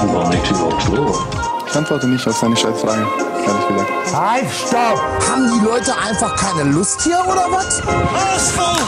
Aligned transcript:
War 0.00 0.28
nicht 0.30 0.50
überhaupt 0.50 0.82
vor? 0.82 1.26
Ich 1.66 1.76
antworte 1.76 2.08
nicht 2.08 2.26
auf 2.26 2.36
seine 2.36 2.56
Scheißfragen, 2.56 3.06
ehrlich 3.46 3.68
gesagt. 3.68 3.90
Halt, 4.14 4.46
stopp! 4.50 5.00
Haben 5.30 5.50
die 5.54 5.64
Leute 5.64 5.94
einfach 5.96 6.34
keine 6.36 6.70
Lust 6.70 7.00
hier 7.02 7.18
oder 7.24 7.46
was? 7.50 7.80
Ausfall! 7.80 8.82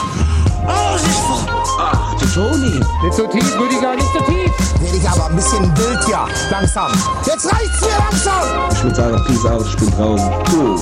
Ausfall! 0.67 1.55
Ach, 1.79 2.15
du 2.19 2.25
Toni. 2.27 2.79
Nicht 3.03 3.13
so 3.13 3.27
tief, 3.27 3.59
Rüdiger, 3.59 3.95
nicht 3.95 4.11
so 4.13 4.19
tief! 4.25 4.51
Werde 4.81 4.97
ich 4.97 5.09
aber 5.09 5.25
ein 5.27 5.35
bisschen 5.35 5.77
wild 5.77 6.05
hier. 6.05 6.19
Langsam. 6.51 6.91
Jetzt 7.25 7.45
reicht's 7.51 7.81
mir 7.81 7.97
langsam! 7.97 8.43
Ich 8.71 8.83
würde 8.83 8.95
sagen, 8.95 9.23
Peace 9.25 9.45
out, 9.45 9.65
ich 9.65 9.77
bin 9.77 9.91
draußen. 9.91 10.31
Cool. 10.53 10.79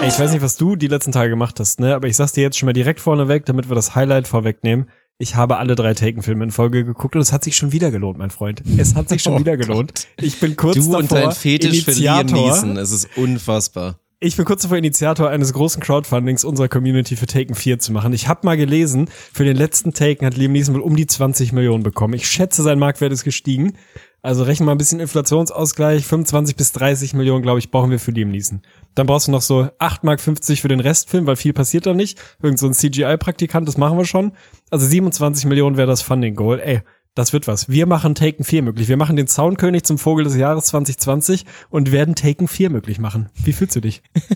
Ey, 0.00 0.08
ich 0.08 0.18
weiß 0.18 0.32
nicht, 0.32 0.42
was 0.42 0.56
du 0.56 0.76
die 0.76 0.86
letzten 0.86 1.12
Tage 1.12 1.30
gemacht 1.30 1.60
hast, 1.60 1.78
ne? 1.80 1.94
Aber 1.94 2.08
ich 2.08 2.16
sag's 2.16 2.32
dir 2.32 2.42
jetzt 2.42 2.58
schon 2.58 2.66
mal 2.66 2.72
direkt 2.72 3.00
vorneweg, 3.00 3.44
damit 3.44 3.68
wir 3.68 3.74
das 3.74 3.94
Highlight 3.94 4.26
vorwegnehmen. 4.28 4.88
Ich 5.18 5.36
habe 5.36 5.58
alle 5.58 5.74
drei 5.74 5.92
Taken-Filme 5.92 6.44
in 6.44 6.50
Folge 6.50 6.84
geguckt 6.84 7.14
und 7.14 7.20
es 7.20 7.32
hat 7.32 7.44
sich 7.44 7.54
schon 7.56 7.72
wieder 7.72 7.90
gelohnt, 7.90 8.16
mein 8.16 8.30
Freund. 8.30 8.62
Es 8.78 8.94
hat 8.94 9.10
sich 9.10 9.22
schon 9.22 9.38
wieder 9.40 9.58
gelohnt. 9.58 10.08
Ich 10.16 10.40
bin 10.40 10.56
kurz 10.56 10.76
Du 10.76 10.82
davor, 10.84 10.98
und 11.00 11.12
dein 11.12 11.32
Fetisch 11.32 11.84
für 11.84 11.92
Liam 11.92 12.20
Initiator- 12.20 12.46
Neeson, 12.46 12.76
es 12.78 12.90
ist 12.90 13.08
unfassbar. 13.16 14.00
Ich 14.22 14.36
bin 14.36 14.44
kurz 14.44 14.62
davor 14.62 14.76
Initiator 14.78 15.28
eines 15.30 15.52
großen 15.52 15.82
Crowdfundings 15.82 16.44
unserer 16.44 16.68
Community 16.68 17.16
für 17.16 17.26
Taken 17.26 17.54
4 17.54 17.78
zu 17.78 17.92
machen. 17.92 18.12
Ich 18.12 18.28
habe 18.28 18.40
mal 18.44 18.56
gelesen, 18.56 19.08
für 19.32 19.44
den 19.44 19.56
letzten 19.56 19.92
Taken 19.94 20.26
hat 20.26 20.36
Liam 20.36 20.52
Neeson 20.52 20.74
wohl 20.74 20.82
um 20.82 20.96
die 20.96 21.06
20 21.06 21.52
Millionen 21.52 21.82
bekommen. 21.82 22.14
Ich 22.14 22.28
schätze, 22.28 22.62
sein 22.62 22.78
Marktwert 22.78 23.12
ist 23.12 23.24
gestiegen. 23.24 23.74
Also 24.22 24.42
rechnen 24.42 24.66
wir 24.66 24.70
mal 24.72 24.74
ein 24.74 24.78
bisschen 24.78 25.00
Inflationsausgleich. 25.00 26.04
25 26.06 26.54
bis 26.54 26.72
30 26.72 27.14
Millionen, 27.14 27.40
glaube 27.42 27.58
ich, 27.58 27.70
brauchen 27.70 27.90
wir 27.90 27.98
für 27.98 28.10
Liam 28.10 28.30
Neeson. 28.30 28.60
Dann 28.94 29.06
brauchst 29.06 29.28
du 29.28 29.32
noch 29.32 29.42
so 29.42 29.62
8,50 29.78 30.02
Mark 30.02 30.20
für 30.20 30.68
den 30.68 30.80
Restfilm, 30.80 31.26
weil 31.26 31.36
viel 31.36 31.52
passiert 31.52 31.86
da 31.86 31.94
nicht. 31.94 32.18
Irgend 32.42 32.58
so 32.58 32.66
ein 32.66 32.74
CGI-Praktikant, 32.74 33.66
das 33.68 33.78
machen 33.78 33.98
wir 33.98 34.04
schon. 34.04 34.32
Also 34.70 34.86
27 34.86 35.46
Millionen 35.46 35.76
wäre 35.76 35.86
das 35.86 36.02
Funding-Goal. 36.02 36.60
Ey, 36.60 36.80
das 37.14 37.32
wird 37.32 37.48
was. 37.48 37.68
Wir 37.68 37.86
machen 37.86 38.14
Taken 38.14 38.44
4 38.44 38.62
möglich. 38.62 38.88
Wir 38.88 38.96
machen 38.96 39.16
den 39.16 39.26
Soundkönig 39.26 39.82
zum 39.82 39.98
Vogel 39.98 40.24
des 40.24 40.36
Jahres 40.36 40.66
2020 40.66 41.44
und 41.68 41.90
werden 41.90 42.14
Taken 42.14 42.46
4 42.46 42.70
möglich 42.70 42.98
machen. 42.98 43.30
Wie 43.34 43.52
fühlst 43.52 43.76
du 43.76 43.80
dich? 43.80 44.02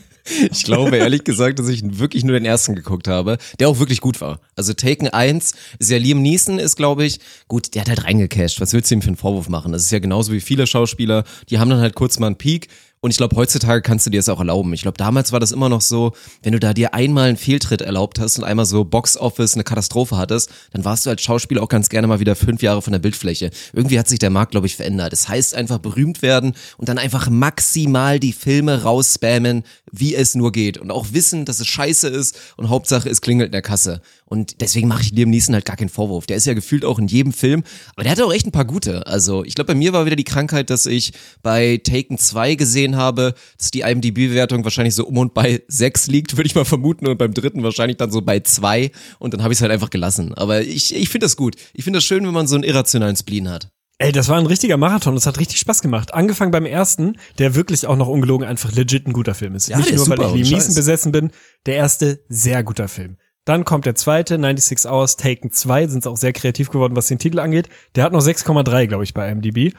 Ich 0.51 0.65
glaube 0.65 0.97
ehrlich 0.97 1.25
gesagt, 1.25 1.59
dass 1.59 1.69
ich 1.69 1.83
wirklich 1.99 2.25
nur 2.25 2.33
den 2.33 2.47
ersten 2.47 2.75
geguckt 2.75 3.09
habe, 3.09 3.37
der 3.61 3.69
auch 3.69 3.79
wirklich 3.79 4.01
gut 4.01 4.23
war. 4.23 4.41
Also 4.57 4.73
Taken 4.73 5.09
1 5.09 5.53
ist 5.79 5.91
ja 5.91 5.99
Liam 5.99 6.23
Neeson 6.23 6.59
ist, 6.59 6.77
glaube 6.77 7.05
ich, 7.05 7.21
gut, 7.47 7.75
der 7.75 7.83
hat 7.83 7.91
halt 7.91 8.05
reingecasht. 8.05 8.59
Was 8.59 8.73
willst 8.73 8.91
du 8.91 8.95
ihm 8.95 9.03
für 9.03 9.09
einen 9.09 9.19
Vorwurf 9.19 9.51
machen? 9.51 9.73
Das 9.73 9.83
ist 9.83 9.91
ja 9.91 9.99
genauso 9.99 10.33
wie 10.33 10.41
viele 10.41 10.67
Schauspieler, 10.67 11.25
die 11.51 11.59
haben 11.59 11.69
dann 11.69 11.81
halt 11.81 11.95
kurz 11.95 12.19
mal 12.19 12.29
einen 12.29 12.37
Peak. 12.37 12.69
Und 13.05 13.11
ich 13.11 13.19
glaube, 13.19 13.37
heutzutage 13.37 13.83
kannst 13.83 14.07
du 14.07 14.11
dir 14.11 14.19
das 14.19 14.31
auch 14.31 14.39
erlauben. 14.39 14.73
Ich 14.73 14.81
glaube, 14.81 14.97
damals 14.97 15.31
war 15.31 15.39
das 15.39 15.53
immer 15.53 15.69
noch 15.69 15.83
so, 15.83 16.13
wenn 16.43 16.55
du 16.55 16.59
da 16.59 16.73
dir 16.73 16.95
einmal 16.95 17.29
einen 17.29 17.37
Fehltritt 17.37 17.83
erlaubt 17.83 18.19
hast 18.19 18.39
und 18.39 18.45
einmal 18.45 18.65
so 18.65 18.83
Box-Office 18.83 19.57
eine 19.57 19.63
Katastrophe 19.63 20.17
hattest, 20.17 20.51
dann 20.73 20.87
warst 20.87 21.05
du 21.05 21.11
als 21.11 21.21
Schauspieler 21.21 21.63
auch 21.63 21.69
ganz 21.69 21.91
gerne 21.91 22.07
mal 22.07 22.19
wieder 22.19 22.35
fünf 22.35 22.63
Jahre 22.63 22.81
von 22.81 22.95
der 22.95 23.01
Bildfläche. 23.01 23.51
Irgendwie 23.75 23.99
hat 23.99 24.09
sich 24.09 24.21
der 24.21 24.31
Markt, 24.31 24.53
glaube 24.53 24.67
ich, 24.67 24.77
verändert. 24.77 25.13
Das 25.13 25.29
heißt 25.29 25.55
einfach 25.55 25.81
berühmt 25.81 26.23
werden 26.23 26.55
und 26.79 26.89
dann 26.89 26.97
einfach 26.97 27.29
maximal 27.29 28.19
die 28.19 28.33
Filme 28.33 28.85
rausspammen, 28.85 29.65
wie 29.93 30.15
es 30.15 30.35
nur 30.35 30.51
geht. 30.51 30.79
Und 30.79 30.91
auch 30.91 31.09
wissen, 31.13 31.45
dass 31.45 31.61
es 31.61 31.67
scheiße 31.67 32.09
ist 32.09 32.39
und 32.57 32.71
Hauptsache 32.71 33.11
es 33.11 33.21
klingelt 33.21 33.49
in 33.49 33.53
der 33.53 33.61
Kasse. 33.61 34.01
Und 34.35 34.61
deswegen 34.61 34.89
mache 34.89 35.03
ich 35.03 35.13
Liam 35.13 35.31
Neeson 35.31 35.55
halt 35.55 35.65
gar 35.65 35.77
keinen 35.77 35.89
Vorwurf. 35.89 36.27
Der 36.27 36.37
ist 36.37 36.45
ja 36.45 36.55
gefühlt 36.55 36.85
auch 36.85 36.99
in 36.99 37.07
jedem 37.07 37.33
Film, 37.33 37.63
aber 37.95 38.03
der 38.03 38.11
hatte 38.11 38.27
auch 38.27 38.33
echt 38.33 38.47
ein 38.47 38.51
paar 38.51 38.65
gute. 38.65 39.07
Also 39.07 39.45
ich 39.45 39.55
glaube, 39.55 39.69
bei 39.69 39.75
mir 39.77 39.93
war 39.93 40.07
wieder 40.07 40.17
die 40.17 40.25
Krankheit, 40.25 40.71
dass 40.71 40.87
ich 40.87 41.13
bei 41.45 41.77
Taken 41.77 42.19
2 42.19 42.57
gesehen 42.57 42.97
habe, 42.97 43.35
dass 43.59 43.71
die 43.71 43.83
IMDb-Bewertung 43.83 44.65
wahrscheinlich 44.65 44.97
so 44.97 45.07
um 45.07 45.19
und 45.19 45.35
bei 45.35 45.63
6 45.69 46.09
liegt, 46.09 46.37
würde 46.37 46.49
ich 46.49 46.57
mal 46.57 46.65
vermuten, 46.65 47.07
und 47.07 47.17
beim 47.17 47.33
dritten 47.33 47.63
wahrscheinlich 47.63 47.97
dann 47.97 48.11
so 48.11 48.23
bei 48.23 48.41
2 48.41 48.91
und 49.21 49.35
dann 49.35 49.45
habe 49.45 49.53
ich 49.53 49.59
es 49.59 49.63
halt 49.63 49.71
einfach 49.71 49.91
gelassen. 49.91 50.35
Aber 50.35 50.63
ich, 50.63 50.93
ich 50.93 51.09
finde 51.11 51.27
das 51.27 51.37
gut. 51.37 51.55
Ich 51.73 51.85
finde 51.85 51.99
das 51.99 52.05
schön, 52.05 52.27
wenn 52.27 52.35
man 52.35 52.49
so 52.49 52.57
einen 52.57 52.65
irrationalen 52.65 53.15
Spleen 53.15 53.49
hat. 53.49 53.69
Ey, 53.99 54.11
das 54.11 54.29
war 54.29 54.39
ein 54.39 54.47
richtiger 54.47 54.77
Marathon. 54.77 55.15
Das 55.15 55.27
hat 55.27 55.39
richtig 55.39 55.61
Spaß 55.61 55.81
gemacht. 55.81 56.13
Angefangen 56.13 56.51
beim 56.51 56.67
ersten, 56.67 57.17
der 57.39 57.55
wirklich 57.55 57.87
auch 57.87 57.95
noch 57.95 58.09
ungelogen 58.09 58.47
einfach 58.47 58.73
legit 58.73 59.07
ein 59.07 59.13
guter 59.13 59.37
Film 59.37 59.55
ist. 59.55 59.69
Ja, 59.69 59.77
Nicht 59.77 59.91
der 59.91 59.97
nur, 59.97 60.09
weil 60.09 60.41
ich 60.41 60.49
Liam 60.49 60.59
Neeson 60.59 60.75
besessen 60.75 61.13
bin. 61.13 61.31
Der 61.67 61.77
erste, 61.77 62.25
sehr 62.29 62.65
guter 62.65 62.89
Film. 62.89 63.19
Dann 63.45 63.65
kommt 63.65 63.85
der 63.85 63.95
zweite, 63.95 64.35
96 64.37 64.91
Hours, 64.91 65.17
Taken 65.17 65.51
2, 65.51 65.89
sind 65.89 66.07
auch 66.07 66.17
sehr 66.17 66.33
kreativ 66.33 66.71
geworden, 66.71 66.97
was 66.97 67.09
den 67.09 67.19
Titel 67.19 67.39
angeht. 67.39 67.69
Der 67.95 68.05
hat 68.05 68.13
noch 68.13 68.23
6,3, 68.23 68.87
glaube 68.87 69.05
ich, 69.05 69.13
bei 69.13 69.29
IMDb. 69.31 69.75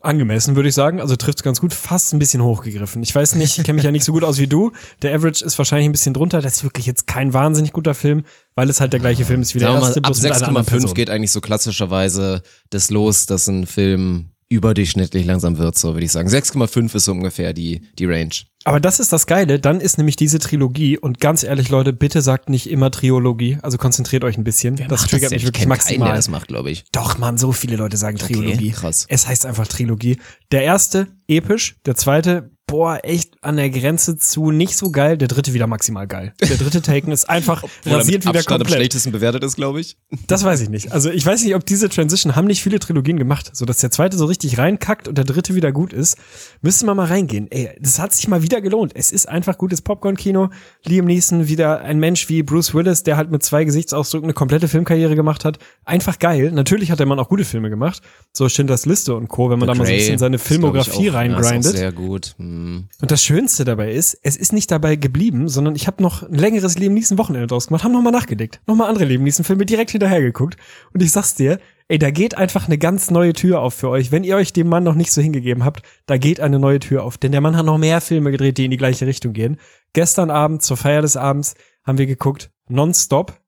Angemessen, 0.00 0.54
würde 0.54 0.68
ich 0.68 0.74
sagen. 0.76 1.00
Also 1.00 1.16
trifft's 1.16 1.42
ganz 1.42 1.60
gut. 1.60 1.74
Fast 1.74 2.12
ein 2.12 2.20
bisschen 2.20 2.42
hochgegriffen. 2.42 3.02
Ich 3.02 3.12
weiß 3.12 3.34
nicht, 3.34 3.58
ich 3.58 3.64
kenne 3.64 3.76
mich 3.76 3.84
ja 3.84 3.90
nicht 3.90 4.04
so 4.04 4.12
gut 4.12 4.22
aus 4.22 4.38
wie 4.38 4.46
du. 4.46 4.70
Der 5.02 5.12
Average 5.14 5.44
ist 5.44 5.58
wahrscheinlich 5.58 5.88
ein 5.88 5.92
bisschen 5.92 6.14
drunter. 6.14 6.40
Das 6.40 6.56
ist 6.58 6.64
wirklich 6.64 6.86
jetzt 6.86 7.08
kein 7.08 7.32
wahnsinnig 7.32 7.72
guter 7.72 7.94
Film, 7.94 8.24
weil 8.54 8.70
es 8.70 8.80
halt 8.80 8.92
der 8.92 9.00
gleiche 9.00 9.24
Film 9.24 9.42
ist 9.42 9.54
wie 9.56 9.58
der 9.58 9.68
Sagen 9.68 9.80
wir 9.80 9.86
erste. 9.86 10.00
mal, 10.00 10.06
ab 10.06 10.12
bloß 10.12 10.22
mit 10.22 10.32
einer 10.32 10.46
anderen 10.46 10.66
6,5 10.66 10.70
Person. 10.70 10.94
geht 10.94 11.10
eigentlich 11.10 11.32
so 11.32 11.40
klassischerweise 11.40 12.42
das 12.70 12.90
los, 12.90 13.26
dass 13.26 13.48
ein 13.48 13.66
Film 13.66 14.30
überdurchschnittlich 14.48 15.24
langsam 15.26 15.58
wird, 15.58 15.76
so 15.76 15.94
würde 15.94 16.04
ich 16.04 16.12
sagen. 16.12 16.28
6,5 16.28 16.94
ist 16.94 17.04
so 17.04 17.12
ungefähr 17.12 17.52
die, 17.52 17.82
die 17.98 18.06
Range. 18.06 18.30
Aber 18.64 18.80
das 18.80 19.00
ist 19.00 19.12
das 19.12 19.26
Geile, 19.26 19.58
dann 19.58 19.80
ist 19.80 19.98
nämlich 19.98 20.16
diese 20.16 20.38
Trilogie 20.38 20.98
und 20.98 21.20
ganz 21.20 21.42
ehrlich, 21.42 21.68
Leute, 21.68 21.92
bitte 21.92 22.22
sagt 22.22 22.48
nicht 22.50 22.68
immer 22.68 22.90
Triologie, 22.90 23.58
also 23.62 23.78
konzentriert 23.78 24.24
euch 24.24 24.36
ein 24.36 24.44
bisschen. 24.44 24.76
das 24.76 24.88
Macht 24.88 25.10
triggert 25.10 25.30
mich 25.30 25.42
Ich 25.42 25.46
wirklich 25.46 25.62
kenn 25.62 25.70
keinen, 25.70 25.78
der 25.78 25.98
maximal. 25.98 26.16
das 26.16 26.28
macht, 26.28 26.48
glaube 26.48 26.70
ich. 26.70 26.84
Doch, 26.92 27.18
man, 27.18 27.38
so 27.38 27.52
viele 27.52 27.76
Leute 27.76 27.96
sagen 27.96 28.18
Trilogie. 28.18 28.70
krass. 28.70 29.06
Es 29.08 29.26
heißt 29.26 29.46
einfach 29.46 29.66
Trilogie. 29.68 30.18
Der 30.50 30.64
erste, 30.64 31.08
episch. 31.28 31.76
Der 31.86 31.94
zweite, 31.94 32.50
boah, 32.68 33.00
echt 33.02 33.42
an 33.42 33.56
der 33.56 33.70
Grenze 33.70 34.16
zu 34.16 34.52
nicht 34.52 34.76
so 34.76 34.92
geil. 34.92 35.18
Der 35.18 35.26
dritte 35.26 35.54
wieder 35.54 35.66
maximal 35.66 36.06
geil. 36.06 36.34
Der 36.40 36.56
dritte 36.56 36.80
Taken 36.80 37.10
ist 37.10 37.28
einfach 37.28 37.64
rasiert 37.84 38.24
wieder 38.24 38.38
Abstand 38.38 38.54
am 38.54 38.58
komplett. 38.60 38.76
schlechtesten 38.76 39.10
bewertet 39.10 39.42
ist, 39.42 39.56
glaube 39.56 39.80
ich. 39.80 39.96
Das 40.28 40.44
weiß 40.44 40.60
ich 40.60 40.68
nicht. 40.68 40.92
Also 40.92 41.10
ich 41.10 41.26
weiß 41.26 41.42
nicht, 41.42 41.56
ob 41.56 41.66
diese 41.66 41.88
Transition 41.88 42.36
haben 42.36 42.46
nicht 42.46 42.62
viele 42.62 42.78
Trilogien 42.78 43.16
gemacht, 43.16 43.50
so 43.54 43.64
dass 43.64 43.78
der 43.78 43.90
zweite 43.90 44.16
so 44.16 44.26
richtig 44.26 44.58
reinkackt 44.58 45.08
und 45.08 45.18
der 45.18 45.24
dritte 45.24 45.54
wieder 45.56 45.72
gut 45.72 45.92
ist. 45.92 46.18
Müsste 46.60 46.86
man 46.86 46.96
mal 46.96 47.06
reingehen. 47.06 47.50
Ey, 47.50 47.70
das 47.80 47.98
hat 47.98 48.12
sich 48.12 48.28
mal 48.28 48.42
wieder 48.42 48.60
gelohnt. 48.60 48.92
Es 48.94 49.10
ist 49.10 49.28
einfach 49.28 49.58
gutes 49.58 49.80
Popcorn-Kino. 49.80 50.50
Liam 50.84 51.06
Neeson 51.06 51.48
wieder 51.48 51.80
ein 51.80 51.98
Mensch 51.98 52.28
wie 52.28 52.42
Bruce 52.42 52.74
Willis, 52.74 53.02
der 53.02 53.16
halt 53.16 53.30
mit 53.30 53.42
zwei 53.42 53.64
Gesichtsausdrücken 53.64 54.26
eine 54.26 54.34
komplette 54.34 54.68
Filmkarriere 54.68 55.16
gemacht 55.16 55.44
hat. 55.44 55.58
Einfach 55.84 56.18
geil. 56.18 56.52
Natürlich 56.52 56.90
hat 56.90 56.98
der 56.98 57.06
Mann 57.06 57.18
auch 57.18 57.30
gute 57.30 57.44
Filme 57.44 57.70
gemacht. 57.70 58.02
So 58.34 58.48
Schindlers 58.48 58.84
Liste 58.84 59.14
und 59.14 59.28
Co., 59.28 59.48
wenn 59.48 59.58
man 59.58 59.68
da 59.68 59.74
mal 59.74 59.86
so 59.86 59.92
ein 59.92 59.96
bisschen 59.96 60.18
seine 60.18 60.38
Filmografie 60.38 61.06
ja, 61.06 61.12
reingrindet. 61.12 61.64
sehr 61.64 61.92
gut. 61.92 62.34
Hm. 62.36 62.57
Und 63.00 63.10
das 63.10 63.22
Schönste 63.22 63.64
dabei 63.64 63.92
ist, 63.92 64.18
es 64.22 64.36
ist 64.36 64.52
nicht 64.52 64.70
dabei 64.70 64.96
geblieben, 64.96 65.48
sondern 65.48 65.74
ich 65.76 65.86
habe 65.86 66.02
noch 66.02 66.22
ein 66.22 66.34
längeres 66.34 66.78
Liam 66.78 66.94
Neeson 66.94 67.18
Wochenende 67.18 67.46
draus 67.46 67.68
gemacht, 67.68 67.84
haben 67.84 67.92
nochmal 67.92 68.12
nachgedeckt, 68.12 68.60
nochmal 68.66 68.88
andere 68.88 69.04
Liam 69.04 69.22
Neeson 69.22 69.44
Filme 69.44 69.66
direkt 69.66 69.90
hinterher 69.90 70.20
geguckt 70.20 70.56
und 70.92 71.02
ich 71.02 71.10
sag's 71.10 71.34
dir, 71.34 71.58
ey, 71.88 71.98
da 71.98 72.10
geht 72.10 72.36
einfach 72.36 72.66
eine 72.66 72.78
ganz 72.78 73.10
neue 73.10 73.32
Tür 73.32 73.60
auf 73.60 73.74
für 73.74 73.88
euch. 73.88 74.12
Wenn 74.12 74.24
ihr 74.24 74.36
euch 74.36 74.52
dem 74.52 74.68
Mann 74.68 74.84
noch 74.84 74.94
nicht 74.94 75.10
so 75.10 75.22
hingegeben 75.22 75.64
habt, 75.64 75.82
da 76.06 76.18
geht 76.18 76.40
eine 76.40 76.58
neue 76.58 76.78
Tür 76.78 77.02
auf, 77.02 77.16
denn 77.16 77.32
der 77.32 77.40
Mann 77.40 77.56
hat 77.56 77.66
noch 77.66 77.78
mehr 77.78 78.00
Filme 78.00 78.30
gedreht, 78.30 78.58
die 78.58 78.66
in 78.66 78.70
die 78.70 78.76
gleiche 78.76 79.06
Richtung 79.06 79.32
gehen. 79.32 79.58
Gestern 79.94 80.30
Abend 80.30 80.62
zur 80.62 80.76
Feier 80.76 81.02
des 81.02 81.16
Abends 81.16 81.54
haben 81.84 81.98
wir 81.98 82.06
geguckt, 82.06 82.50
Nonstop. 82.68 83.40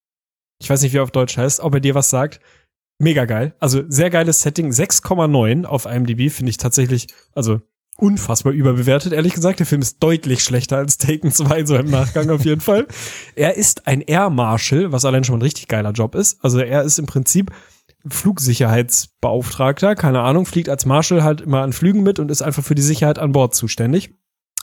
Ich 0.58 0.68
weiß 0.68 0.82
nicht, 0.82 0.92
wie 0.92 0.98
er 0.98 1.02
auf 1.02 1.10
Deutsch 1.10 1.36
heißt, 1.36 1.60
ob 1.60 1.74
er 1.74 1.80
dir 1.80 1.94
was 1.94 2.10
sagt. 2.10 2.40
Mega 2.98 3.24
geil. 3.24 3.54
Also 3.60 3.82
sehr 3.88 4.10
geiles 4.10 4.42
Setting. 4.42 4.70
6,9 4.70 5.64
auf 5.64 5.86
IMDb 5.86 6.30
finde 6.30 6.50
ich 6.50 6.58
tatsächlich, 6.58 7.06
also 7.34 7.60
unfassbar 8.00 8.52
überbewertet, 8.52 9.12
ehrlich 9.12 9.34
gesagt. 9.34 9.58
Der 9.58 9.66
Film 9.66 9.82
ist 9.82 9.98
deutlich 10.02 10.42
schlechter 10.42 10.78
als 10.78 10.98
Taken 10.98 11.32
2, 11.32 11.64
so 11.66 11.76
im 11.76 11.90
Nachgang 11.90 12.30
auf 12.30 12.44
jeden 12.44 12.60
Fall. 12.60 12.86
Er 13.34 13.56
ist 13.56 13.86
ein 13.86 14.00
Air 14.00 14.30
Marshal, 14.30 14.92
was 14.92 15.04
allein 15.04 15.24
schon 15.24 15.38
ein 15.38 15.42
richtig 15.42 15.68
geiler 15.68 15.92
Job 15.92 16.14
ist. 16.14 16.42
Also 16.42 16.58
er 16.60 16.82
ist 16.82 16.98
im 16.98 17.06
Prinzip 17.06 17.50
Flugsicherheitsbeauftragter, 18.08 19.94
keine 19.94 20.20
Ahnung, 20.20 20.46
fliegt 20.46 20.68
als 20.68 20.86
Marshal 20.86 21.22
halt 21.22 21.42
immer 21.42 21.62
an 21.62 21.72
Flügen 21.72 22.02
mit 22.02 22.18
und 22.18 22.30
ist 22.30 22.42
einfach 22.42 22.64
für 22.64 22.74
die 22.74 22.82
Sicherheit 22.82 23.18
an 23.18 23.32
Bord 23.32 23.54
zuständig. 23.54 24.14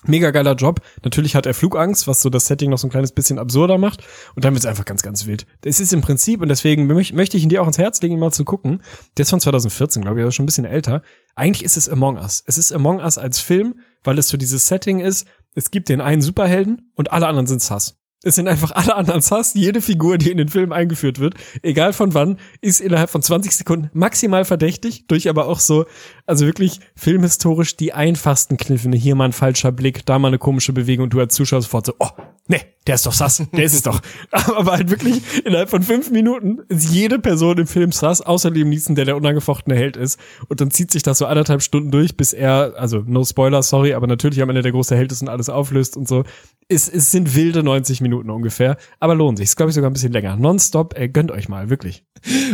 Mega 0.07 0.31
geiler 0.31 0.55
Job. 0.55 0.81
Natürlich 1.03 1.35
hat 1.35 1.45
er 1.45 1.53
Flugangst, 1.53 2.07
was 2.07 2.21
so 2.21 2.29
das 2.29 2.47
Setting 2.47 2.69
noch 2.69 2.77
so 2.77 2.87
ein 2.87 2.89
kleines 2.89 3.11
bisschen 3.11 3.39
absurder 3.39 3.77
macht. 3.77 4.03
Und 4.35 4.45
dann 4.45 4.53
wird's 4.53 4.65
einfach 4.65 4.85
ganz, 4.85 5.01
ganz 5.03 5.25
wild. 5.25 5.45
Es 5.63 5.79
ist 5.79 5.93
im 5.93 6.01
Prinzip, 6.01 6.41
und 6.41 6.47
deswegen 6.49 6.89
möch- 6.91 7.13
möchte 7.13 7.37
ich 7.37 7.43
ihn 7.43 7.49
dir 7.49 7.61
auch 7.61 7.67
ins 7.67 7.77
Herz 7.77 8.01
legen, 8.01 8.13
ihn 8.15 8.19
mal 8.19 8.31
zu 8.31 8.45
gucken. 8.45 8.81
Der 9.17 9.23
ist 9.23 9.29
von 9.29 9.39
2014, 9.39 10.01
glaube 10.01 10.19
ich, 10.19 10.23
also 10.25 10.31
schon 10.31 10.43
ein 10.43 10.47
bisschen 10.47 10.65
älter. 10.65 11.01
Eigentlich 11.35 11.63
ist 11.63 11.77
es 11.77 11.87
Among 11.89 12.17
Us. 12.17 12.43
Es 12.45 12.57
ist 12.57 12.71
Among 12.73 12.99
Us 12.99 13.17
als 13.17 13.39
Film, 13.39 13.75
weil 14.03 14.17
es 14.17 14.29
so 14.29 14.37
dieses 14.37 14.67
Setting 14.67 14.99
ist. 14.99 15.27
Es 15.55 15.71
gibt 15.71 15.89
den 15.89 16.01
einen 16.01 16.21
Superhelden 16.21 16.91
und 16.95 17.11
alle 17.11 17.27
anderen 17.27 17.47
sind 17.47 17.61
Sass. 17.61 17.97
Es 18.27 18.35
sind 18.35 18.49
einfach 18.49 18.71
alle 18.71 18.93
anderen 18.93 19.21
Sass. 19.21 19.53
Jede 19.53 19.79
Figur, 19.79 20.17
die 20.17 20.31
in 20.31 20.37
den 20.37 20.49
Film 20.49 20.73
eingeführt 20.73 21.19
wird, 21.19 21.35
egal 21.61 21.93
von 21.93 22.13
wann, 22.13 22.37
ist 22.59 22.81
innerhalb 22.81 23.09
von 23.09 23.21
20 23.21 23.55
Sekunden 23.55 23.89
maximal 23.93 24.43
verdächtig, 24.43 25.07
durch 25.07 25.29
aber 25.29 25.47
auch 25.47 25.61
so 25.61 25.85
Also 26.25 26.45
wirklich 26.45 26.81
filmhistorisch 26.97 27.77
die 27.77 27.93
einfachsten 27.93 28.57
Kniffe. 28.57 28.91
Hier 28.91 29.15
mal 29.15 29.25
ein 29.25 29.31
falscher 29.31 29.71
Blick, 29.71 30.05
da 30.05 30.19
mal 30.19 30.27
eine 30.27 30.39
komische 30.39 30.73
Bewegung 30.73 31.05
und 31.05 31.13
du 31.13 31.21
als 31.21 31.35
Zuschauer 31.35 31.61
sofort 31.61 31.85
so, 31.85 31.93
oh, 31.99 32.09
nee, 32.47 32.61
der 32.85 32.95
ist 32.95 33.05
doch 33.05 33.13
sass, 33.13 33.43
der 33.53 33.63
ist 33.63 33.73
es 33.73 33.81
doch. 33.83 34.01
Aber 34.31 34.71
halt 34.71 34.89
wirklich 34.89 35.21
innerhalb 35.45 35.69
von 35.69 35.83
fünf 35.83 36.09
Minuten 36.09 36.59
ist 36.69 36.89
jede 36.89 37.19
Person 37.19 37.57
im 37.57 37.67
Film 37.67 37.91
sass, 37.91 38.21
außer 38.21 38.49
Liam 38.49 38.69
Neeson, 38.69 38.95
der 38.95 39.05
der 39.05 39.17
unangefochtene 39.17 39.75
Held 39.75 39.97
ist. 39.97 40.19
Und 40.47 40.61
dann 40.61 40.71
zieht 40.71 40.91
sich 40.91 41.03
das 41.03 41.17
so 41.17 41.25
anderthalb 41.25 41.61
Stunden 41.61 41.91
durch, 41.91 42.15
bis 42.17 42.33
er, 42.33 42.73
also 42.77 43.03
no 43.05 43.23
spoiler, 43.23 43.61
sorry, 43.63 43.93
aber 43.93 44.07
natürlich 44.07 44.41
am 44.41 44.49
Ende 44.49 44.61
der 44.61 44.71
große 44.71 44.95
Held 44.95 45.11
ist 45.11 45.21
und 45.21 45.29
alles 45.29 45.49
auflöst 45.49 45.97
und 45.97 46.07
so. 46.07 46.23
Es, 46.69 46.89
es 46.89 47.11
sind 47.11 47.35
wilde 47.35 47.63
90 47.63 48.01
Minuten 48.01 48.16
ungefähr, 48.21 48.77
aber 48.99 49.15
lohnt 49.15 49.37
sich. 49.37 49.45
Ist, 49.45 49.55
glaube 49.55 49.69
ich, 49.69 49.75
sogar 49.75 49.89
ein 49.89 49.93
bisschen 49.93 50.11
länger. 50.11 50.35
Nonstop, 50.35 50.97
ey, 50.97 51.09
gönnt 51.09 51.31
euch 51.31 51.49
mal, 51.49 51.69
wirklich. 51.69 52.03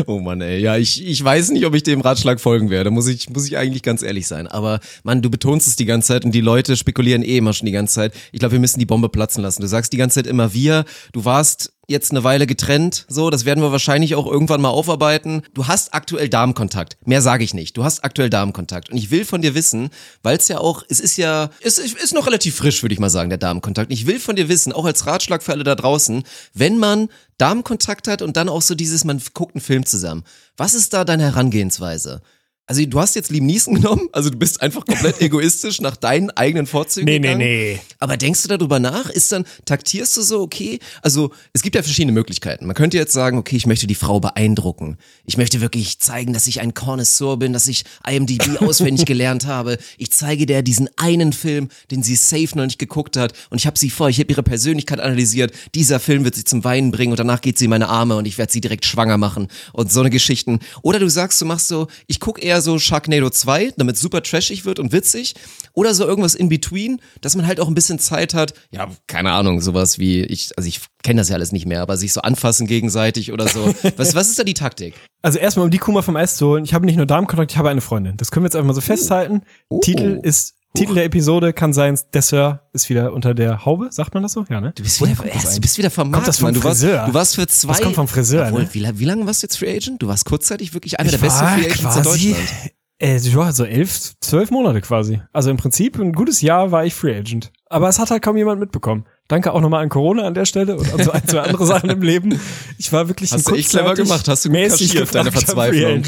Oh 0.07 0.19
Mann, 0.19 0.41
ey. 0.41 0.59
Ja, 0.59 0.77
ich, 0.77 1.05
ich 1.05 1.23
weiß 1.23 1.51
nicht, 1.51 1.65
ob 1.65 1.73
ich 1.73 1.83
dem 1.83 2.01
Ratschlag 2.01 2.39
folgen 2.39 2.69
werde, 2.69 2.91
muss 2.91 3.07
ich, 3.07 3.29
muss 3.29 3.47
ich 3.47 3.57
eigentlich 3.57 3.83
ganz 3.83 4.01
ehrlich 4.03 4.27
sein. 4.27 4.47
Aber 4.47 4.79
Mann, 5.03 5.21
du 5.21 5.29
betonst 5.29 5.67
es 5.67 5.75
die 5.75 5.85
ganze 5.85 6.09
Zeit 6.09 6.25
und 6.25 6.33
die 6.33 6.41
Leute 6.41 6.75
spekulieren 6.75 7.23
eh 7.23 7.37
immer 7.37 7.53
schon 7.53 7.65
die 7.65 7.71
ganze 7.71 7.95
Zeit. 7.95 8.13
Ich 8.31 8.39
glaube, 8.39 8.53
wir 8.53 8.59
müssen 8.59 8.79
die 8.79 8.85
Bombe 8.85 9.09
platzen 9.09 9.41
lassen. 9.41 9.61
Du 9.61 9.67
sagst 9.67 9.93
die 9.93 9.97
ganze 9.97 10.15
Zeit 10.15 10.27
immer 10.27 10.53
wir, 10.53 10.85
du 11.13 11.25
warst 11.25 11.72
jetzt 11.87 12.11
eine 12.11 12.23
Weile 12.23 12.47
getrennt, 12.47 13.05
so, 13.09 13.29
das 13.29 13.45
werden 13.45 13.61
wir 13.61 13.71
wahrscheinlich 13.71 14.15
auch 14.15 14.25
irgendwann 14.25 14.61
mal 14.61 14.69
aufarbeiten. 14.69 15.43
Du 15.53 15.67
hast 15.67 15.93
aktuell 15.93 16.29
Darmkontakt. 16.29 16.97
Mehr 17.05 17.21
sage 17.21 17.43
ich 17.43 17.53
nicht. 17.53 17.75
Du 17.75 17.83
hast 17.83 18.03
aktuell 18.03 18.29
Darmkontakt. 18.29 18.89
Und 18.89 18.97
ich 18.97 19.11
will 19.11 19.25
von 19.25 19.41
dir 19.41 19.53
wissen, 19.53 19.89
weil 20.21 20.37
es 20.37 20.47
ja 20.47 20.59
auch, 20.59 20.83
es 20.87 20.99
ist 20.99 21.17
ja, 21.17 21.49
es 21.61 21.77
ist 21.77 22.13
noch 22.13 22.25
relativ 22.25 22.55
frisch, 22.55 22.83
würde 22.83 22.93
ich 22.93 22.99
mal 22.99 23.09
sagen, 23.09 23.29
der 23.29 23.37
Darmkontakt. 23.37 23.91
Ich 23.91 24.07
will 24.07 24.19
von 24.19 24.35
dir 24.35 24.47
wissen, 24.49 24.71
auch 24.71 24.85
als 24.85 25.05
Ratschlag 25.05 25.43
für 25.43 25.51
alle 25.51 25.63
da 25.63 25.75
draußen, 25.75 26.23
wenn 26.53 26.77
man 26.77 27.09
Darmkontakt 27.37 28.07
hat 28.07 28.21
und 28.21 28.37
dann 28.37 28.49
auch 28.49 28.61
so 28.61 28.75
dieses, 28.75 29.03
man 29.03 29.21
guckt 29.33 29.55
einen 29.55 29.61
Film 29.61 29.85
zusammen. 29.85 30.23
Was 30.55 30.75
ist 30.75 30.93
da 30.93 31.03
deine 31.03 31.23
Herangehensweise? 31.23 32.21
Also 32.65 32.85
du 32.85 32.97
hast 33.01 33.13
jetzt 33.15 33.29
Liam 33.29 33.45
Neeson 33.45 33.75
genommen, 33.75 34.07
also 34.13 34.29
du 34.29 34.37
bist 34.37 34.61
einfach 34.61 34.85
komplett 34.85 35.19
egoistisch 35.21 35.81
nach 35.81 35.97
deinen 35.97 36.29
eigenen 36.31 36.65
Vorzügen 36.65 37.05
Nee, 37.05 37.19
nee, 37.19 37.27
gegangen. 37.27 37.39
nee. 37.39 37.79
Aber 37.99 38.15
denkst 38.15 38.41
du 38.43 38.47
darüber 38.47 38.79
nach? 38.79 39.09
Ist 39.09 39.33
dann, 39.33 39.43
taktierst 39.65 40.15
du 40.15 40.21
so, 40.21 40.39
okay? 40.41 40.79
Also, 41.01 41.31
es 41.51 41.61
gibt 41.61 41.75
ja 41.75 41.83
verschiedene 41.83 42.13
Möglichkeiten. 42.13 42.65
Man 42.65 42.75
könnte 42.75 42.95
jetzt 42.95 43.11
sagen, 43.11 43.37
okay, 43.37 43.57
ich 43.57 43.65
möchte 43.65 43.85
die 43.85 43.95
Frau 43.95 44.21
beeindrucken. 44.21 44.97
Ich 45.25 45.35
möchte 45.35 45.59
wirklich 45.59 45.99
zeigen, 45.99 46.31
dass 46.31 46.47
ich 46.47 46.61
ein 46.61 46.73
Connoisseur 46.73 47.35
bin, 47.37 47.51
dass 47.51 47.67
ich 47.67 47.83
IMDb 48.09 48.61
auswendig 48.61 49.05
gelernt 49.05 49.45
habe. 49.45 49.77
Ich 49.97 50.11
zeige 50.11 50.45
der 50.45 50.61
diesen 50.61 50.89
einen 50.95 51.33
Film, 51.33 51.67
den 51.91 52.01
sie 52.01 52.15
safe 52.15 52.57
noch 52.57 52.65
nicht 52.65 52.79
geguckt 52.79 53.17
hat. 53.17 53.33
Und 53.49 53.57
ich 53.57 53.67
habe 53.67 53.77
sie 53.77 53.89
vor, 53.89 54.07
ich 54.07 54.19
habe 54.19 54.31
ihre 54.31 54.43
Persönlichkeit 54.43 55.01
analysiert. 55.01 55.51
Dieser 55.75 55.99
Film 55.99 56.23
wird 56.23 56.35
sie 56.35 56.45
zum 56.45 56.63
Weinen 56.63 56.91
bringen 56.91 57.11
und 57.11 57.19
danach 57.19 57.41
geht 57.41 57.57
sie 57.57 57.65
in 57.65 57.71
meine 57.71 57.89
Arme 57.89 58.15
und 58.15 58.25
ich 58.25 58.37
werde 58.37 58.53
sie 58.53 58.61
direkt 58.61 58.85
schwanger 58.85 59.17
machen. 59.17 59.49
Und 59.73 59.91
so 59.91 59.99
eine 59.99 60.09
Geschichten. 60.09 60.59
Oder 60.81 60.99
du 60.99 61.09
sagst, 61.09 61.41
du 61.41 61.45
machst 61.45 61.67
so, 61.67 61.87
ich 62.07 62.21
guck 62.21 62.41
eher 62.41 62.52
so 62.61 62.79
Sharknado 62.79 63.29
2, 63.29 63.73
damit 63.77 63.97
super 63.97 64.21
trashig 64.23 64.65
wird 64.65 64.79
und 64.79 64.91
witzig. 64.91 65.35
Oder 65.73 65.93
so 65.93 66.05
irgendwas 66.05 66.35
in 66.35 66.49
between, 66.49 67.01
dass 67.21 67.35
man 67.35 67.47
halt 67.47 67.59
auch 67.59 67.67
ein 67.67 67.75
bisschen 67.75 67.99
Zeit 67.99 68.33
hat. 68.33 68.53
Ja, 68.71 68.89
keine 69.07 69.31
Ahnung, 69.31 69.61
sowas 69.61 69.99
wie, 69.99 70.21
ich, 70.23 70.51
also 70.57 70.67
ich 70.67 70.81
kenne 71.03 71.21
das 71.21 71.29
ja 71.29 71.35
alles 71.35 71.51
nicht 71.51 71.65
mehr, 71.65 71.81
aber 71.81 71.97
sich 71.97 72.13
so 72.13 72.21
anfassen 72.21 72.67
gegenseitig 72.67 73.31
oder 73.31 73.47
so. 73.47 73.73
Was, 73.97 74.15
was 74.15 74.29
ist 74.29 74.39
da 74.39 74.43
die 74.43 74.53
Taktik? 74.53 74.95
Also 75.21 75.39
erstmal, 75.39 75.65
um 75.65 75.71
die 75.71 75.77
Kuh 75.77 75.91
mal 75.91 76.01
vom 76.01 76.15
Eis 76.15 76.37
zu 76.37 76.47
holen, 76.47 76.63
ich 76.63 76.73
habe 76.73 76.85
nicht 76.85 76.95
nur 76.95 77.05
Darmkontakt, 77.05 77.51
ich 77.51 77.57
habe 77.57 77.69
eine 77.69 77.81
Freundin. 77.81 78.17
Das 78.17 78.31
können 78.31 78.43
wir 78.43 78.47
jetzt 78.47 78.55
einfach 78.55 78.67
mal 78.67 78.73
so 78.73 78.81
festhalten. 78.81 79.41
Oh. 79.69 79.79
Titel 79.79 80.19
ist, 80.21 80.55
Titel 80.75 80.95
der 80.95 81.05
Episode 81.05 81.53
kann 81.53 81.71
sein, 81.71 81.99
Dessert 82.13 82.61
ist 82.73 82.89
wieder 82.89 83.13
unter 83.13 83.35
der 83.35 83.63
Haube, 83.63 83.89
sagt 83.91 84.13
man 84.15 84.23
das 84.23 84.33
so? 84.33 84.43
Ja, 84.49 84.59
ne? 84.59 84.71
Du 84.75 84.81
bist 84.81 84.99
wieder, 85.01 85.15
kommt 85.15 85.31
ja, 85.31 85.53
du 85.53 85.61
bist 85.61 85.77
wieder 85.77 85.91
vom 85.91 86.05
Kommt 86.05 86.11
Markt, 86.13 86.27
das 86.27 86.39
vom 86.39 86.45
Mann. 86.47 86.53
Du 86.55 86.63
warst, 86.63 86.81
Friseur? 86.81 87.05
du 87.05 87.13
warst 87.13 87.35
für 87.35 87.47
zwei. 87.47 87.73
Das 87.73 87.81
kommt 87.81 87.95
vom 87.95 88.07
Friseur, 88.07 88.47
Obwohl, 88.47 88.63
ne? 88.63 88.69
wie, 88.73 88.99
wie 88.99 89.05
lange 89.05 89.25
warst 89.27 89.43
du 89.43 89.45
jetzt 89.45 89.57
Free 89.57 89.75
Agent? 89.75 90.01
Du 90.01 90.07
warst 90.07 90.25
kurzzeitig 90.25 90.73
wirklich 90.73 90.99
einer 90.99 91.09
Ich 91.09 91.15
der 91.19 91.21
besten 91.21 91.45
Free 91.45 91.65
Agents 91.71 91.95
in 91.97 92.03
Deutschland. 92.03 92.73
Äh, 93.03 93.17
ja, 93.17 93.51
so 93.51 93.65
elf, 93.65 94.13
zwölf 94.21 94.49
Monate 94.49 94.79
quasi. 94.79 95.21
Also 95.33 95.49
im 95.49 95.57
Prinzip 95.57 95.99
ein 95.99 96.13
gutes 96.13 96.41
Jahr 96.41 96.71
war 96.71 96.85
ich 96.85 96.95
Free 96.95 97.15
Agent. 97.15 97.51
Aber 97.67 97.89
es 97.89 97.99
hat 97.99 98.11
halt 98.11 98.23
kaum 98.23 98.37
jemand 98.37 98.61
mitbekommen. 98.61 99.05
Danke 99.27 99.51
auch 99.51 99.61
nochmal 99.61 99.83
an 99.83 99.89
Corona 99.89 100.23
an 100.23 100.33
der 100.33 100.45
Stelle 100.45 100.77
und 100.77 100.93
an 100.93 101.03
so 101.03 101.11
ein, 101.11 101.25
zwei 101.27 101.39
andere 101.39 101.65
Sachen 101.65 101.89
im 101.89 102.01
Leben. 102.01 102.39
Ich 102.77 102.93
war 102.93 103.07
wirklich 103.07 103.31
Hast 103.31 103.47
ein 103.47 103.53
du 103.53 103.59
echt 103.59 103.71
clever 103.71 103.93
gemacht, 103.95 104.27
hast 104.27 104.45
du 104.45 104.49
mäßig 104.49 104.89
kaschiert, 104.89 105.15
deine 105.15 105.31
Verzweiflung. 105.31 106.03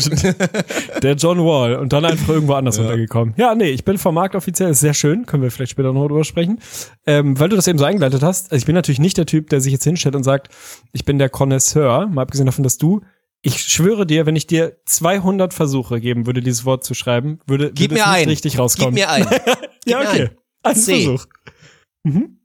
Der 1.02 1.16
John 1.16 1.40
Wall 1.40 1.76
und 1.76 1.92
dann 1.92 2.06
einfach 2.06 2.30
irgendwo 2.30 2.54
anders 2.54 2.78
untergekommen. 2.78 3.34
Ja, 3.38 3.56
nee, 3.56 3.70
ich 3.70 3.84
bin 3.84 3.98
vom 3.98 4.16
Markt 4.16 4.36
offiziell, 4.36 4.70
ist 4.70 4.82
sehr 4.82 4.94
schön, 4.94 5.26
können 5.26 5.44
wir 5.44 5.52
vielleicht 5.52 5.72
später 5.72 5.92
noch 5.92 6.08
drüber 6.08 6.24
sprechen. 6.24 6.60
Ähm, 7.08 7.40
weil 7.40 7.50
du 7.50 7.56
das 7.56 7.68
eben 7.68 7.80
so 7.80 7.86
eingeleitet 7.86 8.22
hast, 8.22 8.52
also 8.52 8.58
ich 8.58 8.66
bin 8.66 8.76
natürlich 8.76 9.00
nicht 9.00 9.18
der 9.18 9.26
Typ, 9.26 9.50
der 9.50 9.60
sich 9.60 9.74
jetzt 9.74 9.84
hinstellt 9.86 10.16
und 10.16 10.24
sagt, 10.24 10.50
ich 10.92 11.04
bin 11.04 11.18
der 11.18 11.30
Connoisseur, 11.30 12.08
mal 12.08 12.22
abgesehen 12.22 12.46
davon, 12.46 12.64
dass 12.64 12.78
du 12.78 13.02
ich 13.46 13.62
schwöre 13.62 14.08
dir, 14.08 14.26
wenn 14.26 14.36
ich 14.36 14.48
dir 14.48 14.76
200 14.86 15.54
Versuche 15.54 16.02
geben 16.02 16.26
würde, 16.26 16.42
dieses 16.42 16.66
Wort 16.66 16.84
zu 16.84 16.96
schreiben, 16.96 17.40
würde, 17.46 17.72
Gib 17.72 17.92
würde 17.92 18.02
es 18.02 18.08
mir 18.08 18.12
nicht 18.14 18.22
ein. 18.24 18.30
richtig 18.30 18.58
rauskommen. 18.58 18.96
Gib 18.96 19.06
mir 19.06 19.10
ein. 19.12 19.28
ja, 19.86 20.00
mir 20.00 20.10
okay. 20.10 20.30
ein. 20.64 20.76
C. 20.76 21.04
Versuch. 21.04 21.28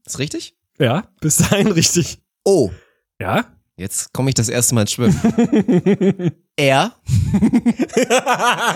Ist 0.05 0.19
richtig? 0.19 0.55
Ja, 0.79 1.08
bis 1.23 1.38
dahin 1.38 1.69
richtig. 1.73 2.19
Oh. 2.44 2.70
Ja? 3.19 3.47
Jetzt 3.76 4.12
komme 4.12 4.29
ich 4.29 4.35
das 4.35 4.50
erste 4.50 4.75
Mal 4.75 4.82
ins 4.82 4.93
Schwimmen. 4.93 5.19
er. 6.56 6.97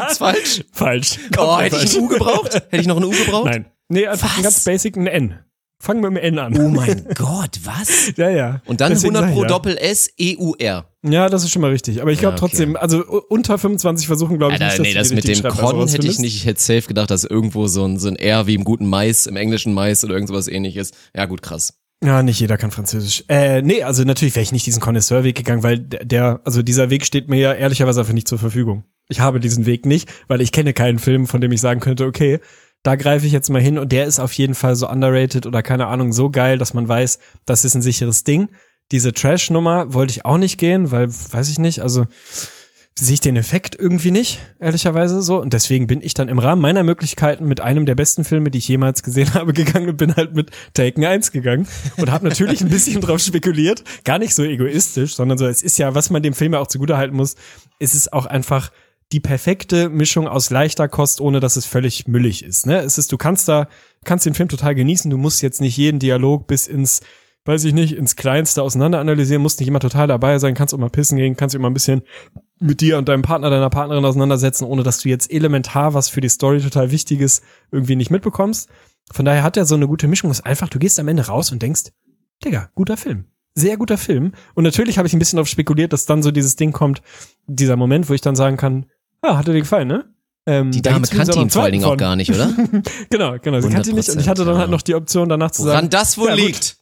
ist 0.08 0.16
falsch. 0.18 0.64
Falsch. 0.72 1.18
Oh, 1.36 1.58
hätte 1.58 1.76
ich 1.76 1.82
falsch. 1.82 1.96
ein 1.96 2.02
U 2.04 2.08
gebraucht? 2.08 2.54
Hätte 2.54 2.76
ich 2.80 2.86
noch 2.86 2.96
ein 2.96 3.04
U 3.04 3.10
gebraucht? 3.10 3.50
Nein. 3.50 3.70
Nee, 3.88 4.06
einfach 4.06 4.38
ein 4.38 4.42
ganz 4.42 4.64
basic 4.64 4.96
ein 4.96 5.06
N. 5.06 5.43
Fangen 5.84 6.02
wir 6.02 6.10
mit 6.10 6.22
dem 6.22 6.34
N 6.34 6.38
an. 6.38 6.58
Oh 6.58 6.68
mein 6.70 7.04
Gott, 7.14 7.60
was? 7.64 8.12
Ja, 8.16 8.30
ja. 8.30 8.62
Und 8.64 8.80
dann 8.80 8.92
Deswegen 8.92 9.16
100 9.16 9.22
sag 9.22 9.28
ich 9.28 9.34
pro 9.34 9.42
ja. 9.42 9.48
Doppel 9.48 9.76
S 9.76 10.08
E 10.16 10.36
U 10.38 10.54
R. 10.58 10.86
Ja, 11.02 11.28
das 11.28 11.44
ist 11.44 11.50
schon 11.50 11.60
mal 11.60 11.70
richtig. 11.70 12.00
Aber 12.00 12.10
ich 12.10 12.20
glaube 12.20 12.36
Ja, 12.38 12.42
okay. 12.42 12.48
trotzdem, 12.48 12.76
also 12.76 13.04
unter 13.28 13.58
25 13.58 14.06
Versuchen 14.06 14.38
glaube 14.38 14.54
ich 14.54 14.62
Alter, 14.62 14.82
nicht, 14.82 14.96
dass 14.96 15.10
nee, 15.10 15.18
das 15.18 15.26
mit 15.26 15.42
dem 15.42 15.50
Con 15.50 15.86
hätte 15.86 16.06
ich 16.06 16.18
nicht. 16.18 16.36
Ich 16.36 16.46
hätte 16.46 16.60
safe 16.60 16.88
gedacht, 16.88 17.10
dass 17.10 17.24
irgendwo 17.24 17.66
so 17.66 17.84
ein, 17.84 17.98
so 17.98 18.08
ein 18.08 18.16
R 18.16 18.46
wie 18.46 18.54
im 18.54 18.64
guten 18.64 18.88
Mais, 18.88 19.26
im 19.26 19.36
englischen 19.36 19.74
Mais 19.74 20.02
oder 20.04 20.14
irgend 20.14 20.28
sowas 20.28 20.48
ähnliches. 20.48 20.92
Ja, 21.14 21.26
gut, 21.26 21.42
krass. 21.42 21.74
Ja, 22.02 22.22
nicht 22.22 22.40
jeder 22.40 22.56
kann 22.56 22.70
Französisch. 22.70 23.24
Äh, 23.28 23.60
nee, 23.60 23.82
also 23.82 24.04
natürlich 24.04 24.34
wäre 24.34 24.42
ich 24.42 24.52
nicht 24.52 24.66
diesen 24.66 24.80
Connoisseur-Weg 24.80 25.36
gegangen, 25.36 25.62
weil 25.62 25.78
der, 25.78 26.40
also 26.44 26.62
dieser 26.62 26.88
Weg 26.88 27.04
steht 27.04 27.28
mir 27.28 27.38
ja 27.38 27.52
ehrlicherweise 27.52 28.00
einfach 28.00 28.14
nicht 28.14 28.28
zur 28.28 28.38
Verfügung. 28.38 28.84
Ich 29.08 29.20
habe 29.20 29.38
diesen 29.38 29.66
Weg 29.66 29.84
nicht, 29.84 30.10
weil 30.28 30.40
ich 30.40 30.50
kenne 30.50 30.72
keinen 30.72 30.98
Film, 30.98 31.26
von 31.26 31.40
dem 31.40 31.52
ich 31.52 31.60
sagen 31.60 31.80
könnte, 31.80 32.06
okay, 32.06 32.40
da 32.84 32.96
greife 32.96 33.26
ich 33.26 33.32
jetzt 33.32 33.48
mal 33.48 33.62
hin 33.62 33.78
und 33.78 33.90
der 33.90 34.04
ist 34.04 34.20
auf 34.20 34.32
jeden 34.34 34.54
Fall 34.54 34.76
so 34.76 34.88
underrated 34.88 35.46
oder 35.46 35.62
keine 35.62 35.86
Ahnung, 35.86 36.12
so 36.12 36.30
geil, 36.30 36.58
dass 36.58 36.74
man 36.74 36.86
weiß, 36.86 37.18
das 37.46 37.64
ist 37.64 37.74
ein 37.74 37.82
sicheres 37.82 38.24
Ding. 38.24 38.50
Diese 38.92 39.14
Trash-Nummer 39.14 39.94
wollte 39.94 40.12
ich 40.12 40.26
auch 40.26 40.36
nicht 40.36 40.58
gehen, 40.58 40.90
weil, 40.90 41.08
weiß 41.08 41.48
ich 41.48 41.58
nicht, 41.58 41.80
also 41.80 42.06
sehe 42.96 43.14
ich 43.14 43.20
den 43.20 43.36
Effekt 43.36 43.74
irgendwie 43.74 44.10
nicht, 44.10 44.38
ehrlicherweise 44.60 45.22
so. 45.22 45.40
Und 45.40 45.54
deswegen 45.54 45.86
bin 45.86 46.02
ich 46.02 46.12
dann 46.12 46.28
im 46.28 46.38
Rahmen 46.38 46.60
meiner 46.60 46.82
Möglichkeiten 46.84 47.46
mit 47.46 47.62
einem 47.62 47.86
der 47.86 47.94
besten 47.94 48.22
Filme, 48.22 48.50
die 48.50 48.58
ich 48.58 48.68
jemals 48.68 49.02
gesehen 49.02 49.32
habe, 49.34 49.54
gegangen 49.54 49.88
und 49.88 49.96
bin 49.96 50.14
halt 50.14 50.34
mit 50.34 50.50
Taken 50.74 51.06
1 51.06 51.32
gegangen 51.32 51.66
und 51.96 52.12
habe 52.12 52.28
natürlich 52.28 52.60
ein 52.60 52.68
bisschen 52.68 53.00
drauf 53.00 53.20
spekuliert. 53.20 53.82
Gar 54.04 54.18
nicht 54.18 54.34
so 54.34 54.44
egoistisch, 54.44 55.16
sondern 55.16 55.38
so, 55.38 55.46
es 55.46 55.62
ist 55.62 55.78
ja, 55.78 55.94
was 55.94 56.10
man 56.10 56.22
dem 56.22 56.34
Film 56.34 56.52
ja 56.52 56.60
auch 56.60 56.68
zugutehalten 56.68 57.16
muss, 57.16 57.34
ist 57.78 57.94
es 57.94 58.12
auch 58.12 58.26
einfach 58.26 58.70
die 59.14 59.20
perfekte 59.20 59.88
Mischung 59.88 60.26
aus 60.26 60.50
leichter 60.50 60.88
Kost, 60.88 61.20
ohne 61.20 61.38
dass 61.38 61.54
es 61.54 61.66
völlig 61.66 62.08
müllig 62.08 62.44
ist. 62.44 62.66
Ne? 62.66 62.80
Es 62.80 62.98
ist, 62.98 63.12
du 63.12 63.16
kannst 63.16 63.46
da, 63.46 63.68
kannst 64.04 64.26
den 64.26 64.34
Film 64.34 64.48
total 64.48 64.74
genießen, 64.74 65.08
du 65.08 65.16
musst 65.16 65.40
jetzt 65.40 65.60
nicht 65.60 65.76
jeden 65.76 66.00
Dialog 66.00 66.48
bis 66.48 66.66
ins 66.66 67.00
weiß 67.46 67.64
ich 67.64 67.74
nicht, 67.74 67.94
ins 67.94 68.16
Kleinste 68.16 68.62
auseinander 68.62 68.98
analysieren, 69.00 69.42
musst 69.42 69.60
nicht 69.60 69.68
immer 69.68 69.80
total 69.80 70.06
dabei 70.06 70.38
sein, 70.38 70.54
kannst 70.54 70.72
auch 70.72 70.78
mal 70.78 70.88
pissen 70.88 71.18
gehen, 71.18 71.36
kannst 71.36 71.54
immer 71.54 71.68
ein 71.68 71.74
bisschen 71.74 72.02
mit 72.58 72.80
dir 72.80 72.96
und 72.96 73.08
deinem 73.08 73.22
Partner, 73.22 73.50
deiner 73.50 73.70
Partnerin 73.70 74.04
auseinandersetzen, 74.04 74.64
ohne 74.64 74.82
dass 74.82 75.00
du 75.00 75.10
jetzt 75.10 75.30
elementar 75.30 75.92
was 75.92 76.08
für 76.08 76.22
die 76.22 76.28
Story 76.28 76.60
total 76.60 76.90
Wichtiges 76.90 77.42
irgendwie 77.70 77.96
nicht 77.96 78.10
mitbekommst. 78.10 78.68
Von 79.12 79.26
daher 79.26 79.42
hat 79.42 79.58
er 79.58 79.66
so 79.66 79.74
eine 79.74 79.86
gute 79.86 80.08
Mischung, 80.08 80.30
ist 80.30 80.46
einfach, 80.46 80.70
du 80.70 80.78
gehst 80.78 80.98
am 80.98 81.08
Ende 81.08 81.26
raus 81.26 81.52
und 81.52 81.60
denkst, 81.60 81.92
Digga, 82.42 82.70
guter 82.74 82.96
Film. 82.96 83.26
Sehr 83.54 83.76
guter 83.76 83.98
Film. 83.98 84.32
Und 84.54 84.64
natürlich 84.64 84.98
habe 84.98 85.06
ich 85.06 85.12
ein 85.12 85.20
bisschen 85.20 85.36
darauf 85.36 85.48
spekuliert, 85.48 85.92
dass 85.92 86.06
dann 86.06 86.22
so 86.22 86.32
dieses 86.32 86.56
Ding 86.56 86.72
kommt, 86.72 87.02
dieser 87.46 87.76
Moment, 87.76 88.08
wo 88.08 88.14
ich 88.14 88.20
dann 88.20 88.34
sagen 88.34 88.56
kann, 88.56 88.86
ah, 89.24 89.38
hat 89.38 89.48
dir 89.48 89.54
gefallen, 89.54 89.88
ne? 89.88 90.04
Ähm, 90.46 90.70
Die 90.70 90.82
da 90.82 90.92
Dame 90.92 91.06
kannte 91.06 91.38
ihn 91.38 91.50
vor 91.50 91.62
allen 91.62 91.72
Dingen 91.72 91.84
auch 91.84 91.96
gar 91.96 92.16
nicht, 92.16 92.30
oder? 92.30 92.52
Genau, 93.10 93.36
genau. 93.40 93.60
Sie 93.60 93.70
kannte 93.70 93.90
ihn 93.90 93.96
nicht 93.96 94.10
und 94.10 94.20
ich 94.20 94.28
hatte 94.28 94.44
dann 94.44 94.56
100%, 94.56 94.58
halt 94.58 94.70
noch 94.70 94.82
die 94.82 94.94
Option, 94.94 95.28
danach 95.28 95.50
zu 95.50 95.62
Woran 95.62 95.76
sagen, 95.76 95.90
das 95.90 96.18
wohl 96.18 96.28
ja, 96.28 96.34
liegt? 96.34 96.76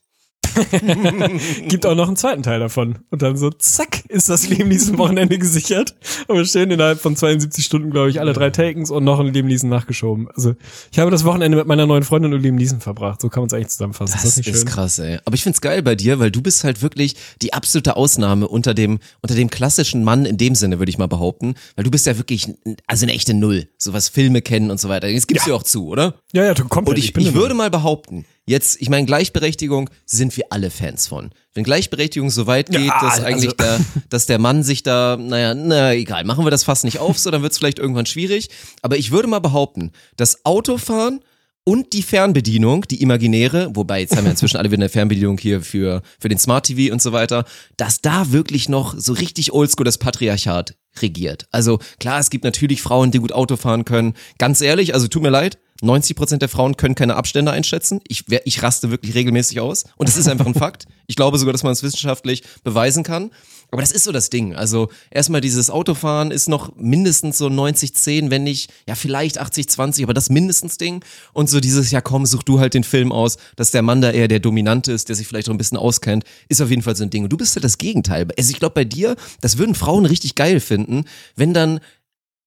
gibt 1.68 1.86
auch 1.86 1.94
noch 1.94 2.06
einen 2.08 2.16
zweiten 2.16 2.42
Teil 2.42 2.60
davon. 2.60 2.98
Und 3.10 3.22
dann 3.22 3.36
so, 3.36 3.50
zack, 3.50 4.04
ist 4.08 4.28
das 4.28 4.48
Leben 4.48 4.70
diesem 4.70 4.98
Wochenende 4.98 5.38
gesichert. 5.38 5.94
Und 6.28 6.36
wir 6.36 6.44
stehen 6.44 6.70
innerhalb 6.70 7.00
von 7.00 7.16
72 7.16 7.64
Stunden, 7.64 7.90
glaube 7.90 8.10
ich, 8.10 8.20
alle 8.20 8.32
drei 8.32 8.50
Takens 8.50 8.90
und 8.90 9.04
noch 9.04 9.18
ein 9.20 9.26
Leben 9.32 9.48
Neeson 9.48 9.70
nachgeschoben. 9.70 10.28
Also 10.34 10.54
ich 10.90 10.98
habe 10.98 11.10
das 11.10 11.24
Wochenende 11.24 11.56
mit 11.58 11.66
meiner 11.66 11.86
neuen 11.86 12.02
Freundin 12.02 12.32
und 12.34 12.40
Leben 12.42 12.56
Neeson 12.56 12.80
verbracht. 12.80 13.20
So 13.20 13.28
kann 13.28 13.42
man 13.42 13.46
es 13.48 13.54
eigentlich 13.54 13.68
zusammenfassen. 13.68 14.12
Das 14.14 14.24
ist 14.24 14.38
das 14.38 14.46
ist 14.46 14.56
schön? 14.60 14.66
krass, 14.68 14.98
ey. 14.98 15.18
Aber 15.24 15.34
ich 15.34 15.42
find's 15.42 15.60
geil 15.60 15.82
bei 15.82 15.94
dir, 15.94 16.18
weil 16.18 16.30
du 16.30 16.42
bist 16.42 16.64
halt 16.64 16.82
wirklich 16.82 17.14
die 17.40 17.52
absolute 17.52 17.96
Ausnahme 17.96 18.48
unter 18.48 18.74
dem, 18.74 18.98
unter 19.22 19.34
dem 19.34 19.50
klassischen 19.50 20.04
Mann 20.04 20.24
in 20.24 20.36
dem 20.36 20.54
Sinne, 20.54 20.78
würde 20.78 20.90
ich 20.90 20.98
mal 20.98 21.08
behaupten. 21.08 21.54
Weil 21.76 21.84
du 21.84 21.90
bist 21.90 22.06
ja 22.06 22.18
wirklich, 22.18 22.48
also 22.86 23.04
eine 23.06 23.12
echte 23.14 23.34
Null. 23.34 23.68
So 23.78 23.92
was 23.92 24.08
Filme 24.08 24.42
kennen 24.42 24.70
und 24.70 24.80
so 24.80 24.88
weiter. 24.88 25.10
Das 25.12 25.26
gibst 25.26 25.46
Ja. 25.46 25.52
du 25.52 25.56
auch 25.56 25.62
zu, 25.62 25.86
oder? 25.88 26.14
Ja, 26.32 26.44
ja, 26.44 26.54
du 26.54 26.64
komplett. 26.66 26.96
Und 26.98 27.04
ich, 27.04 27.12
bin 27.12 27.22
ich 27.22 27.30
eine- 27.30 27.38
würde 27.38 27.54
mal 27.54 27.70
behaupten, 27.70 28.24
Jetzt, 28.44 28.80
ich 28.80 28.88
meine, 28.88 29.06
Gleichberechtigung 29.06 29.88
sind 30.04 30.36
wir 30.36 30.46
alle 30.50 30.70
Fans 30.70 31.06
von. 31.06 31.30
Wenn 31.54 31.62
Gleichberechtigung 31.62 32.28
so 32.28 32.46
weit 32.48 32.70
geht, 32.70 32.86
Ja, 32.86 33.00
dass 33.00 33.20
eigentlich 33.20 33.58
also- 33.60 33.78
der, 33.78 33.80
dass 34.10 34.26
der 34.26 34.38
Mann 34.40 34.64
sich 34.64 34.82
da, 34.82 35.16
naja, 35.16 35.54
na 35.54 35.94
egal, 35.94 36.24
machen 36.24 36.44
wir 36.44 36.50
das 36.50 36.64
fast 36.64 36.84
nicht 36.84 36.98
auf, 36.98 37.18
so, 37.18 37.30
dann 37.30 37.42
wird 37.42 37.52
es 37.52 37.58
vielleicht 37.58 37.78
irgendwann 37.78 38.06
schwierig. 38.06 38.48
Aber 38.82 38.96
ich 38.96 39.12
würde 39.12 39.28
mal 39.28 39.38
behaupten, 39.38 39.92
dass 40.16 40.44
Autofahren 40.44 41.20
und 41.64 41.92
die 41.92 42.02
Fernbedienung, 42.02 42.82
die 42.90 43.00
imaginäre, 43.00 43.70
wobei 43.76 44.00
jetzt 44.00 44.16
haben 44.16 44.24
wir 44.24 44.32
inzwischen 44.32 44.56
alle 44.56 44.72
wieder 44.72 44.80
eine 44.80 44.88
Fernbedienung 44.88 45.38
hier 45.38 45.60
für, 45.62 46.02
für 46.18 46.28
den 46.28 46.38
Smart 46.38 46.66
TV 46.66 46.92
und 46.92 47.00
so 47.00 47.12
weiter, 47.12 47.44
dass 47.76 48.00
da 48.00 48.32
wirklich 48.32 48.68
noch 48.68 48.94
so 48.98 49.12
richtig 49.12 49.52
oldschool 49.52 49.84
das 49.84 49.98
Patriarchat 49.98 50.74
regiert. 51.00 51.46
Also 51.52 51.78
klar, 52.00 52.18
es 52.18 52.30
gibt 52.30 52.42
natürlich 52.42 52.82
Frauen, 52.82 53.12
die 53.12 53.18
gut 53.18 53.30
Auto 53.32 53.56
fahren 53.56 53.84
können. 53.84 54.14
Ganz 54.38 54.60
ehrlich, 54.60 54.92
also 54.94 55.06
tut 55.06 55.22
mir 55.22 55.30
leid, 55.30 55.58
90 55.82 56.16
Prozent 56.16 56.42
der 56.42 56.48
Frauen 56.48 56.76
können 56.76 56.94
keine 56.94 57.16
Abstände 57.16 57.52
einschätzen. 57.52 58.00
Ich, 58.06 58.24
ich 58.44 58.62
raste 58.62 58.90
wirklich 58.90 59.14
regelmäßig 59.14 59.60
aus. 59.60 59.84
Und 59.96 60.08
das 60.08 60.16
ist 60.16 60.28
einfach 60.28 60.46
ein 60.46 60.54
Fakt. 60.54 60.86
Ich 61.06 61.16
glaube 61.16 61.38
sogar, 61.38 61.52
dass 61.52 61.62
man 61.62 61.72
es 61.72 61.82
wissenschaftlich 61.82 62.42
beweisen 62.62 63.02
kann. 63.02 63.30
Aber 63.72 63.80
das 63.80 63.90
ist 63.90 64.04
so 64.04 64.12
das 64.12 64.28
Ding. 64.28 64.54
Also 64.54 64.90
erstmal 65.10 65.40
dieses 65.40 65.70
Autofahren 65.70 66.30
ist 66.30 66.46
noch 66.46 66.76
mindestens 66.76 67.38
so 67.38 67.46
90-10, 67.46 68.30
wenn 68.30 68.44
nicht, 68.44 68.70
ja 68.86 68.94
vielleicht 68.94 69.40
80-20, 69.40 70.02
aber 70.02 70.12
das 70.12 70.28
mindestens 70.28 70.76
Ding. 70.76 71.02
Und 71.32 71.48
so 71.48 71.58
dieses, 71.58 71.90
ja 71.90 72.02
komm, 72.02 72.26
such 72.26 72.42
du 72.42 72.60
halt 72.60 72.74
den 72.74 72.84
Film 72.84 73.12
aus, 73.12 73.38
dass 73.56 73.70
der 73.70 73.80
Mann 73.80 74.02
da 74.02 74.10
eher 74.10 74.28
der 74.28 74.40
Dominante 74.40 74.92
ist, 74.92 75.08
der 75.08 75.16
sich 75.16 75.26
vielleicht 75.26 75.48
auch 75.48 75.54
ein 75.54 75.58
bisschen 75.58 75.78
auskennt, 75.78 76.24
ist 76.50 76.60
auf 76.60 76.68
jeden 76.68 76.82
Fall 76.82 76.96
so 76.96 77.02
ein 77.02 77.08
Ding. 77.08 77.24
Und 77.24 77.32
du 77.32 77.38
bist 77.38 77.56
ja 77.56 77.62
das 77.62 77.78
Gegenteil. 77.78 78.28
Also 78.38 78.50
ich 78.50 78.58
glaube 78.58 78.74
bei 78.74 78.84
dir, 78.84 79.16
das 79.40 79.56
würden 79.56 79.74
Frauen 79.74 80.04
richtig 80.04 80.34
geil 80.34 80.60
finden, 80.60 81.06
wenn 81.34 81.54
dann 81.54 81.80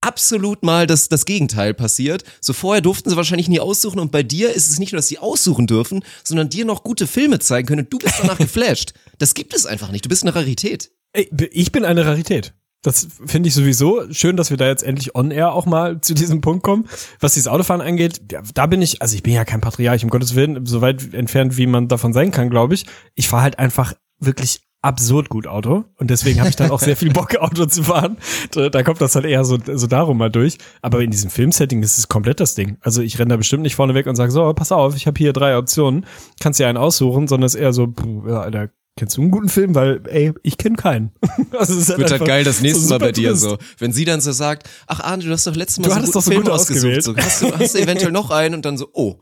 absolut 0.05 0.63
mal 0.63 0.87
das, 0.87 1.09
das 1.09 1.25
Gegenteil 1.25 1.73
passiert. 1.73 2.23
So 2.41 2.53
vorher 2.53 2.81
durften 2.81 3.09
sie 3.09 3.17
wahrscheinlich 3.17 3.49
nie 3.49 3.59
aussuchen 3.59 3.99
und 3.99 4.11
bei 4.11 4.23
dir 4.23 4.53
ist 4.53 4.69
es 4.69 4.79
nicht 4.79 4.91
nur, 4.91 4.97
dass 4.97 5.07
sie 5.07 5.19
aussuchen 5.19 5.67
dürfen, 5.67 6.03
sondern 6.23 6.49
dir 6.49 6.65
noch 6.65 6.83
gute 6.83 7.07
Filme 7.07 7.39
zeigen 7.39 7.67
können 7.67 7.81
und 7.81 7.93
du 7.93 7.97
bist 7.97 8.15
danach 8.21 8.37
geflasht. 8.45 8.93
Das 9.17 9.33
gibt 9.33 9.53
es 9.53 9.65
einfach 9.65 9.91
nicht. 9.91 10.05
Du 10.05 10.09
bist 10.09 10.23
eine 10.23 10.35
Rarität. 10.35 10.91
Ich 11.13 11.71
bin 11.71 11.85
eine 11.85 12.05
Rarität. 12.05 12.53
Das 12.81 13.07
finde 13.25 13.49
ich 13.49 13.55
sowieso 13.55 14.03
schön, 14.11 14.37
dass 14.37 14.51
wir 14.51 14.57
da 14.57 14.67
jetzt 14.67 14.83
endlich 14.83 15.15
on 15.15 15.31
air 15.31 15.53
auch 15.53 15.65
mal 15.65 16.01
zu 16.01 16.13
diesem 16.13 16.41
Punkt 16.41 16.61
kommen. 16.61 16.87
Was 17.19 17.33
dieses 17.33 17.47
Autofahren 17.47 17.81
angeht, 17.81 18.21
da 18.53 18.67
bin 18.67 18.81
ich, 18.83 19.01
also 19.01 19.15
ich 19.15 19.23
bin 19.23 19.33
ja 19.33 19.43
kein 19.43 19.59
Patriarch, 19.59 20.03
um 20.03 20.11
Gottes 20.11 20.35
Willen, 20.35 20.67
so 20.67 20.81
weit 20.81 21.13
entfernt, 21.15 21.57
wie 21.57 21.65
man 21.65 21.87
davon 21.87 22.13
sein 22.13 22.29
kann, 22.29 22.51
glaube 22.51 22.75
ich. 22.75 22.85
Ich 23.15 23.27
fahre 23.27 23.41
halt 23.41 23.57
einfach 23.57 23.93
wirklich 24.19 24.61
absurd 24.85 25.29
gut 25.29 25.47
Auto 25.47 25.85
und 25.97 26.11
deswegen 26.11 26.39
habe 26.39 26.49
ich 26.49 26.55
dann 26.55 26.69
auch 26.69 26.79
sehr 26.79 26.95
viel 26.95 27.11
Bock 27.11 27.35
Auto 27.39 27.65
zu 27.65 27.83
fahren. 27.83 28.17
Da, 28.51 28.69
da 28.69 28.83
kommt 28.83 29.01
das 29.01 29.15
halt 29.15 29.25
eher 29.25 29.43
so, 29.43 29.57
so 29.65 29.87
darum 29.87 30.17
mal 30.17 30.29
durch. 30.29 30.57
Aber 30.81 31.01
in 31.01 31.09
diesem 31.09 31.31
Filmsetting 31.31 31.81
ist 31.81 31.97
es 31.97 32.07
komplett 32.07 32.39
das 32.39 32.53
Ding. 32.53 32.77
Also 32.81 33.01
ich 33.01 33.17
renne 33.17 33.29
da 33.29 33.37
bestimmt 33.37 33.63
nicht 33.63 33.75
vorne 33.75 33.95
weg 33.95 34.05
und 34.05 34.15
sage 34.15 34.31
so, 34.31 34.53
pass 34.53 34.71
auf, 34.71 34.95
ich 34.95 35.07
habe 35.07 35.17
hier 35.17 35.33
drei 35.33 35.57
Optionen, 35.57 36.05
kannst 36.39 36.59
dir 36.59 36.67
einen 36.67 36.77
aussuchen, 36.77 37.27
sondern 37.27 37.47
es 37.47 37.55
ist 37.55 37.61
eher 37.61 37.73
so, 37.73 37.87
puh, 37.87 38.27
ja, 38.27 38.41
Alter, 38.41 38.69
kennst 38.97 39.17
du 39.17 39.21
einen 39.21 39.31
guten 39.31 39.49
Film? 39.49 39.75
Weil, 39.75 40.01
ey, 40.07 40.31
ich 40.41 40.57
kenne 40.57 40.77
keinen. 40.77 41.11
also 41.51 41.73
es 41.73 41.89
ist 41.89 41.97
Wird 41.97 42.11
halt 42.11 42.23
geil 42.25 42.43
das 42.45 42.61
nächste 42.61 42.81
so 42.81 42.89
Mal 42.89 42.99
bei 42.99 43.11
dir 43.11 43.31
Twist. 43.31 43.41
so. 43.43 43.57
Wenn 43.77 43.91
sie 43.91 44.05
dann 44.05 44.21
so 44.21 44.31
sagt, 44.31 44.69
ach 44.87 45.01
Arne, 45.01 45.23
du 45.23 45.31
hast 45.31 45.45
doch 45.47 45.55
letztes 45.55 45.79
Mal 45.79 45.83
Du 45.85 45.89
so 45.89 45.95
einen 45.95 46.05
guten 46.05 46.13
doch 46.13 46.21
so 46.23 46.31
Film 46.31 46.43
gut 46.43 46.51
ausgesucht. 46.51 47.03
So, 47.03 47.15
hast, 47.17 47.41
du, 47.41 47.51
hast 47.57 47.75
du 47.75 47.79
eventuell 47.79 48.11
noch 48.13 48.31
einen 48.31 48.55
und 48.55 48.63
dann 48.63 48.77
so, 48.77 48.87
oh. 48.93 49.15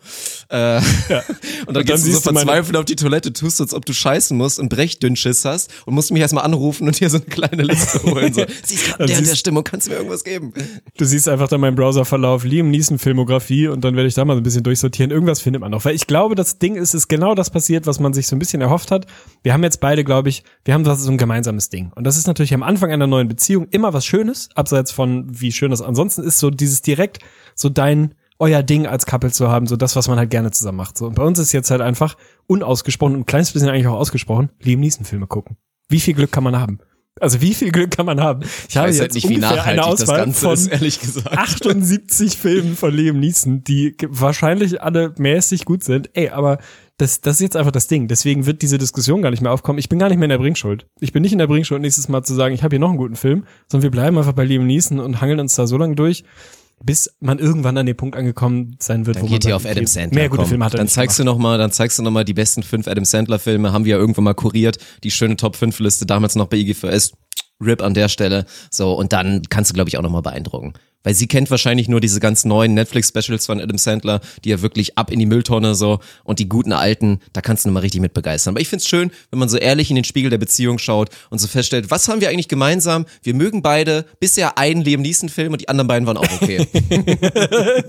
Äh, 0.49 0.77
Und 1.65 1.75
dann, 1.75 1.75
Und 1.75 1.75
dann 1.77 1.85
gehst 1.85 2.05
du 2.05 2.11
so 2.11 2.13
siehst 2.13 2.25
du 2.27 2.31
meine- 2.33 2.45
verzweifelt 2.45 2.77
auf 2.77 2.85
die 2.85 2.95
Toilette, 2.95 3.33
tust 3.33 3.57
so, 3.57 3.63
als 3.63 3.73
ob 3.73 3.85
du 3.85 3.93
scheißen 3.93 4.37
musst 4.37 4.59
und 4.59 4.69
Brechdünnschiss 4.69 5.45
hast 5.45 5.71
und 5.85 5.93
musst 5.95 6.11
mich 6.11 6.21
erstmal 6.21 6.43
anrufen 6.43 6.85
und 6.87 6.95
hier 6.97 7.09
so 7.09 7.17
eine 7.17 7.25
kleine 7.25 7.63
Liste 7.63 8.03
holen. 8.03 8.33
So, 8.33 8.45
sie 8.63 8.75
ist 8.75 8.85
gerade 8.85 8.97
Dann 8.99 9.07
der 9.07 9.17
in 9.17 9.23
der 9.23 9.31
siehst- 9.33 9.39
Stimmung, 9.39 9.63
kannst 9.63 9.87
du 9.87 9.91
mir 9.91 9.97
irgendwas 9.97 10.23
geben? 10.23 10.53
Du 10.97 11.05
siehst 11.05 11.27
einfach 11.27 11.47
dann 11.47 11.61
meinen 11.61 11.75
Browserverlauf, 11.75 12.43
Liam 12.43 12.69
Neeson 12.69 12.99
Filmografie 12.99 13.67
und 13.69 13.83
dann 13.83 13.95
werde 13.95 14.07
ich 14.07 14.13
da 14.13 14.23
mal 14.25 14.33
so 14.35 14.41
ein 14.41 14.43
bisschen 14.43 14.63
durchsortieren. 14.63 15.09
Irgendwas 15.11 15.39
findet 15.39 15.61
man 15.61 15.71
noch. 15.71 15.83
Weil 15.85 15.95
ich 15.95 16.05
glaube, 16.05 16.35
das 16.35 16.59
Ding 16.59 16.75
ist, 16.75 16.93
ist 16.93 17.07
genau 17.07 17.33
das 17.33 17.49
passiert, 17.49 17.87
was 17.87 17.99
man 17.99 18.13
sich 18.13 18.27
so 18.27 18.35
ein 18.35 18.39
bisschen 18.39 18.61
erhofft 18.61 18.91
hat. 18.91 19.07
Wir 19.41 19.53
haben 19.53 19.62
jetzt 19.63 19.79
beide, 19.79 20.03
glaube 20.03 20.29
ich, 20.29 20.43
wir 20.65 20.73
haben 20.73 20.85
so 20.85 21.11
ein 21.11 21.17
gemeinsames 21.17 21.69
Ding. 21.69 21.91
Und 21.95 22.05
das 22.05 22.17
ist 22.17 22.27
natürlich 22.27 22.53
am 22.53 22.63
Anfang 22.63 22.91
einer 22.91 23.07
neuen 23.07 23.27
Beziehung 23.27 23.67
immer 23.69 23.93
was 23.93 24.05
Schönes, 24.05 24.49
abseits 24.55 24.91
von 24.91 25.27
wie 25.29 25.51
schön 25.51 25.71
das 25.71 25.81
ansonsten 25.81 26.23
ist, 26.23 26.39
so 26.39 26.49
dieses 26.49 26.81
direkt, 26.81 27.19
so 27.55 27.69
dein, 27.69 28.15
euer 28.39 28.63
Ding 28.63 28.85
als 28.85 29.05
Couple 29.05 29.31
zu 29.31 29.49
haben, 29.49 29.67
so 29.67 29.75
das, 29.75 29.95
was 29.95 30.07
man 30.07 30.17
halt 30.17 30.29
gerne 30.29 30.51
zusammen 30.51 30.77
macht. 30.77 30.97
So, 30.97 31.07
und 31.07 31.15
bei 31.15 31.23
uns 31.23 31.39
ist 31.39 31.51
jetzt 31.51 31.71
halt 31.71 31.81
einfach 31.81 32.17
unausgesprochen 32.47 33.15
und 33.15 33.21
ein 33.21 33.25
kleines 33.25 33.51
bisschen 33.51 33.69
eigentlich 33.69 33.87
auch 33.87 33.97
ausgesprochen, 33.97 34.49
Liam 34.61 34.79
Neeson 34.79 35.05
Filme 35.05 35.27
gucken. 35.27 35.57
Wie 35.89 35.99
viel 35.99 36.13
Glück 36.13 36.31
kann 36.31 36.43
man 36.43 36.59
haben? 36.59 36.79
Also 37.19 37.41
wie 37.41 37.53
viel 37.53 37.71
Glück 37.71 37.91
kann 37.91 38.07
man 38.07 38.19
haben? 38.19 38.41
Ich, 38.67 38.75
habe 38.75 38.87
weiß 38.87 38.95
jetzt 38.95 39.01
halt 39.01 39.13
nicht, 39.13 39.29
wie 39.29 39.37
nachhaltig 39.37 39.83
das 39.83 40.01
Auswahl 40.01 40.17
Ganze 40.17 40.39
von 40.41 40.53
ist, 40.53 40.67
ehrlich 40.67 40.99
gesagt. 40.99 41.37
78 41.37 42.37
Filmen 42.37 42.75
von 42.75 42.93
Liam 42.93 43.19
Neeson, 43.19 43.63
die 43.63 43.95
wahrscheinlich 44.07 44.81
alle 44.81 45.13
mäßig 45.17 45.65
gut 45.65 45.83
sind. 45.83 46.09
Ey, 46.13 46.29
aber 46.29 46.57
das, 46.97 47.21
das 47.21 47.35
ist 47.35 47.41
jetzt 47.41 47.55
einfach 47.55 47.71
das 47.71 47.87
Ding. 47.87 48.07
Deswegen 48.07 48.45
wird 48.45 48.61
diese 48.61 48.77
Diskussion 48.77 49.21
gar 49.21 49.31
nicht 49.31 49.41
mehr 49.41 49.51
aufkommen. 49.51 49.79
Ich 49.79 49.89
bin 49.89 49.99
gar 49.99 50.09
nicht 50.09 50.17
mehr 50.17 50.25
in 50.25 50.29
der 50.29 50.37
Bringschuld. 50.37 50.85
Ich 50.99 51.11
bin 51.11 51.23
nicht 51.23 51.31
in 51.33 51.39
der 51.39 51.47
Bringschuld, 51.47 51.81
nächstes 51.81 52.07
Mal 52.07 52.23
zu 52.23 52.33
sagen, 52.33 52.53
ich 52.53 52.63
habe 52.63 52.73
hier 52.75 52.79
noch 52.79 52.89
einen 52.89 52.97
guten 52.97 53.15
Film, 53.15 53.45
sondern 53.67 53.83
wir 53.83 53.91
bleiben 53.91 54.17
einfach 54.17 54.33
bei 54.33 54.45
Liam 54.45 54.67
Neeson 54.67 54.99
und 54.99 55.19
hangeln 55.19 55.39
uns 55.39 55.55
da 55.55 55.65
so 55.65 55.77
lange 55.77 55.95
durch, 55.95 56.23
bis 56.83 57.09
man 57.19 57.39
irgendwann 57.39 57.77
an 57.77 57.85
den 57.85 57.97
Punkt 57.97 58.15
angekommen 58.15 58.75
sein 58.79 59.05
wird, 59.05 59.17
Dann 59.17 59.23
wo 59.23 59.27
geht 59.27 59.43
man 59.43 59.49
ihr 59.51 59.55
auf 59.55 59.65
Adam 59.65 59.87
Sandler. 59.87 60.19
Mehr 60.19 60.29
gute 60.29 60.41
komm. 60.41 60.49
Filme 60.49 60.65
hat 60.65 60.73
er 60.75 60.77
Dann 60.77 60.87
zeigst 60.87 61.17
gemacht. 61.17 61.27
du 61.27 61.31
noch 61.31 61.37
mal, 61.41 61.57
dann 61.57 61.71
zeigst 61.71 61.97
du 61.97 62.03
noch 62.03 62.11
mal 62.11 62.25
die 62.25 62.33
besten 62.33 62.61
fünf 62.61 62.87
Adam 62.87 63.05
Sandler 63.05 63.39
Filme. 63.39 63.71
Haben 63.71 63.85
wir 63.85 63.91
ja 63.91 63.97
irgendwann 63.97 64.25
mal 64.25 64.33
kuriert. 64.35 64.77
Die 65.03 65.11
schöne 65.11 65.35
Top 65.35 65.55
5 65.55 65.79
Liste 65.79 66.05
damals 66.05 66.35
noch 66.35 66.47
bei 66.47 66.57
IGVS. 66.57 67.13
Rip 67.63 67.81
an 67.81 67.93
der 67.93 68.09
Stelle. 68.09 68.45
So, 68.69 68.93
und 68.93 69.13
dann 69.13 69.43
kannst 69.49 69.71
du, 69.71 69.73
glaube 69.73 69.87
ich, 69.89 69.97
auch 69.97 70.01
noch 70.01 70.09
mal 70.09 70.21
beeindrucken. 70.21 70.73
Weil 71.03 71.13
sie 71.13 71.27
kennt 71.27 71.51
wahrscheinlich 71.51 71.87
nur 71.89 72.01
diese 72.01 72.19
ganz 72.19 72.45
neuen 72.45 72.73
Netflix-Specials 72.73 73.45
von 73.45 73.59
Adam 73.59 73.77
Sandler, 73.77 74.21
die 74.43 74.49
ja 74.49 74.61
wirklich 74.61 74.97
ab 74.97 75.11
in 75.11 75.19
die 75.19 75.25
Mülltonne 75.25 75.75
so 75.75 75.99
und 76.23 76.39
die 76.39 76.49
guten 76.49 76.73
alten, 76.73 77.19
da 77.33 77.41
kannst 77.41 77.65
du 77.65 77.69
noch 77.69 77.73
mal 77.73 77.79
richtig 77.81 78.01
mit 78.01 78.13
begeistern. 78.13 78.53
Aber 78.53 78.61
ich 78.61 78.69
find's 78.69 78.87
schön, 78.87 79.11
wenn 79.31 79.39
man 79.39 79.49
so 79.49 79.57
ehrlich 79.57 79.89
in 79.89 79.95
den 79.95 80.05
Spiegel 80.05 80.29
der 80.29 80.37
Beziehung 80.37 80.79
schaut 80.79 81.09
und 81.29 81.39
so 81.39 81.47
feststellt, 81.47 81.91
was 81.91 82.07
haben 82.07 82.21
wir 82.21 82.29
eigentlich 82.29 82.47
gemeinsam? 82.47 83.05
Wir 83.21 83.33
mögen 83.33 83.61
beide 83.61 84.05
bisher 84.19 84.57
einen 84.57 84.81
Liam 84.81 85.01
Neeson-Film 85.01 85.53
und 85.53 85.61
die 85.61 85.69
anderen 85.69 85.87
beiden 85.87 86.07
waren 86.07 86.17
auch 86.17 86.41
okay. 86.41 86.67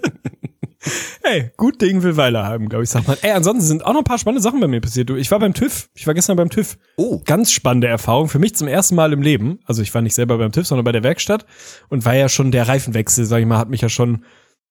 Hey, 1.23 1.50
gut 1.57 1.81
Ding 1.81 2.03
will 2.03 2.17
Weiler 2.17 2.45
haben, 2.45 2.69
glaube 2.69 2.85
ich, 2.85 2.91
sag 2.91 3.07
mal. 3.07 3.17
Ey, 3.23 3.33
ansonsten 3.33 3.64
sind 3.64 3.85
auch 3.85 3.93
noch 3.93 4.00
ein 4.00 4.05
paar 4.05 4.19
spannende 4.19 4.43
Sachen 4.43 4.61
bei 4.61 4.69
mir 4.69 4.81
passiert. 4.81 5.09
Du, 5.09 5.17
ich 5.17 5.31
war 5.31 5.38
beim 5.38 5.55
TÜV. 5.55 5.88
Ich 5.95 6.07
war 6.07 6.14
gestern 6.14 6.37
beim 6.37 6.50
TÜV. 6.50 6.76
Oh. 6.97 7.21
Ganz 7.25 7.50
spannende 7.50 7.87
Erfahrung. 7.87 8.29
Für 8.29 8.38
mich 8.38 8.55
zum 8.55 8.69
ersten 8.69 8.95
Mal 8.95 9.12
im 9.12 9.23
Leben. 9.23 9.59
Also 9.64 9.83
ich 9.83 9.95
war 9.95 10.03
nicht 10.03 10.14
selber 10.14 10.38
beim 10.38 10.53
TÜV, 10.53 10.67
sondern 10.67 10.85
bei 10.85 10.93
der 10.93 11.03
Werkstatt. 11.03 11.47
Und 11.88 12.05
war 12.05 12.14
ja 12.14 12.29
schon 12.29 12.50
der 12.50 12.69
Reifenwechsel, 12.69 13.25
sag 13.25 13.41
ich 13.41 13.47
mal, 13.47 13.59
hat 13.59 13.71
mich 13.71 13.81
ja 13.81 13.88
schon, 13.88 14.25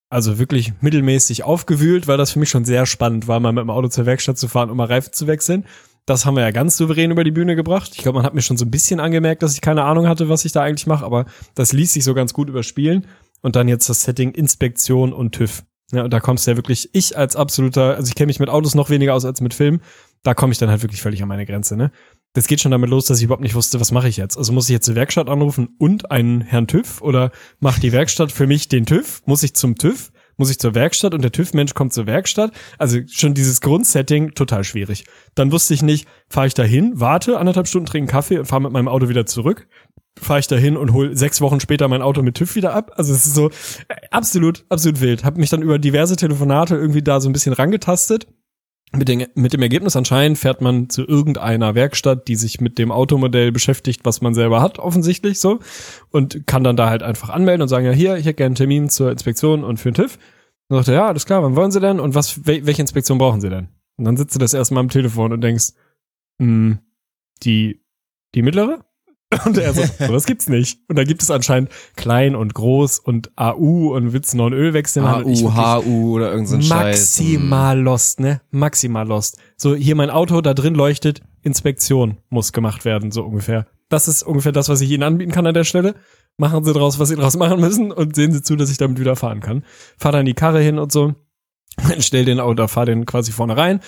also 0.10 0.38
wirklich 0.38 0.74
mittelmäßig 0.82 1.44
aufgewühlt, 1.44 2.08
weil 2.08 2.18
das 2.18 2.32
für 2.32 2.40
mich 2.40 2.50
schon 2.50 2.66
sehr 2.66 2.86
spannend 2.86 3.28
war, 3.28 3.40
mal 3.40 3.52
mit 3.52 3.64
dem 3.64 3.72
Auto 3.72 3.88
zur 3.88 4.06
Werkstatt 4.06 4.38
zu 4.38 4.48
fahren, 4.48 4.70
um 4.70 4.78
mal 4.78 4.86
Reifen 4.86 5.14
zu 5.14 5.26
wechseln. 5.26 5.66
Das 6.06 6.26
haben 6.26 6.36
wir 6.36 6.44
ja 6.44 6.52
ganz 6.52 6.78
souverän 6.78 7.12
über 7.12 7.24
die 7.24 7.32
Bühne 7.32 7.56
gebracht. 7.56 7.94
Ich 7.96 8.04
glaube, 8.04 8.18
man 8.18 8.26
hat 8.26 8.34
mir 8.34 8.42
schon 8.42 8.58
so 8.58 8.66
ein 8.66 8.72
bisschen 8.72 9.00
angemerkt, 9.00 9.42
dass 9.42 9.54
ich 9.54 9.62
keine 9.62 9.86
Ahnung 9.86 10.08
hatte, 10.08 10.28
was 10.28 10.44
ich 10.46 10.52
da 10.52 10.62
eigentlich 10.62 10.86
mache, 10.86 11.06
aber 11.06 11.26
das 11.56 11.72
ließ 11.72 11.94
sich 11.94 12.04
so 12.04 12.14
ganz 12.14 12.34
gut 12.34 12.50
überspielen. 12.50 13.08
Und 13.42 13.56
dann 13.56 13.68
jetzt 13.68 13.90
das 13.90 14.04
Setting 14.04 14.32
Inspektion 14.32 15.12
und 15.12 15.34
TÜV. 15.34 15.64
Ja, 15.94 16.04
und 16.04 16.12
da 16.12 16.20
kommst 16.20 16.48
du 16.48 16.52
ja 16.52 16.58
wirklich, 16.58 16.90
ich 16.94 17.16
als 17.18 17.36
absoluter, 17.36 17.96
also 17.96 18.10
ich 18.10 18.16
kenne 18.16 18.28
mich 18.28 18.40
mit 18.40 18.50
Autos 18.50 18.74
noch 18.74 18.90
weniger 18.90 19.14
aus 19.14 19.26
als 19.26 19.42
mit 19.42 19.54
Film, 19.54 19.80
da 20.24 20.34
komme 20.34 20.52
ich 20.52 20.58
dann 20.58 20.70
halt 20.70 20.82
wirklich 20.82 21.02
völlig 21.02 21.22
an 21.22 21.28
meine 21.28 21.46
Grenze, 21.46 21.78
ne? 21.78 21.92
Das 22.34 22.48
geht 22.48 22.62
schon 22.62 22.72
damit 22.72 22.90
los, 22.90 23.06
dass 23.06 23.20
ich 23.20 23.26
überhaupt 23.26 23.44
nicht 23.44 23.54
wusste, 23.54 23.80
was 23.80 23.92
mache 23.92 24.08
ich 24.08 24.18
jetzt? 24.18 24.36
Also 24.38 24.54
muss 24.54 24.68
ich 24.68 24.74
jetzt 24.74 24.88
die 24.88 24.96
Werkstatt 24.96 25.30
anrufen 25.30 25.76
und 25.78 26.10
einen 26.10 26.42
Herrn 26.42 26.66
TÜV 26.66 27.02
oder 27.02 27.32
macht 27.60 27.84
die 27.84 27.92
Werkstatt 27.92 28.32
für 28.32 28.48
mich 28.48 28.70
den 28.70 28.88
TÜV? 28.88 29.22
Muss 29.26 29.44
ich 29.44 29.54
zum 29.54 29.76
TÜV? 29.76 30.12
Muss 30.38 30.50
ich 30.50 30.58
zur 30.58 30.74
Werkstatt 30.74 31.14
und 31.14 31.22
der 31.22 31.32
TÜV-Mensch 31.32 31.76
kommt 31.76 31.94
zur 31.94 32.08
Werkstatt? 32.08 32.52
Also 32.80 32.98
schon 33.08 33.36
dieses 33.36 33.62
Grundsetting 33.62 34.34
total 34.34 34.64
schwierig. 34.64 35.06
Dann 35.36 35.52
wusste 35.52 35.76
ich 35.76 35.84
nicht, 35.84 36.08
fahre 36.28 36.48
ich 36.48 36.56
da 36.56 36.64
hin, 36.64 36.94
warte 36.96 37.38
anderthalb 37.38 37.68
Stunden, 37.68 37.86
trinke 37.86 38.10
einen 38.10 38.12
Kaffee 38.12 38.40
und 38.40 38.46
fahre 38.46 38.64
mit 38.64 38.72
meinem 38.72 38.88
Auto 38.88 39.10
wieder 39.10 39.28
zurück 39.28 39.68
fahre 40.20 40.40
ich 40.40 40.48
dahin 40.48 40.78
und 40.78 40.94
hol 40.94 41.16
sechs 41.16 41.42
Wochen 41.42 41.60
später 41.60 41.88
mein 41.88 42.02
Auto 42.02 42.22
mit 42.22 42.36
TÜV 42.36 42.56
wieder 42.56 42.74
ab. 42.74 42.92
Also 42.96 43.14
es 43.14 43.26
ist 43.26 43.36
so 43.36 43.50
äh, 43.50 43.96
absolut, 44.12 44.66
absolut 44.70 45.02
wild. 45.02 45.24
Hab 45.24 45.38
mich 45.38 45.50
dann 45.50 45.62
über 45.62 45.80
diverse 45.80 46.16
Telefonate 46.16 46.76
irgendwie 46.76 47.02
da 47.02 47.20
so 47.20 47.30
ein 47.30 47.34
bisschen 47.34 47.54
rangetastet. 47.54 48.28
Mit, 48.96 49.08
den, 49.08 49.26
mit 49.34 49.54
dem 49.54 49.62
Ergebnis 49.64 49.96
anscheinend 49.96 50.38
fährt 50.38 50.62
man 50.62 50.88
zu 50.88 51.04
irgendeiner 51.04 51.74
Werkstatt, 51.74 52.28
die 52.28 52.36
sich 52.36 52.62
mit 52.62 52.78
dem 52.78 52.92
Automodell 52.92 53.52
beschäftigt, 53.52 54.02
was 54.04 54.22
man 54.22 54.36
selber 54.36 54.62
hat, 54.62 54.78
offensichtlich 54.78 55.40
so. 55.40 55.60
Und 56.12 56.46
kann 56.46 56.64
dann 56.64 56.76
da 56.76 56.92
halt 56.92 57.02
einfach 57.02 57.30
anmelden 57.30 57.64
und 57.64 57.70
sagen, 57.70 57.88
ja, 57.88 57.92
hier, 57.92 58.18
ich 58.18 58.26
hätte 58.26 58.36
gerne 58.36 58.50
einen 58.50 58.56
Termin 58.56 58.90
zur 58.90 59.12
Inspektion 59.12 59.64
und 59.64 59.78
für 59.78 59.92
den 59.92 59.96
TÜV. 59.96 60.20
Und 60.70 60.78
sagte, 60.78 60.94
ja, 60.94 61.08
alles 61.08 61.26
klar, 61.26 61.42
wann 61.42 61.56
wollen 61.56 61.72
Sie 61.72 61.80
denn? 61.80 62.00
Und 62.00 62.14
was, 62.14 62.46
wel- 62.46 62.68
welche 62.68 62.84
Inspektion 62.84 63.18
brauchen 63.18 63.42
Sie 63.42 63.50
denn? 63.50 63.70
Und 63.98 64.06
dann 64.06 64.16
sitzt 64.16 64.36
du 64.36 64.40
das 64.40 64.54
erstmal 64.54 64.82
am 64.82 64.90
Telefon 64.90 65.34
und 65.34 65.42
denkst, 65.42 65.74
hm, 66.40 66.78
die, 67.42 67.84
die 68.36 68.44
mittlere? 68.44 68.86
Und 69.46 69.58
er 69.58 69.74
so, 69.74 69.84
sowas 70.00 70.26
gibt's 70.26 70.48
nicht. 70.48 70.80
Und 70.88 70.98
da 70.98 71.04
gibt 71.04 71.22
es 71.22 71.32
anscheinend 71.32 71.70
klein 71.96 72.36
und 72.36 72.54
groß 72.54 73.00
und 73.00 73.32
AU 73.38 73.96
und 73.96 74.14
wechseln? 74.14 74.40
Und 74.40 74.54
HU, 74.54 75.28
wirklich 75.28 75.44
HU 75.44 76.16
oder 76.16 76.32
irgend 76.32 76.48
so 76.50 76.56
ein 76.56 76.62
Scheiß. 76.62 77.20
Maximal 77.20 77.80
lost, 77.80 78.20
ne? 78.20 78.42
Maximal 78.52 79.08
lost. 79.08 79.38
So, 79.58 79.76
hier 79.76 79.96
mein 79.96 80.10
Auto, 80.10 80.42
da 80.42 80.54
drin 80.54 80.76
leuchtet, 80.76 81.22
Inspektion 81.42 82.18
muss 82.30 82.54
gemacht 82.54 82.86
werden, 82.86 83.12
so 83.12 83.24
ungefähr. 83.24 83.68
Das 83.90 84.08
ist 84.08 84.24
ungefähr 84.24 84.52
das, 84.52 84.70
was 84.70 84.82
ich 84.82 84.90
Ihnen 84.90 85.04
anbieten 85.04 85.32
kann 85.32 85.46
an 85.46 85.54
der 85.54 85.66
Stelle. 85.66 85.96
Machen 86.38 86.64
Sie 86.64 86.74
draus, 86.74 86.98
was 86.98 87.10
Sie 87.10 87.16
draus 87.16 87.38
machen 87.38 87.60
müssen 87.60 87.92
und 87.92 88.16
sehen 88.16 88.32
Sie 88.32 88.42
zu, 88.42 88.56
dass 88.56 88.72
ich 88.72 88.78
damit 88.78 89.00
wieder 89.00 89.16
fahren 89.16 89.40
kann. 89.40 89.64
Fahr 89.98 90.12
dann 90.12 90.26
die 90.26 90.34
Karre 90.34 90.62
hin 90.62 90.80
und 90.80 90.92
so. 90.92 91.14
Stell 92.00 92.26
den 92.26 92.40
Auto, 92.40 92.68
fahr 92.68 92.86
den 92.86 93.06
quasi 93.06 93.32
vorne 93.32 93.56
rein. 93.58 93.82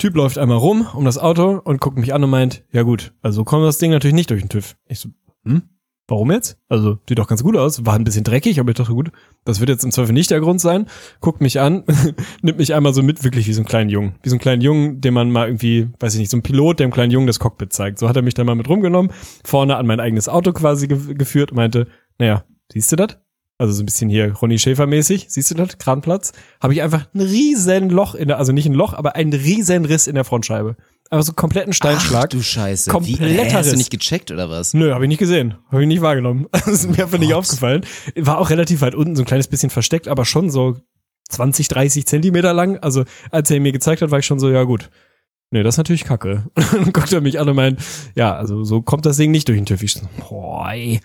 Typ 0.00 0.16
läuft 0.16 0.38
einmal 0.38 0.56
rum 0.56 0.86
um 0.94 1.04
das 1.04 1.18
Auto 1.18 1.60
und 1.62 1.78
guckt 1.78 1.98
mich 1.98 2.14
an 2.14 2.24
und 2.24 2.30
meint, 2.30 2.64
ja 2.72 2.84
gut, 2.84 3.12
also 3.20 3.42
so 3.42 3.44
kommt 3.44 3.66
das 3.66 3.76
Ding 3.76 3.90
natürlich 3.90 4.14
nicht 4.14 4.30
durch 4.30 4.40
den 4.40 4.48
TÜV. 4.48 4.74
Ich 4.88 4.98
so, 4.98 5.10
hm? 5.44 5.62
Warum 6.08 6.32
jetzt? 6.32 6.58
Also, 6.70 6.98
sieht 7.06 7.18
doch 7.18 7.28
ganz 7.28 7.42
gut 7.42 7.54
aus. 7.54 7.84
War 7.84 7.96
ein 7.96 8.04
bisschen 8.04 8.24
dreckig, 8.24 8.58
aber 8.58 8.70
ich 8.70 8.76
dachte, 8.76 8.94
gut, 8.94 9.12
das 9.44 9.60
wird 9.60 9.68
jetzt 9.68 9.84
im 9.84 9.92
Zweifel 9.92 10.14
nicht 10.14 10.30
der 10.30 10.40
Grund 10.40 10.58
sein. 10.58 10.86
Guckt 11.20 11.42
mich 11.42 11.60
an, 11.60 11.84
nimmt 12.42 12.56
mich 12.56 12.72
einmal 12.72 12.94
so 12.94 13.02
mit, 13.02 13.22
wirklich 13.24 13.46
wie 13.46 13.52
so 13.52 13.60
einen 13.60 13.68
kleinen 13.68 13.90
Jungen. 13.90 14.14
Wie 14.22 14.30
so 14.30 14.36
einen 14.36 14.40
kleinen 14.40 14.62
Jungen, 14.62 15.02
dem 15.02 15.12
man 15.12 15.30
mal 15.30 15.46
irgendwie, 15.46 15.88
weiß 16.00 16.14
ich 16.14 16.20
nicht, 16.20 16.30
so 16.30 16.38
ein 16.38 16.42
Pilot, 16.42 16.80
der 16.80 16.86
einem 16.86 16.94
kleinen 16.94 17.12
Jungen 17.12 17.26
das 17.26 17.38
Cockpit 17.38 17.72
zeigt. 17.74 17.98
So 17.98 18.08
hat 18.08 18.16
er 18.16 18.22
mich 18.22 18.34
dann 18.34 18.46
mal 18.46 18.54
mit 18.54 18.70
rumgenommen, 18.70 19.12
vorne 19.44 19.76
an 19.76 19.86
mein 19.86 20.00
eigenes 20.00 20.30
Auto 20.30 20.52
quasi 20.54 20.88
ge 20.88 21.14
geführt 21.14 21.52
meinte, 21.52 21.86
naja, 22.18 22.44
siehst 22.72 22.90
du 22.90 22.96
das? 22.96 23.18
Also 23.60 23.74
so 23.74 23.82
ein 23.82 23.84
bisschen 23.84 24.08
hier 24.08 24.32
Ronny 24.32 24.58
Schäfer 24.58 24.86
mäßig, 24.86 25.26
siehst 25.28 25.50
du 25.50 25.54
das? 25.54 25.76
Kranplatz. 25.76 26.32
Habe 26.62 26.72
ich 26.72 26.80
einfach 26.80 27.04
ein 27.14 27.20
riesen 27.20 27.90
Loch 27.90 28.14
in 28.14 28.28
der, 28.28 28.38
also 28.38 28.52
nicht 28.52 28.64
ein 28.64 28.72
Loch, 28.72 28.94
aber 28.94 29.16
einen 29.16 29.34
riesen 29.34 29.84
Riss 29.84 30.06
in 30.06 30.14
der 30.14 30.24
Frontscheibe. 30.24 30.76
Aber 31.10 31.22
so 31.22 31.32
einen 31.32 31.36
kompletten 31.36 31.74
Steinschlag. 31.74 32.24
Ach 32.24 32.28
du 32.28 32.40
Scheiße. 32.40 32.90
Wie, 32.90 33.16
Kompletter 33.18 33.44
hä, 33.44 33.52
hast 33.52 33.70
du 33.70 33.76
nicht 33.76 33.90
gecheckt 33.90 34.30
oder 34.30 34.48
was? 34.48 34.72
Nö, 34.72 34.94
habe 34.94 35.04
ich 35.04 35.08
nicht 35.10 35.18
gesehen. 35.18 35.56
Habe 35.70 35.82
ich 35.82 35.88
nicht 35.88 36.00
wahrgenommen. 36.00 36.46
Das 36.52 36.68
ist 36.68 36.88
mir 36.88 37.02
einfach 37.02 37.18
nicht 37.18 37.32
Gott. 37.32 37.40
aufgefallen. 37.40 37.84
War 38.16 38.38
auch 38.38 38.48
relativ 38.48 38.80
weit 38.80 38.94
unten, 38.94 39.14
so 39.14 39.24
ein 39.24 39.26
kleines 39.26 39.48
bisschen 39.48 39.68
versteckt, 39.68 40.08
aber 40.08 40.24
schon 40.24 40.48
so 40.48 40.78
20, 41.28 41.68
30 41.68 42.06
Zentimeter 42.06 42.54
lang. 42.54 42.78
Also 42.78 43.04
als 43.30 43.50
er 43.50 43.58
ihn 43.58 43.62
mir 43.62 43.72
gezeigt 43.72 44.00
hat, 44.00 44.10
war 44.10 44.20
ich 44.20 44.26
schon 44.26 44.38
so, 44.38 44.48
ja 44.48 44.62
gut. 44.62 44.88
Nee, 45.50 45.62
das 45.62 45.74
ist 45.74 45.78
natürlich 45.78 46.04
kacke. 46.04 46.44
Und 46.54 46.72
dann 46.72 46.92
guckt 46.94 47.12
er 47.12 47.20
mich 47.20 47.38
an 47.38 47.46
und 47.46 47.56
meint, 47.56 47.78
ja, 48.14 48.34
also 48.34 48.64
so 48.64 48.80
kommt 48.80 49.04
das 49.04 49.18
Ding 49.18 49.30
nicht 49.30 49.48
durch 49.48 49.58
den 49.58 49.66
TÜV. 49.66 49.82
Ich 49.82 49.92
so, 49.92 50.08
boah, 50.30 50.70
ey. 50.70 51.02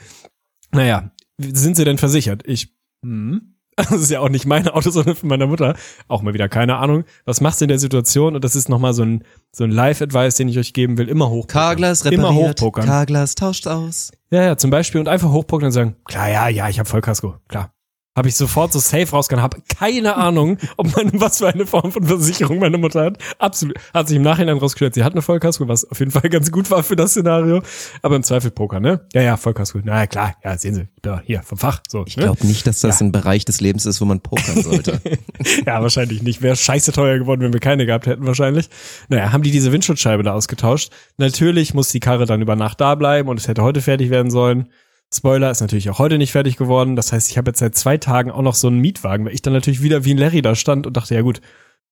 Naja, 0.71 1.11
sind 1.39 1.75
sie 1.75 1.85
denn 1.85 1.97
versichert? 1.97 2.43
Ich, 2.45 2.73
hm? 3.03 3.51
Das 3.77 3.91
ist 3.91 4.09
ja 4.09 4.21
auch 4.21 4.29
nicht 4.29 4.45
mein 4.45 4.69
Auto, 4.69 4.89
sondern 4.89 5.15
von 5.15 5.27
meiner 5.27 5.47
Mutter. 5.47 5.75
Auch 6.07 6.21
mal 6.21 6.33
wieder 6.33 6.47
keine 6.47 6.77
Ahnung. 6.77 7.03
Was 7.25 7.41
machst 7.41 7.59
du 7.59 7.65
in 7.65 7.69
der 7.69 7.79
Situation? 7.79 8.35
Und 8.35 8.43
das 8.43 8.55
ist 8.55 8.69
nochmal 8.69 8.93
so 8.93 9.03
ein, 9.03 9.23
so 9.51 9.65
ein 9.65 9.71
Live-Advice, 9.71 10.35
den 10.35 10.47
ich 10.47 10.57
euch 10.57 10.71
geben 10.71 10.97
will. 10.97 11.09
Immer 11.09 11.29
hoch. 11.29 11.47
Carglass 11.47 12.05
Immer 12.05 12.29
repariert. 12.29 12.61
hochpokern. 12.61 12.85
Carglass 12.85 13.35
tauscht 13.35 13.67
aus. 13.67 14.11
Ja, 14.31 14.43
ja, 14.43 14.57
zum 14.57 14.69
Beispiel 14.71 15.01
und 15.01 15.09
einfach 15.09 15.29
hochpokern 15.29 15.67
und 15.67 15.71
sagen, 15.73 15.95
klar, 16.05 16.29
ja, 16.29 16.47
ja, 16.47 16.69
ich 16.69 16.79
habe 16.79 16.87
Vollkasko, 16.87 17.35
klar. 17.49 17.74
Habe 18.15 18.29
ich 18.29 18.35
sofort 18.35 18.71
so 18.71 18.79
safe 18.79 19.09
rausgegangen, 19.11 19.43
habe 19.43 19.57
keine 19.77 20.15
Ahnung, 20.15 20.57
ob 20.77 20.95
meine, 20.95 21.11
was 21.19 21.39
für 21.39 21.49
eine 21.49 21.65
Form 21.65 21.91
von 21.91 22.03
Versicherung 22.03 22.59
meine 22.59 22.77
Mutter 22.77 23.03
hat. 23.03 23.17
Absolut. 23.39 23.77
Hat 23.93 24.07
sich 24.07 24.15
im 24.15 24.23
Nachhinein 24.23 24.57
rausgestellt, 24.57 24.93
sie 24.93 25.03
hat 25.03 25.11
eine 25.11 25.21
Vollkasko, 25.21 25.67
was 25.67 25.89
auf 25.89 25.99
jeden 25.99 26.11
Fall 26.11 26.29
ganz 26.29 26.49
gut 26.49 26.71
war 26.71 26.81
für 26.81 26.95
das 26.95 27.11
Szenario. 27.11 27.61
Aber 28.01 28.15
im 28.15 28.23
Zweifel 28.23 28.51
Poker, 28.51 28.79
ne? 28.79 29.01
Ja, 29.13 29.21
ja, 29.21 29.35
Vollkasko. 29.37 29.79
Na 29.83 29.99
ja, 29.99 30.07
klar, 30.07 30.35
ja, 30.45 30.57
sehen 30.57 30.75
Sie, 30.75 30.87
da, 31.01 31.21
hier, 31.25 31.43
vom 31.43 31.57
Fach. 31.57 31.81
So, 31.89 32.05
Ich 32.07 32.15
ne? 32.15 32.23
glaube 32.23 32.47
nicht, 32.47 32.65
dass 32.65 32.79
das 32.79 33.01
ein 33.01 33.11
Bereich 33.11 33.43
des 33.43 33.59
Lebens 33.59 33.85
ist, 33.85 33.99
wo 33.99 34.05
man 34.05 34.21
pokern 34.21 34.63
sollte. 34.63 35.01
Ja, 35.65 35.81
wahrscheinlich 35.81 36.23
nicht. 36.23 36.41
Wäre 36.41 36.55
scheiße 36.55 36.91
teuer 36.91 37.19
geworden, 37.19 37.41
wenn 37.41 37.53
wir 37.53 37.59
keine 37.59 37.85
gehabt 37.85 38.07
hätten, 38.07 38.25
wahrscheinlich. 38.25 38.69
Naja, 39.09 39.31
haben 39.31 39.43
die 39.43 39.51
diese 39.51 39.71
Windschutzscheibe 39.71 40.23
da 40.23 40.33
ausgetauscht. 40.33 40.91
Natürlich 41.17 41.73
muss 41.73 41.89
die 41.89 41.99
Karre 41.99 42.25
dann 42.25 42.41
über 42.41 42.55
Nacht 42.55 42.81
da 42.81 42.95
bleiben 42.95 43.29
und 43.29 43.39
es 43.39 43.47
hätte 43.47 43.61
heute 43.61 43.81
fertig 43.81 44.09
werden 44.09 44.31
sollen. 44.31 44.69
Spoiler 45.13 45.51
ist 45.51 45.61
natürlich 45.61 45.89
auch 45.89 45.99
heute 45.99 46.17
nicht 46.17 46.31
fertig 46.31 46.57
geworden. 46.57 46.95
Das 46.95 47.13
heißt, 47.13 47.29
ich 47.29 47.37
habe 47.37 47.49
jetzt 47.49 47.59
seit 47.59 47.75
zwei 47.75 47.97
Tagen 47.97 48.31
auch 48.31 48.41
noch 48.41 48.55
so 48.55 48.67
einen 48.67 48.79
Mietwagen, 48.79 49.25
weil 49.25 49.33
ich 49.33 49.41
dann 49.41 49.53
natürlich 49.53 49.81
wieder 49.81 50.03
wie 50.03 50.13
ein 50.13 50.17
Larry 50.17 50.41
da 50.41 50.55
stand 50.55 50.87
und 50.87 50.97
dachte, 50.97 51.15
ja 51.15 51.21
gut, 51.21 51.41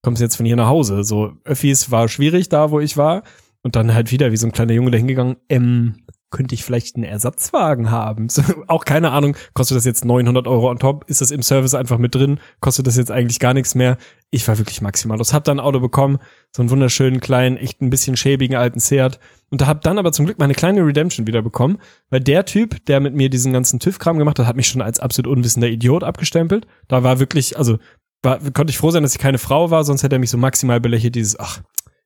kommst 0.02 0.20
jetzt 0.20 0.36
von 0.36 0.46
hier 0.46 0.56
nach 0.56 0.68
Hause. 0.68 1.04
So, 1.04 1.32
Öffis 1.44 1.90
war 1.90 2.08
schwierig 2.08 2.48
da, 2.48 2.70
wo 2.70 2.80
ich 2.80 2.96
war. 2.96 3.22
Und 3.62 3.76
dann 3.76 3.94
halt 3.94 4.12
wieder 4.12 4.30
wie 4.30 4.36
so 4.36 4.46
ein 4.46 4.52
kleiner 4.52 4.74
Junge 4.74 4.90
da 4.90 4.98
hingegangen, 4.98 5.36
ähm, 5.48 6.04
könnte 6.34 6.54
ich 6.54 6.64
vielleicht 6.64 6.96
einen 6.96 7.04
Ersatzwagen 7.04 7.90
haben? 7.90 8.28
So, 8.28 8.42
auch 8.66 8.84
keine 8.84 9.12
Ahnung, 9.12 9.36
kostet 9.54 9.76
das 9.76 9.84
jetzt 9.84 10.04
900 10.04 10.48
Euro 10.48 10.68
on 10.68 10.78
top? 10.78 11.04
Ist 11.06 11.20
das 11.20 11.30
im 11.30 11.42
Service 11.42 11.74
einfach 11.74 11.98
mit 11.98 12.14
drin? 12.14 12.40
Kostet 12.60 12.86
das 12.86 12.96
jetzt 12.96 13.12
eigentlich 13.12 13.38
gar 13.38 13.54
nichts 13.54 13.74
mehr? 13.74 13.96
Ich 14.30 14.46
war 14.48 14.58
wirklich 14.58 14.82
maximal 14.82 15.16
los. 15.16 15.32
Hab 15.32 15.44
dann 15.44 15.60
ein 15.60 15.64
Auto 15.64 15.78
bekommen, 15.78 16.18
so 16.50 16.62
einen 16.62 16.70
wunderschönen 16.70 17.20
kleinen, 17.20 17.56
echt 17.56 17.80
ein 17.80 17.90
bisschen 17.90 18.16
schäbigen 18.16 18.56
alten 18.56 18.80
Seat. 18.80 19.20
Und 19.50 19.60
da 19.60 19.66
hab 19.66 19.82
dann 19.82 19.98
aber 19.98 20.10
zum 20.10 20.26
Glück 20.26 20.38
meine 20.38 20.54
kleine 20.54 20.84
Redemption 20.84 21.28
wieder 21.28 21.42
bekommen, 21.42 21.78
weil 22.10 22.20
der 22.20 22.44
Typ, 22.44 22.84
der 22.86 22.98
mit 22.98 23.14
mir 23.14 23.30
diesen 23.30 23.52
ganzen 23.52 23.78
TÜV-Kram 23.78 24.18
gemacht 24.18 24.38
hat, 24.40 24.46
hat 24.46 24.56
mich 24.56 24.66
schon 24.66 24.82
als 24.82 24.98
absolut 24.98 25.30
unwissender 25.30 25.68
Idiot 25.68 26.02
abgestempelt. 26.02 26.66
Da 26.88 27.04
war 27.04 27.20
wirklich, 27.20 27.56
also 27.56 27.78
war, 28.24 28.38
konnte 28.38 28.70
ich 28.70 28.78
froh 28.78 28.90
sein, 28.90 29.02
dass 29.02 29.14
ich 29.14 29.20
keine 29.20 29.38
Frau 29.38 29.70
war, 29.70 29.84
sonst 29.84 30.02
hätte 30.02 30.16
er 30.16 30.18
mich 30.18 30.30
so 30.30 30.38
maximal 30.38 30.80
belächelt, 30.80 31.14
dieses, 31.14 31.38
ach, 31.38 31.60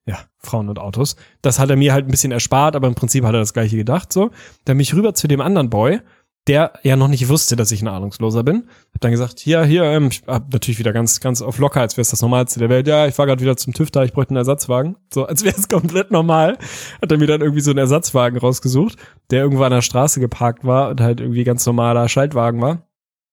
ja, 0.09 0.19
Frauen 0.39 0.69
und 0.69 0.79
Autos. 0.79 1.17
Das 1.43 1.59
hat 1.59 1.69
er 1.69 1.77
mir 1.77 1.93
halt 1.93 2.07
ein 2.07 2.11
bisschen 2.11 2.33
erspart, 2.33 2.75
aber 2.75 2.89
im 2.89 2.95
Prinzip 2.95 3.25
hat 3.25 3.35
er 3.35 3.41
das 3.41 3.53
gleiche 3.53 3.77
gedacht, 3.77 4.13
so. 4.13 4.31
Dann 4.65 4.79
bin 4.79 4.81
ich 4.81 4.95
rüber 4.95 5.13
zu 5.13 5.29
dem 5.29 5.43
anderen 5.43 5.69
Boy, 5.69 6.01
der 6.47 6.73
ja 6.83 6.97
noch 6.97 7.09
nicht 7.09 7.29
wusste, 7.29 7.57
dass 7.57 7.71
ich 7.73 7.83
ein 7.83 7.89
Ahnungsloser 7.89 8.43
bin. 8.43 8.69
Hab 8.95 9.03
dann 9.03 9.11
gesagt, 9.11 9.39
hier, 9.39 9.65
hier, 9.65 9.85
ähm, 9.85 10.09
ich 10.11 10.23
hab 10.27 10.51
natürlich 10.51 10.79
wieder 10.79 10.95
ganz, 10.95 11.21
ganz 11.21 11.43
auf 11.43 11.59
locker, 11.59 11.83
als 11.83 11.99
wäre 11.99 12.03
es 12.03 12.09
das 12.09 12.23
Normalste 12.23 12.59
der 12.59 12.71
Welt. 12.71 12.89
Ja, 12.89 13.07
ich 13.07 13.19
war 13.19 13.27
gerade 13.27 13.43
wieder 13.43 13.59
zum 13.59 13.75
TÜV 13.75 13.91
da, 13.91 14.03
ich 14.03 14.15
bräuchte 14.15 14.31
einen 14.31 14.39
Ersatzwagen. 14.39 14.97
So, 15.13 15.27
als 15.27 15.45
wäre 15.45 15.57
es 15.57 15.69
komplett 15.69 16.11
normal. 16.11 16.57
Hat 17.03 17.13
er 17.13 17.19
mir 17.19 17.27
dann 17.27 17.43
irgendwie 17.43 17.61
so 17.61 17.71
einen 17.71 17.79
Ersatzwagen 17.79 18.39
rausgesucht, 18.39 18.97
der 19.31 19.43
irgendwo 19.43 19.63
an 19.65 19.73
der 19.73 19.83
Straße 19.83 20.21
geparkt 20.21 20.65
war 20.65 20.89
und 20.89 21.03
halt 21.03 21.21
irgendwie 21.21 21.45
ganz 21.45 21.67
normaler 21.67 22.09
Schaltwagen 22.09 22.63
war. 22.63 22.89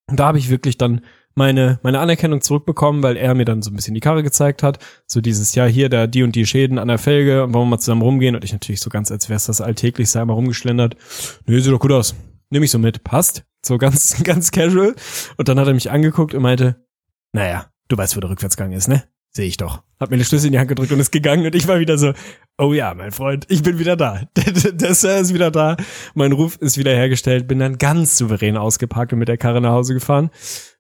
Und 0.07 0.19
da 0.19 0.27
habe 0.27 0.37
ich 0.37 0.49
wirklich 0.49 0.77
dann 0.77 1.01
meine, 1.35 1.79
meine 1.83 1.99
Anerkennung 1.99 2.41
zurückbekommen, 2.41 3.03
weil 3.03 3.17
er 3.17 3.35
mir 3.35 3.45
dann 3.45 3.61
so 3.61 3.69
ein 3.69 3.75
bisschen 3.75 3.93
die 3.93 3.99
Karre 3.99 4.23
gezeigt 4.23 4.63
hat. 4.63 4.79
So 5.05 5.21
dieses, 5.21 5.53
ja, 5.53 5.65
hier, 5.65 5.89
da 5.89 6.07
die 6.07 6.23
und 6.23 6.35
die 6.35 6.45
Schäden 6.45 6.79
an 6.79 6.87
der 6.87 6.97
Felge 6.97 7.43
und 7.43 7.53
wollen 7.53 7.65
wir 7.65 7.71
mal 7.71 7.79
zusammen 7.79 8.01
rumgehen. 8.01 8.35
Und 8.35 8.43
ich 8.43 8.53
natürlich 8.53 8.81
so 8.81 8.89
ganz, 8.89 9.11
als 9.11 9.29
wäre 9.29 9.37
es 9.37 9.45
das 9.45 9.61
alltäglichste 9.61 10.21
einmal 10.21 10.35
rumgeschlendert. 10.35 10.95
Nö, 11.45 11.59
sieht 11.59 11.71
doch 11.71 11.79
gut 11.79 11.91
aus. 11.91 12.15
Nehme 12.49 12.65
ich 12.65 12.71
so 12.71 12.79
mit. 12.79 13.03
Passt. 13.03 13.43
So 13.63 13.77
ganz, 13.77 14.15
ganz 14.23 14.51
casual. 14.51 14.95
Und 15.37 15.47
dann 15.47 15.59
hat 15.59 15.67
er 15.67 15.73
mich 15.73 15.91
angeguckt 15.91 16.33
und 16.33 16.41
meinte, 16.41 16.85
naja, 17.33 17.69
du 17.89 17.97
weißt, 17.97 18.15
wo 18.15 18.21
der 18.21 18.29
Rückwärtsgang 18.29 18.71
ist, 18.71 18.87
ne? 18.87 19.03
Sehe 19.31 19.47
ich 19.47 19.57
doch. 19.57 19.83
Hat 19.99 20.11
mir 20.11 20.15
eine 20.15 20.23
Schlüssel 20.23 20.45
in 20.45 20.53
die 20.53 20.59
Hand 20.59 20.69
gedrückt 20.69 20.93
und 20.93 20.99
ist 21.01 21.11
gegangen 21.11 21.45
und 21.45 21.55
ich 21.55 21.67
war 21.67 21.81
wieder 21.81 21.97
so, 21.97 22.13
oh 22.57 22.71
ja, 22.71 22.93
mein 22.93 23.11
Freund, 23.11 23.45
ich 23.49 23.63
bin 23.63 23.79
wieder 23.79 23.97
da. 23.97 24.21
Der, 24.37 24.71
der, 24.71 24.93
Sir 24.93 25.17
ist 25.17 25.33
wieder 25.33 25.51
da. 25.51 25.75
Mein 26.13 26.31
Ruf 26.31 26.55
ist 26.61 26.77
wieder 26.77 26.91
hergestellt. 26.91 27.45
Bin 27.45 27.59
dann 27.59 27.77
ganz 27.77 28.17
souverän 28.17 28.55
ausgeparkt 28.55 29.11
und 29.11 29.19
mit 29.19 29.27
der 29.27 29.37
Karre 29.37 29.59
nach 29.59 29.71
Hause 29.71 29.93
gefahren 29.93 30.29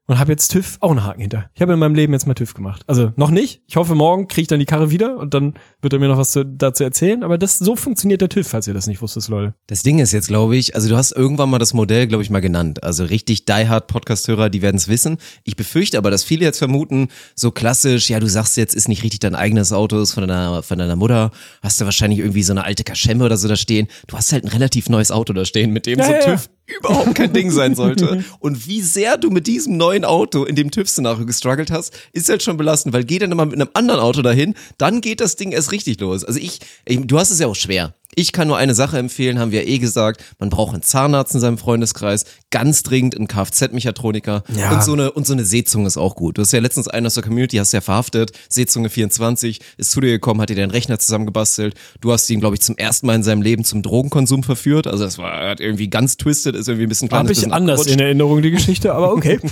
und 0.07 0.19
habe 0.19 0.31
jetzt 0.31 0.49
TÜV 0.49 0.77
auch 0.81 0.91
einen 0.91 1.03
Haken 1.03 1.21
hinter. 1.21 1.49
Ich 1.53 1.61
habe 1.61 1.73
in 1.73 1.79
meinem 1.79 1.95
Leben 1.95 2.13
jetzt 2.13 2.27
mal 2.27 2.33
TÜV 2.33 2.53
gemacht. 2.53 2.83
Also 2.87 3.11
noch 3.15 3.31
nicht. 3.31 3.61
Ich 3.67 3.75
hoffe, 3.75 3.95
morgen 3.95 4.27
kriege 4.27 4.43
ich 4.43 4.47
dann 4.47 4.59
die 4.59 4.65
Karre 4.65 4.91
wieder 4.91 5.17
und 5.17 5.33
dann 5.33 5.55
wird 5.81 5.93
er 5.93 5.99
mir 5.99 6.07
noch 6.07 6.17
was 6.17 6.31
zu, 6.31 6.45
dazu 6.45 6.83
erzählen. 6.83 7.23
Aber 7.23 7.37
das 7.37 7.57
so 7.57 7.75
funktioniert 7.75 8.21
der 8.21 8.29
TÜV, 8.29 8.47
falls 8.47 8.67
ihr 8.67 8.73
das 8.73 8.87
nicht 8.87 9.01
wusstet, 9.01 9.27
Leute. 9.27 9.55
Das 9.67 9.83
Ding 9.83 9.99
ist 9.99 10.11
jetzt, 10.11 10.27
glaube 10.27 10.55
ich, 10.57 10.75
also 10.75 10.89
du 10.89 10.95
hast 10.95 11.11
irgendwann 11.11 11.49
mal 11.49 11.59
das 11.59 11.73
Modell, 11.73 12.07
glaube 12.07 12.23
ich, 12.23 12.29
mal 12.29 12.41
genannt. 12.41 12.83
Also 12.83 13.03
richtig 13.05 13.45
die 13.45 13.67
Hard 13.67 13.87
Podcast-Hörer, 13.87 14.49
die 14.49 14.61
werden 14.61 14.77
es 14.77 14.87
wissen. 14.87 15.17
Ich 15.43 15.55
befürchte 15.55 15.97
aber, 15.97 16.11
dass 16.11 16.23
viele 16.23 16.45
jetzt 16.45 16.59
vermuten, 16.59 17.07
so 17.35 17.51
klassisch, 17.51 18.09
ja, 18.09 18.19
du 18.19 18.27
sagst 18.27 18.57
jetzt, 18.57 18.75
ist 18.75 18.87
nicht 18.87 19.03
richtig 19.03 19.21
dein 19.21 19.35
eigenes 19.35 19.71
Auto, 19.71 19.99
ist 19.99 20.13
von 20.13 20.27
deiner, 20.27 20.61
von 20.61 20.77
deiner 20.77 20.95
Mutter, 20.95 21.31
hast 21.61 21.81
du 21.81 21.85
wahrscheinlich 21.85 22.19
irgendwie 22.19 22.43
so 22.43 22.53
eine 22.53 22.63
alte 22.63 22.83
Kaschemme 22.83 23.25
oder 23.25 23.37
so 23.37 23.47
da 23.47 23.55
stehen. 23.55 23.87
Du 24.07 24.15
hast 24.15 24.31
halt 24.31 24.43
ein 24.43 24.49
relativ 24.49 24.89
neues 24.89 25.11
Auto 25.11 25.33
da 25.33 25.45
stehen, 25.45 25.71
mit 25.71 25.85
dem 25.85 25.99
Ja, 25.99 26.05
so 26.05 26.11
ja, 26.11 26.19
TÜV 26.19 26.49
überhaupt 26.67 27.15
kein 27.15 27.33
Ding 27.33 27.51
sein 27.51 27.75
sollte. 27.75 28.23
Und 28.39 28.67
wie 28.67 28.81
sehr 28.81 29.17
du 29.17 29.29
mit 29.29 29.47
diesem 29.47 29.77
neuen 29.77 30.05
Auto 30.05 30.43
in 30.43 30.55
dem 30.55 30.71
TÜV-Szenario 30.71 31.25
gestruggelt 31.25 31.71
hast, 31.71 31.93
ist 32.13 32.29
halt 32.29 32.43
schon 32.43 32.57
belastend, 32.57 32.93
weil 32.93 33.03
geh 33.03 33.19
dann 33.19 33.31
immer 33.31 33.45
mit 33.45 33.55
einem 33.55 33.69
anderen 33.73 33.99
Auto 33.99 34.21
dahin, 34.21 34.55
dann 34.77 35.01
geht 35.01 35.21
das 35.21 35.35
Ding 35.35 35.51
erst 35.51 35.71
richtig 35.71 35.99
los. 35.99 36.23
Also 36.23 36.39
ich, 36.39 36.59
ich 36.85 36.99
du 37.05 37.19
hast 37.19 37.31
es 37.31 37.39
ja 37.39 37.47
auch 37.47 37.55
schwer. 37.55 37.93
Ich 38.15 38.31
kann 38.31 38.47
nur 38.47 38.57
eine 38.57 38.73
Sache 38.73 38.97
empfehlen, 38.97 39.39
haben 39.39 39.51
wir 39.51 39.67
eh 39.67 39.77
gesagt, 39.79 40.23
man 40.39 40.49
braucht 40.49 40.73
einen 40.73 40.83
Zahnarzt 40.83 41.33
in 41.35 41.41
seinem 41.41 41.57
Freundeskreis, 41.57 42.25
ganz 42.49 42.83
dringend 42.83 43.15
einen 43.15 43.27
Kfz-Mechatroniker 43.27 44.43
Ja. 44.55 44.73
und 44.73 44.83
so 44.83 44.93
eine 44.93 45.11
und 45.11 45.27
so 45.27 45.33
eine 45.33 45.43
Seezunge 45.43 45.87
ist 45.87 45.97
auch 45.97 46.15
gut. 46.15 46.37
Du 46.37 46.41
hast 46.41 46.51
ja 46.53 46.59
letztens 46.59 46.87
einen 46.87 47.05
aus 47.07 47.15
der 47.15 47.23
Community, 47.23 47.57
hast 47.57 47.71
ja 47.73 47.81
verhaftet, 47.81 48.31
Seezunge 48.49 48.89
24, 48.89 49.59
ist 49.77 49.91
zu 49.91 50.01
dir 50.01 50.11
gekommen, 50.11 50.41
hat 50.41 50.49
dir 50.49 50.55
deinen 50.55 50.71
Rechner 50.71 50.97
zusammengebastelt. 50.99 51.75
Du 52.01 52.11
hast 52.11 52.29
ihn, 52.29 52.39
glaube 52.39 52.55
ich, 52.55 52.61
zum 52.61 52.77
ersten 52.77 53.07
Mal 53.07 53.15
in 53.15 53.23
seinem 53.23 53.41
Leben 53.41 53.63
zum 53.65 53.81
Drogenkonsum 53.81 54.43
verführt. 54.43 54.87
Also 54.87 55.03
das 55.03 55.17
war 55.17 55.49
hat 55.49 55.59
irgendwie 55.59 55.89
ganz 55.89 56.17
twisted, 56.17 56.55
ist 56.55 56.67
irgendwie 56.67 56.85
ein 56.85 56.89
bisschen 56.89 57.09
kleines 57.09 57.23
Habe 57.23 57.33
ich 57.33 57.37
bisschen 57.39 57.51
anders 57.53 57.79
abgerutscht. 57.81 57.99
in 57.99 58.05
Erinnerung 58.05 58.41
die 58.41 58.51
Geschichte, 58.51 58.93
aber 58.93 59.11
okay. 59.11 59.39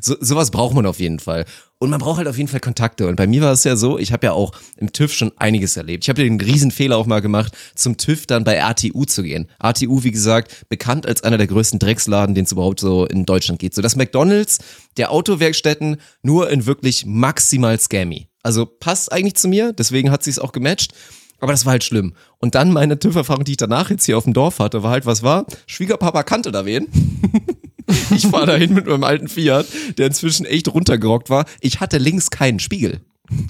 So, 0.00 0.16
sowas 0.20 0.50
braucht 0.50 0.74
man 0.74 0.86
auf 0.86 1.00
jeden 1.00 1.18
Fall. 1.18 1.44
Und 1.84 1.90
man 1.90 2.00
braucht 2.00 2.16
halt 2.16 2.28
auf 2.28 2.38
jeden 2.38 2.48
Fall 2.48 2.60
Kontakte. 2.60 3.06
Und 3.08 3.16
bei 3.16 3.26
mir 3.26 3.42
war 3.42 3.52
es 3.52 3.62
ja 3.62 3.76
so, 3.76 3.98
ich 3.98 4.10
habe 4.10 4.24
ja 4.24 4.32
auch 4.32 4.52
im 4.78 4.90
TÜV 4.90 5.12
schon 5.12 5.32
einiges 5.36 5.76
erlebt. 5.76 6.04
Ich 6.04 6.08
habe 6.08 6.22
den 6.22 6.40
riesen 6.40 6.70
Fehler 6.70 6.96
auch 6.96 7.04
mal 7.04 7.20
gemacht, 7.20 7.54
zum 7.74 7.98
TÜV 7.98 8.26
dann 8.26 8.42
bei 8.42 8.54
RTU 8.54 9.04
zu 9.04 9.22
gehen. 9.22 9.48
RTU, 9.62 10.02
wie 10.02 10.10
gesagt, 10.10 10.66
bekannt 10.70 11.04
als 11.04 11.22
einer 11.24 11.36
der 11.36 11.46
größten 11.46 11.78
Drecksladen, 11.78 12.34
den 12.34 12.46
es 12.46 12.52
überhaupt 12.52 12.80
so 12.80 13.04
in 13.04 13.26
Deutschland 13.26 13.60
gibt. 13.60 13.74
So 13.74 13.82
das 13.82 13.96
McDonalds 13.96 14.60
der 14.96 15.10
Autowerkstätten 15.10 15.98
nur 16.22 16.48
in 16.48 16.64
wirklich 16.64 17.04
maximal 17.04 17.78
scammy. 17.78 18.28
Also 18.42 18.64
passt 18.64 19.12
eigentlich 19.12 19.34
zu 19.34 19.48
mir, 19.48 19.74
deswegen 19.74 20.10
hat 20.10 20.24
sie 20.24 20.30
es 20.30 20.38
auch 20.38 20.52
gematcht. 20.52 20.94
Aber 21.38 21.52
das 21.52 21.66
war 21.66 21.72
halt 21.72 21.84
schlimm. 21.84 22.14
Und 22.38 22.54
dann 22.54 22.72
meine 22.72 22.98
TÜV-Erfahrung, 22.98 23.44
die 23.44 23.52
ich 23.52 23.58
danach 23.58 23.90
jetzt 23.90 24.06
hier 24.06 24.16
auf 24.16 24.24
dem 24.24 24.32
Dorf 24.32 24.58
hatte, 24.58 24.82
war 24.82 24.90
halt, 24.90 25.04
was 25.04 25.22
war? 25.22 25.44
Schwiegerpapa 25.66 26.22
kannte 26.22 26.50
da 26.50 26.64
wen. 26.64 26.86
Ich 28.14 28.26
fahre 28.26 28.46
dahin 28.46 28.74
mit 28.74 28.86
meinem 28.86 29.04
alten 29.04 29.28
Fiat, 29.28 29.66
der 29.98 30.06
inzwischen 30.06 30.46
echt 30.46 30.68
runtergerockt 30.68 31.30
war. 31.30 31.46
Ich 31.60 31.80
hatte 31.80 31.98
links 31.98 32.30
keinen 32.30 32.58
Spiegel. 32.58 33.00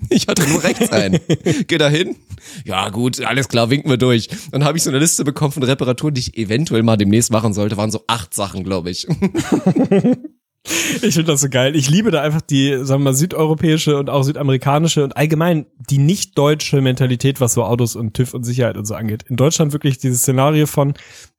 Ich 0.08 0.28
hatte 0.28 0.48
nur 0.48 0.62
rechts 0.62 0.90
einen. 0.90 1.18
Geh 1.66 1.78
da 1.78 1.88
hin. 1.88 2.16
Ja, 2.64 2.90
gut, 2.90 3.20
alles 3.20 3.48
klar, 3.48 3.70
winken 3.70 3.90
wir 3.90 3.96
durch. 3.96 4.28
Dann 4.52 4.64
habe 4.64 4.78
ich 4.78 4.84
so 4.84 4.90
eine 4.90 5.00
Liste 5.00 5.24
bekommen 5.24 5.52
von 5.52 5.62
Reparaturen, 5.62 6.14
die 6.14 6.20
ich 6.20 6.36
eventuell 6.36 6.82
mal 6.82 6.96
demnächst 6.96 7.32
machen 7.32 7.52
sollte. 7.52 7.76
Waren 7.76 7.90
so 7.90 8.04
acht 8.06 8.34
Sachen, 8.34 8.62
glaube 8.62 8.90
ich. 8.90 9.06
Ich 10.66 11.14
finde 11.14 11.24
das 11.24 11.42
so 11.42 11.48
geil. 11.50 11.76
Ich 11.76 11.90
liebe 11.90 12.10
da 12.10 12.22
einfach 12.22 12.40
die, 12.40 12.78
sagen 12.84 13.02
wir 13.02 13.10
mal, 13.10 13.14
südeuropäische 13.14 13.98
und 13.98 14.08
auch 14.08 14.22
südamerikanische 14.22 15.04
und 15.04 15.16
allgemein 15.16 15.66
die 15.90 15.98
nicht 15.98 16.38
deutsche 16.38 16.80
Mentalität, 16.80 17.40
was 17.40 17.52
so 17.54 17.64
Autos 17.64 17.96
und 17.96 18.14
TÜV 18.14 18.32
und 18.32 18.44
Sicherheit 18.44 18.78
und 18.78 18.86
so 18.86 18.94
angeht. 18.94 19.24
In 19.28 19.36
Deutschland 19.36 19.72
wirklich 19.72 19.98
dieses 19.98 20.20
Szenario 20.20 20.66
von, 20.66 20.94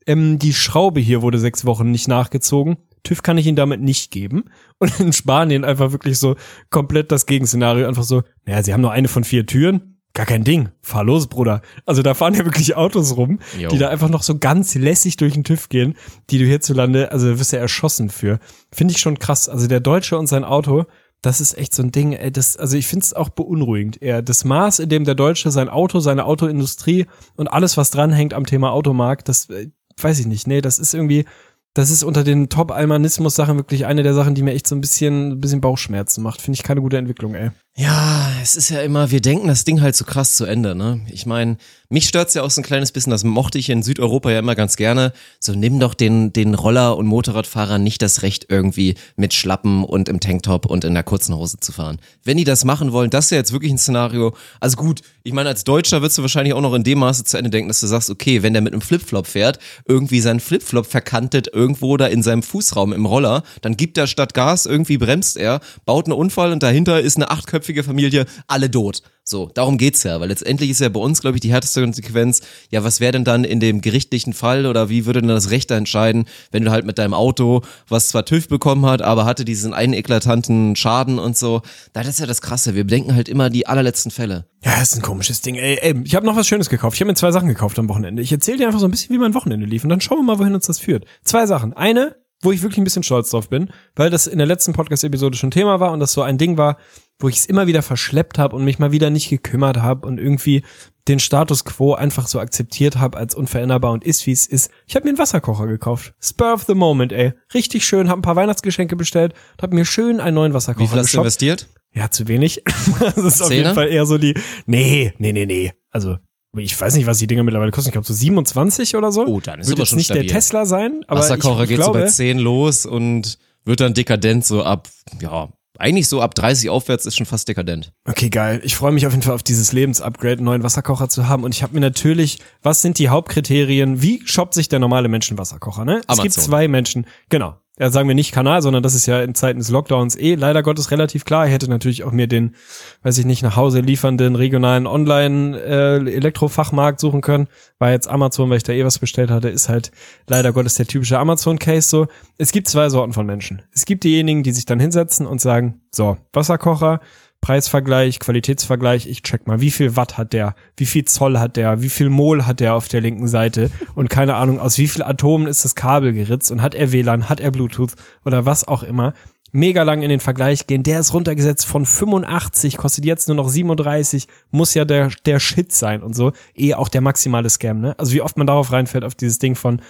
ähm, 0.06 0.38
die 0.38 0.54
Schraube 0.54 1.00
hier 1.00 1.24
wurde 1.24 1.40
sechs 1.40 1.66
Wochen 1.66 1.90
nicht 1.90 2.08
nachgezogen. 2.08 2.78
TÜV 3.04 3.24
kann 3.24 3.38
ich 3.38 3.48
Ihnen 3.48 3.56
damit 3.56 3.82
nicht 3.82 4.12
geben. 4.12 4.46
Und 4.78 5.00
in 5.00 5.14
Spanien 5.14 5.64
einfach 5.64 5.92
wirklich 5.92 6.20
so 6.20 6.36
komplett 6.70 7.12
das 7.12 7.26
Gegenszenario. 7.26 7.88
Einfach 7.88 8.04
so, 8.04 8.24
naja, 8.46 8.62
Sie 8.62 8.74
haben 8.74 8.82
nur 8.82 8.92
eine 8.92 9.08
von 9.08 9.24
vier 9.24 9.46
Türen. 9.46 9.95
Gar 10.16 10.26
kein 10.26 10.46
Ding. 10.46 10.70
Fahr 10.82 11.04
los, 11.04 11.28
Bruder. 11.28 11.62
Also 11.86 12.02
da 12.02 12.14
fahren 12.14 12.34
ja 12.34 12.46
wirklich 12.46 12.76
Autos 12.78 13.18
rum, 13.18 13.40
Jo. 13.60 13.68
die 13.70 13.78
da 13.78 13.90
einfach 13.90 14.10
noch 14.10 14.24
so 14.24 14.38
ganz 14.40 14.74
lässig 14.74 15.18
durch 15.18 15.34
den 15.34 15.44
TÜV 15.44 15.68
gehen, 15.68 15.96
die 16.30 16.38
du 16.40 16.46
hierzulande, 16.46 17.12
also 17.12 17.30
da 17.32 17.38
wirst 17.38 17.52
du 17.52 17.58
ja 17.58 17.62
erschossen 17.62 18.10
für. 18.10 18.40
Finde 18.72 18.94
ich 18.94 19.02
schon 19.02 19.20
krass. 19.20 19.50
Also 19.50 19.68
der 19.68 19.82
Deutsche 19.82 20.18
und 20.18 20.28
sein 20.28 20.46
Auto, 20.46 20.86
das 21.22 21.42
ist 21.42 21.58
echt 21.58 21.74
so 21.74 21.84
ein 21.84 21.92
Ding, 21.92 22.14
ey, 22.14 22.32
das, 22.32 22.56
also 22.56 22.78
ich 22.78 22.88
finde 22.88 23.04
es 23.04 23.14
auch 23.14 23.28
beunruhigend. 23.28 24.02
Eher 24.02 24.22
das 24.22 24.46
Maß, 24.46 24.80
in 24.80 24.88
dem 24.88 25.04
der 25.04 25.16
Deutsche 25.16 25.52
sein 25.52 25.68
Auto, 25.68 26.00
seine 26.00 26.24
Autoindustrie 26.24 27.08
und 27.36 27.50
alles, 27.50 27.76
was 27.76 27.92
dranhängt 27.92 28.34
am 28.34 28.46
Thema 28.46 28.72
Automarkt, 28.72 29.28
das 29.28 29.50
äh, 29.50 29.68
weiß 30.00 30.18
ich 30.20 30.28
nicht. 30.28 30.48
Nee, 30.48 30.62
das 30.62 30.80
ist 30.80 30.94
irgendwie, 30.94 31.26
das 31.74 31.90
ist 31.90 32.04
unter 32.04 32.24
den 32.24 32.48
Top-Almanismus-Sachen 32.48 33.58
wirklich 33.58 33.86
eine 33.86 34.02
der 34.02 34.14
Sachen, 34.14 34.34
die 34.34 34.44
mir 34.44 34.54
echt 34.54 34.66
so 34.68 34.76
ein 34.76 34.82
bisschen, 34.82 35.32
ein 35.34 35.42
bisschen 35.42 35.60
Bauchschmerzen 35.60 36.24
macht. 36.24 36.42
Finde 36.42 36.56
ich 36.56 36.64
keine 36.64 36.80
gute 36.80 36.98
Entwicklung, 36.98 37.36
ey. 37.36 37.52
Ja, 37.78 38.32
es 38.42 38.56
ist 38.56 38.70
ja 38.70 38.80
immer, 38.80 39.12
wir 39.12 39.20
denken 39.20 39.50
das 39.50 39.66
Ding 39.66 39.82
halt 39.82 39.98
so 39.98 40.06
krass 40.06 40.38
zu 40.38 40.46
Ende, 40.46 40.76
ne? 40.76 41.02
Ich 41.12 41.26
meine, 41.26 41.58
mich 41.90 42.08
stört's 42.08 42.34
ja 42.34 42.42
auch 42.42 42.50
so 42.50 42.62
ein 42.62 42.64
kleines 42.64 42.94
bisschen, 42.94 43.12
das 43.12 43.26
mochte 43.26 43.58
ich 43.58 43.70
in 43.70 43.84
Südeuropa 43.84 44.32
ja 44.32 44.40
immer 44.40 44.56
ganz 44.56 44.78
gerne. 44.78 45.12
So, 45.42 45.54
nimm 45.54 45.80
doch 45.80 45.94
den, 45.94 46.32
den 46.32 46.56
Roller- 46.56 46.96
und 46.96 47.06
Motorradfahrern 47.06 47.84
nicht 47.84 48.02
das 48.02 48.22
Recht, 48.22 48.46
irgendwie 48.50 48.96
mit 49.18 49.34
Schlappen 49.34 49.84
und 49.84 50.08
im 50.08 50.20
Tanktop 50.20 50.66
und 50.66 50.86
in 50.86 50.94
der 50.94 51.04
kurzen 51.04 51.36
Hose 51.36 51.60
zu 51.60 51.74
fahren. 51.74 52.00
Wenn 52.24 52.38
die 52.38 52.44
das 52.44 52.66
machen 52.66 52.92
wollen, 52.92 53.10
das 53.10 53.26
ist 53.26 53.32
ja 53.32 53.38
jetzt 53.38 53.52
wirklich 53.52 53.72
ein 53.72 53.78
Szenario. 53.78 54.36
Also 54.62 54.78
gut, 54.78 55.02
ich 55.24 55.34
meine, 55.34 55.50
als 55.50 55.64
Deutscher 55.64 56.02
wirst 56.02 56.18
du 56.18 56.22
wahrscheinlich 56.22 56.54
auch 56.54 56.62
noch 56.62 56.74
in 56.74 56.84
dem 56.84 57.00
Maße 57.00 57.26
zu 57.26 57.38
Ende 57.38 57.50
denken, 57.50 57.68
dass 57.68 57.82
du 57.82 57.88
sagst, 57.88 58.10
okay, 58.10 58.42
wenn 58.42 58.54
der 58.54 58.62
mit 58.62 58.74
einem 58.74 58.82
Flipflop 58.82 59.28
fährt, 59.28 59.60
irgendwie 59.86 60.22
seinen 60.22 60.40
Flipflop 60.40 60.86
verkantet 60.86 61.50
irgendwo 61.52 61.98
da 61.98 62.08
in 62.08 62.24
seinem 62.24 62.42
Fußraum 62.42 62.94
im 62.94 63.06
Roller, 63.06 63.44
dann 63.62 63.76
gibt 63.76 63.98
er 63.98 64.08
statt 64.08 64.34
Gas, 64.34 64.66
irgendwie 64.66 64.98
bremst 64.98 65.36
er, 65.38 65.60
baut 65.86 66.06
einen 66.06 66.14
Unfall 66.14 66.52
und 66.52 66.64
dahinter 66.64 67.02
ist 67.02 67.18
eine 67.18 67.30
achtköpfige 67.30 67.65
Familie, 67.84 68.26
alle 68.48 68.70
tot. 68.70 69.02
So, 69.28 69.50
darum 69.52 69.80
geht's 69.80 70.04
ja, 70.04 70.20
weil 70.20 70.30
letztendlich 70.30 70.70
ist 70.70 70.82
ja 70.82 70.90
bei 70.90 71.00
uns, 71.00 71.20
glaube 71.20 71.38
ich, 71.38 71.42
die 71.42 71.52
härteste 71.52 71.82
Konsequenz, 71.82 72.42
ja, 72.70 72.84
was 72.84 73.00
wäre 73.00 73.12
denn 73.14 73.24
dann 73.24 73.44
in 73.44 73.60
dem 73.60 73.82
gerichtlichen 73.82 74.34
Fall 74.34 74.68
oder 74.68 74.88
wie 74.90 75.08
würde 75.08 75.22
denn 75.22 75.30
das 75.30 75.50
Recht 75.50 75.72
da 75.72 75.78
entscheiden, 75.78 76.26
wenn 76.52 76.64
du 76.64 76.70
halt 76.70 76.86
mit 76.86 77.00
deinem 77.00 77.16
Auto, 77.16 77.62
was 77.88 78.10
zwar 78.10 78.26
TÜV 78.26 78.48
bekommen 78.48 78.86
hat, 78.86 79.02
aber 79.02 79.26
hatte 79.26 79.44
diesen 79.44 79.74
einen 79.74 79.94
eklatanten 79.94 80.76
Schaden 80.76 81.18
und 81.18 81.36
so. 81.36 81.64
Das 81.94 82.08
ist 82.08 82.20
ja 82.20 82.28
das 82.28 82.42
Krasse, 82.42 82.76
wir 82.76 82.84
bedenken 82.84 83.16
halt 83.16 83.28
immer 83.28 83.50
die 83.50 83.66
allerletzten 83.66 84.12
Fälle. 84.12 84.46
Ja, 84.64 84.80
ist 84.80 84.96
ein 84.96 85.02
komisches 85.02 85.42
Ding. 85.42 85.56
Ey, 85.56 85.80
ey 85.82 85.96
ich 86.04 86.14
habe 86.14 86.26
noch 86.26 86.36
was 86.36 86.48
Schönes 86.48 86.70
gekauft. 86.70 86.96
Ich 86.96 87.02
habe 87.02 87.10
mir 87.10 87.16
zwei 87.16 87.32
Sachen 87.32 87.48
gekauft 87.48 87.80
am 87.80 87.90
Wochenende. 87.90 88.22
Ich 88.22 88.32
erzähle 88.32 88.60
dir 88.60 88.68
einfach 88.68 88.80
so 88.80 88.88
ein 88.88 88.92
bisschen, 88.92 89.16
wie 89.16 89.20
mein 89.20 89.34
Wochenende 89.34 89.66
lief 89.66 89.84
und 89.84 89.90
dann 89.90 90.02
schauen 90.02 90.20
wir 90.20 90.24
mal, 90.24 90.38
wohin 90.38 90.54
uns 90.54 90.68
das 90.68 90.78
führt. 90.78 91.06
Zwei 91.24 91.48
Sachen. 91.48 91.74
Eine, 91.74 92.16
wo 92.46 92.52
ich 92.52 92.62
wirklich 92.62 92.78
ein 92.78 92.84
bisschen 92.84 93.04
stolz 93.04 93.32
drauf 93.32 93.50
bin, 93.50 93.70
weil 93.96 94.10
das 94.10 94.28
in 94.28 94.38
der 94.38 94.48
letzten 94.48 94.74
Podcast-Episode 94.74 95.38
schon 95.38 95.52
Thema 95.52 95.80
war 95.80 95.92
und 95.92 96.00
das 96.00 96.14
so 96.14 96.22
ein 96.22 96.38
Ding 96.38 96.58
war, 96.58 96.78
wo 97.20 97.28
ich 97.28 97.38
es 97.38 97.46
immer 97.46 97.68
wieder 97.68 97.82
verschleppt 97.82 98.38
habe 98.38 98.56
und 98.56 98.64
mich 98.64 98.80
mal 98.80 98.92
wieder 98.92 99.10
nicht 99.10 99.30
gekümmert 99.30 99.78
habe 99.78 100.08
und 100.08 100.20
irgendwie 100.20 100.64
den 101.08 101.20
Status 101.20 101.66
quo 101.66 101.94
einfach 101.94 102.28
so 102.28 102.40
akzeptiert 102.40 102.98
habe 102.98 103.18
als 103.18 103.36
unveränderbar 103.36 103.92
und 103.92 104.04
ist, 104.04 104.26
wie 104.26 104.32
es 104.32 104.48
ist. 104.48 104.72
Ich 104.88 104.96
habe 104.96 105.06
mir 105.06 105.10
einen 105.10 105.18
Wasserkocher 105.18 105.68
gekauft. 105.68 106.14
Spur 106.20 106.54
of 106.54 106.64
the 106.64 106.74
moment, 106.74 107.12
ey. 107.12 107.34
Richtig 107.54 107.86
schön, 107.86 108.10
habe 108.10 108.20
ein 108.20 108.24
paar 108.24 108.36
Weihnachtsgeschenke 108.36 108.96
bestellt 108.96 109.34
und 109.54 109.64
habe 109.64 109.76
mir 109.76 109.86
schön 109.86 110.20
einen 110.20 110.36
neuen 110.36 110.54
Wasserkocher 110.54 110.86
Wie 110.86 110.88
viel 110.88 111.00
hast 111.00 111.14
du 111.14 111.18
investiert? 111.20 111.68
Ja, 111.94 112.10
zu 112.12 112.28
wenig. 112.28 112.64
das 113.00 113.18
ist 113.18 113.42
auf 113.42 113.48
Zehner? 113.48 113.64
jeden 113.64 113.76
Fall 113.76 113.88
eher 113.88 114.06
so 114.06 114.18
die. 114.18 114.34
Nee, 114.66 115.14
nee, 115.18 115.32
nee, 115.32 115.46
nee. 115.46 115.74
Also, 115.92 116.18
ich 116.58 116.80
weiß 116.80 116.96
nicht, 116.96 117.08
was 117.08 117.18
die 117.18 117.28
Dinger 117.28 117.44
mittlerweile 117.44 117.72
kosten. 117.72 117.90
Ich 117.90 117.94
glaube 117.94 118.08
so 118.08 118.14
27 118.14 118.96
oder 118.96 119.12
so. 119.12 119.26
Oh, 119.26 119.40
dann 119.40 119.60
ist 119.60 119.68
Wird 119.68 119.80
aber 119.80 119.86
schon 119.86 119.98
nicht 119.98 120.08
stabil. 120.08 120.24
der 120.26 120.34
Tesla 120.34 120.66
sein, 120.66 121.04
aber 121.08 121.20
Wasserkocher 121.20 121.64
ich, 121.64 121.70
geht 121.70 121.78
glaube, 121.78 122.00
so 122.00 122.06
bei 122.06 122.10
10 122.10 122.40
los 122.40 122.86
und 122.86 123.38
wird 123.66 123.80
dann 123.80 123.94
dekadent 123.94 124.46
so 124.46 124.64
ab, 124.64 124.88
ja, 125.22 125.50
eigentlich 125.78 126.08
so 126.08 126.22
ab 126.22 126.36
30 126.36 126.70
aufwärts 126.70 127.06
ist 127.06 127.18
schon 127.18 127.26
fast 127.26 127.48
dekadent. 127.48 127.92
Okay, 128.08 128.30
geil. 128.30 128.62
Ich 128.64 128.76
freue 128.76 128.92
mich 128.92 129.06
auf 129.06 129.14
jeden 129.14 129.24
Fall 129.24 129.36
auf 129.36 129.44
dieses 129.44 129.74
Lebensupgrade, 129.74 130.38
einen 130.38 130.46
neuen 130.46 130.64
Wasserkocher 130.64 131.10
zu 131.10 131.28
haben. 131.28 131.44
Und 131.44 131.54
ich 131.54 131.64
habe 131.64 131.74
mir 131.74 131.82
natürlich, 131.82 132.40
was 132.62 132.82
sind 132.82 132.98
die 133.00 133.10
Hauptkriterien? 133.10 134.02
Wie 134.02 134.22
shoppt 134.26 134.54
sich 134.54 134.70
der 134.70 134.80
normale 134.80 135.10
Mensch 135.10 135.30
einen 135.30 135.38
Wasserkocher? 135.38 135.84
Ne? 135.86 135.98
Es 136.08 136.18
gibt 136.18 136.36
Amazon. 136.38 136.44
zwei 136.44 136.68
Menschen. 136.68 137.06
Genau. 137.30 137.58
Ja, 137.78 137.90
sagen 137.90 138.08
wir 138.08 138.16
nicht 138.16 138.32
Kanal, 138.32 138.62
sondern 138.62 138.84
das 138.84 138.96
ist 138.96 139.06
ja 139.06 139.22
in 139.22 139.36
Zeiten 139.36 139.60
des 139.60 139.70
Lockdowns 139.70 140.16
eh 140.16 140.36
leider 140.36 140.64
Gottes 140.64 140.92
relativ 140.92 141.26
klar. 141.26 141.46
Ich 141.46 141.52
hätte 141.52 141.70
natürlich 141.70 142.06
auch 142.06 142.14
mir 142.14 142.28
den, 142.28 142.56
weiß 143.04 143.18
ich 143.18 143.26
nicht, 143.26 143.44
nach 143.44 143.58
Hause 143.58 143.82
liefernden 143.82 144.38
regionalen 144.38 144.88
Online-Elektrofachmarkt 144.88 147.02
suchen 147.02 147.20
können. 147.20 147.50
War 147.78 147.92
jetzt 147.92 148.08
Amazon, 148.08 148.50
weil 148.50 148.56
ich 148.58 148.64
da 148.64 148.72
eh 148.72 148.86
was 148.86 149.00
bestellt 149.00 149.30
hatte, 149.30 149.50
ist 149.50 149.68
halt 149.68 149.92
leider 150.26 150.54
Gottes 150.54 150.76
der 150.76 150.88
typische 150.88 151.20
Amazon-Case 151.20 151.90
so. 151.90 152.08
Es 152.38 152.54
gibt 152.54 152.70
zwei 152.70 152.88
Sorten 152.88 153.12
von 153.12 153.26
Menschen. 153.26 153.64
Es 153.74 153.84
gibt 153.84 154.06
diejenigen, 154.06 154.44
die 154.44 154.54
sich 154.54 154.64
dann 154.64 154.80
hinsetzen 154.80 155.28
und 155.28 155.42
sagen, 155.42 155.82
so, 155.92 156.16
Wasserkocher, 156.32 157.02
Preisvergleich, 157.46 158.20
Qualitätsvergleich, 158.20 159.06
ich 159.06 159.22
check 159.22 159.46
mal, 159.46 159.62
wie 159.62 159.70
viel 159.70 159.96
Watt 159.96 160.18
hat 160.18 160.34
der, 160.34 160.56
wie 160.78 160.88
viel 160.88 161.06
Zoll 161.06 161.38
hat 161.38 161.58
der, 161.58 161.84
wie 161.84 161.90
viel 161.90 162.10
Mol 162.10 162.48
hat 162.48 162.60
der 162.60 162.74
auf 162.74 162.88
der 162.88 163.02
linken 163.02 163.28
Seite 163.28 163.70
und 163.94 164.10
keine 164.10 164.34
Ahnung, 164.34 164.60
aus 164.60 164.80
wie 164.80 164.88
viel 164.88 165.04
Atomen 165.04 165.46
ist 165.46 165.64
das 165.64 165.76
Kabel 165.76 166.12
geritzt 166.14 166.50
und 166.50 166.64
hat 166.64 166.74
er 166.74 166.92
WLAN, 166.92 167.30
hat 167.30 167.40
er 167.40 167.52
Bluetooth 167.52 167.92
oder 168.26 168.48
was 168.48 168.68
auch 168.68 168.82
immer. 168.82 169.14
Mega 169.52 169.84
lang 169.84 170.02
in 170.02 170.10
den 170.10 170.22
Vergleich 170.22 170.66
gehen. 170.66 170.82
Der 170.82 171.00
ist 171.00 171.14
runtergesetzt 171.14 171.68
von 171.68 171.86
85, 171.86 172.78
kostet 172.78 173.06
jetzt 173.06 173.28
nur 173.28 173.38
noch 173.38 173.48
37, 173.48 174.28
muss 174.50 174.74
ja 174.74 174.84
der, 174.84 175.12
der 175.28 175.40
Shit 175.40 175.72
sein 175.72 176.02
und 176.02 176.16
so. 176.16 176.32
Eh 176.58 176.74
auch 176.74 176.90
der 176.90 177.02
maximale 177.02 177.52
Scam, 177.52 177.80
ne? 177.80 177.94
Also 178.00 178.14
wie 178.14 178.22
oft 178.22 178.38
man 178.38 178.48
darauf 178.48 178.72
reinfällt, 178.72 179.04
auf 179.04 179.14
dieses 179.14 179.38
Ding 179.38 179.54
von, 179.54 179.82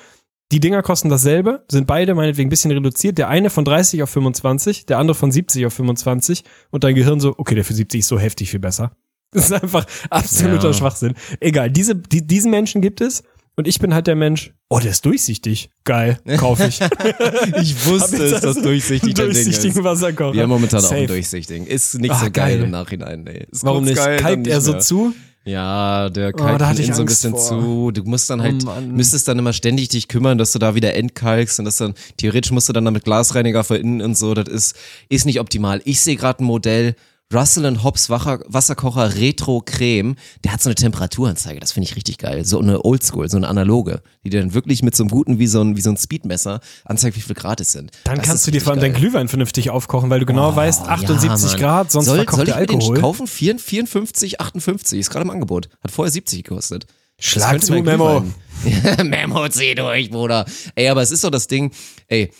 die 0.52 0.60
Dinger 0.60 0.84
kosten 0.84 1.10
dasselbe, 1.10 1.66
sind 1.70 1.88
beide 1.88 2.14
meinetwegen 2.14 2.48
ein 2.48 2.50
bisschen 2.50 2.72
reduziert. 2.72 3.18
Der 3.18 3.30
eine 3.30 3.50
von 3.50 3.66
30 3.66 4.04
auf 4.04 4.10
25, 4.12 4.86
der 4.86 5.00
andere 5.00 5.16
von 5.16 5.32
70 5.32 5.66
auf 5.66 5.74
25 5.74 6.44
und 6.72 6.84
dein 6.84 6.94
Gehirn 6.96 7.20
so, 7.20 7.34
okay, 7.38 7.56
der 7.56 7.66
für 7.66 7.74
70 7.74 8.00
ist 8.00 8.08
so 8.08 8.20
heftig 8.20 8.52
viel 8.52 8.60
besser. 8.60 8.92
Das 9.32 9.46
ist 9.48 9.52
einfach 9.52 9.86
absoluter 10.10 10.68
Ja. 10.68 10.74
Schwachsinn. 10.74 11.14
Egal, 11.42 11.70
diese, 11.70 11.94
die, 11.96 12.26
diesen 12.26 12.52
Menschen 12.52 12.80
gibt 12.82 13.02
es 13.02 13.24
und 13.58 13.68
ich 13.68 13.80
bin 13.80 13.94
halt 13.94 14.08
der 14.08 14.16
Mensch, 14.16 14.54
oh, 14.70 14.80
der 14.80 14.92
ist 14.92 15.06
durchsichtig. 15.06 15.72
Geil, 15.84 16.20
kaufe 16.38 16.68
ich. 16.68 16.80
Ich 17.62 17.86
wusste 17.86 18.24
es, 18.24 18.40
dass 18.42 18.62
durchsichtig 18.62 19.14
Ding 19.14 19.26
durchsichtigen 19.26 19.78
ist. 19.80 19.84
Wasserkocher. 19.84 20.34
Wir 20.34 20.44
haben 20.44 20.50
momentan 20.50 20.80
auch 20.80 20.84
Safe. 20.90 21.02
ein 21.02 21.08
durchsichtigen. 21.08 21.68
Ist 21.68 22.00
nicht 22.00 22.12
Ach, 22.12 22.20
so 22.24 22.32
geil, 22.32 22.58
geil. 22.58 22.64
im 22.64 22.70
Nachhinein. 22.72 23.26
Ist 23.28 23.66
Warum 23.66 23.84
nicht? 23.84 23.98
geil, 23.98 24.18
dann 24.18 24.24
Kalkt 24.26 24.48
er 24.48 24.62
so 24.62 24.78
zu? 24.80 25.14
Ja, 25.46 26.10
der 26.10 26.30
Oh, 26.30 26.38
kalkt 26.38 26.62
da 26.62 26.72
ich 26.72 26.80
innen 26.80 26.94
so 26.96 27.04
ein 27.04 27.06
bisschen 27.06 27.32
vor. 27.32 27.40
zu. 27.40 27.92
Du 27.92 28.04
musst 28.04 28.30
dann 28.32 28.42
halt, 28.42 28.66
Oh, 28.68 28.82
müsstest 28.82 29.28
dann 29.28 29.38
immer 29.38 29.54
ständig 29.54 29.90
dich 29.90 30.08
kümmern, 30.08 30.38
dass 30.40 30.52
du 30.52 30.60
da 30.60 30.74
wieder 30.74 30.96
entkalkst 30.96 31.60
und 31.60 31.66
das 31.66 31.78
dann, 31.78 31.94
theoretisch 32.18 32.52
musst 32.52 32.68
du 32.68 32.74
dann 32.74 32.86
damit 32.86 33.04
Glasreiniger 33.04 33.64
von 33.64 33.78
innen 33.78 34.02
und 34.02 34.18
so. 34.18 34.34
Das 34.34 34.48
ist, 34.48 34.76
ist 35.08 35.26
nicht 35.26 35.40
optimal. 35.40 35.82
Ich 35.86 36.02
sehe 36.02 36.16
gerade 36.16 36.44
ein 36.44 36.48
Modell, 36.48 36.96
Russell 37.34 37.80
Hobbs 37.84 38.10
Wacher- 38.10 38.42
Wasserkocher 38.48 39.16
Retro 39.16 39.62
Creme, 39.66 40.16
der 40.44 40.54
hat 40.54 40.62
so 40.62 40.70
eine 40.70 40.76
Temperaturanzeige, 40.76 41.60
das 41.60 41.72
finde 41.72 41.90
ich 41.90 41.96
richtig 41.96 42.20
geil. 42.20 42.46
So 42.46 42.60
eine 42.60 42.86
Oldschool, 42.86 43.30
so 43.30 43.38
eine 43.38 43.48
analoge, 43.48 44.02
die 44.24 44.30
dir 44.30 44.42
dann 44.42 44.54
wirklich 44.54 44.84
mit 44.84 44.96
so 44.96 45.04
einem 45.04 45.10
guten, 45.10 45.40
wie 45.40 45.48
so 45.48 45.60
ein, 45.62 45.76
wie 45.76 45.82
so 45.82 45.90
ein 45.90 45.98
Speedmesser 45.98 46.60
anzeigt, 46.86 47.18
wie 47.18 47.22
viel 47.22 47.36
Grad 47.36 47.60
es 47.62 47.72
sind. 47.72 47.92
Dann 48.04 48.18
Das 48.18 48.28
kannst 48.28 48.46
du 48.46 48.52
dir 48.52 48.62
vor 48.62 48.74
allem 48.74 48.82
dein. 48.82 48.94
Glühwein 48.94 49.28
vernünftig 49.28 49.72
aufkochen, 49.72 50.10
weil 50.12 50.20
du 50.20 50.26
genau 50.28 50.56
weißt, 50.56 50.84
78 50.88 51.52
Mann. 51.52 51.60
Grad, 51.60 51.92
sonst 51.92 52.06
soll, 52.06 52.18
verkocht 52.18 52.36
soll 52.38 52.50
ich 52.50 52.56
mir 52.56 52.66
den 52.68 52.76
Alkohol. 52.80 53.00
kaufen? 53.02 53.28
4, 53.28 53.58
54, 53.60 54.40
58, 54.40 55.00
ist 55.00 55.10
gerade 55.10 55.24
im 55.24 55.32
Angebot. 55.32 55.70
Hat 55.84 55.92
vorher 55.92 56.12
70 56.12 56.44
gekostet. 56.44 56.86
Schlag 57.20 57.64
zu, 57.64 57.74
Memo. 57.74 58.24
Memo, 59.04 59.48
zieh 59.50 59.74
durch, 59.74 60.10
Bruder. 60.12 60.46
Ey, 60.76 60.90
aber 60.90 61.02
es 61.02 61.12
ist 61.12 61.24
doch 61.24 61.32
das 61.32 61.48
Ding, 61.48 61.72
ey, 62.08 62.32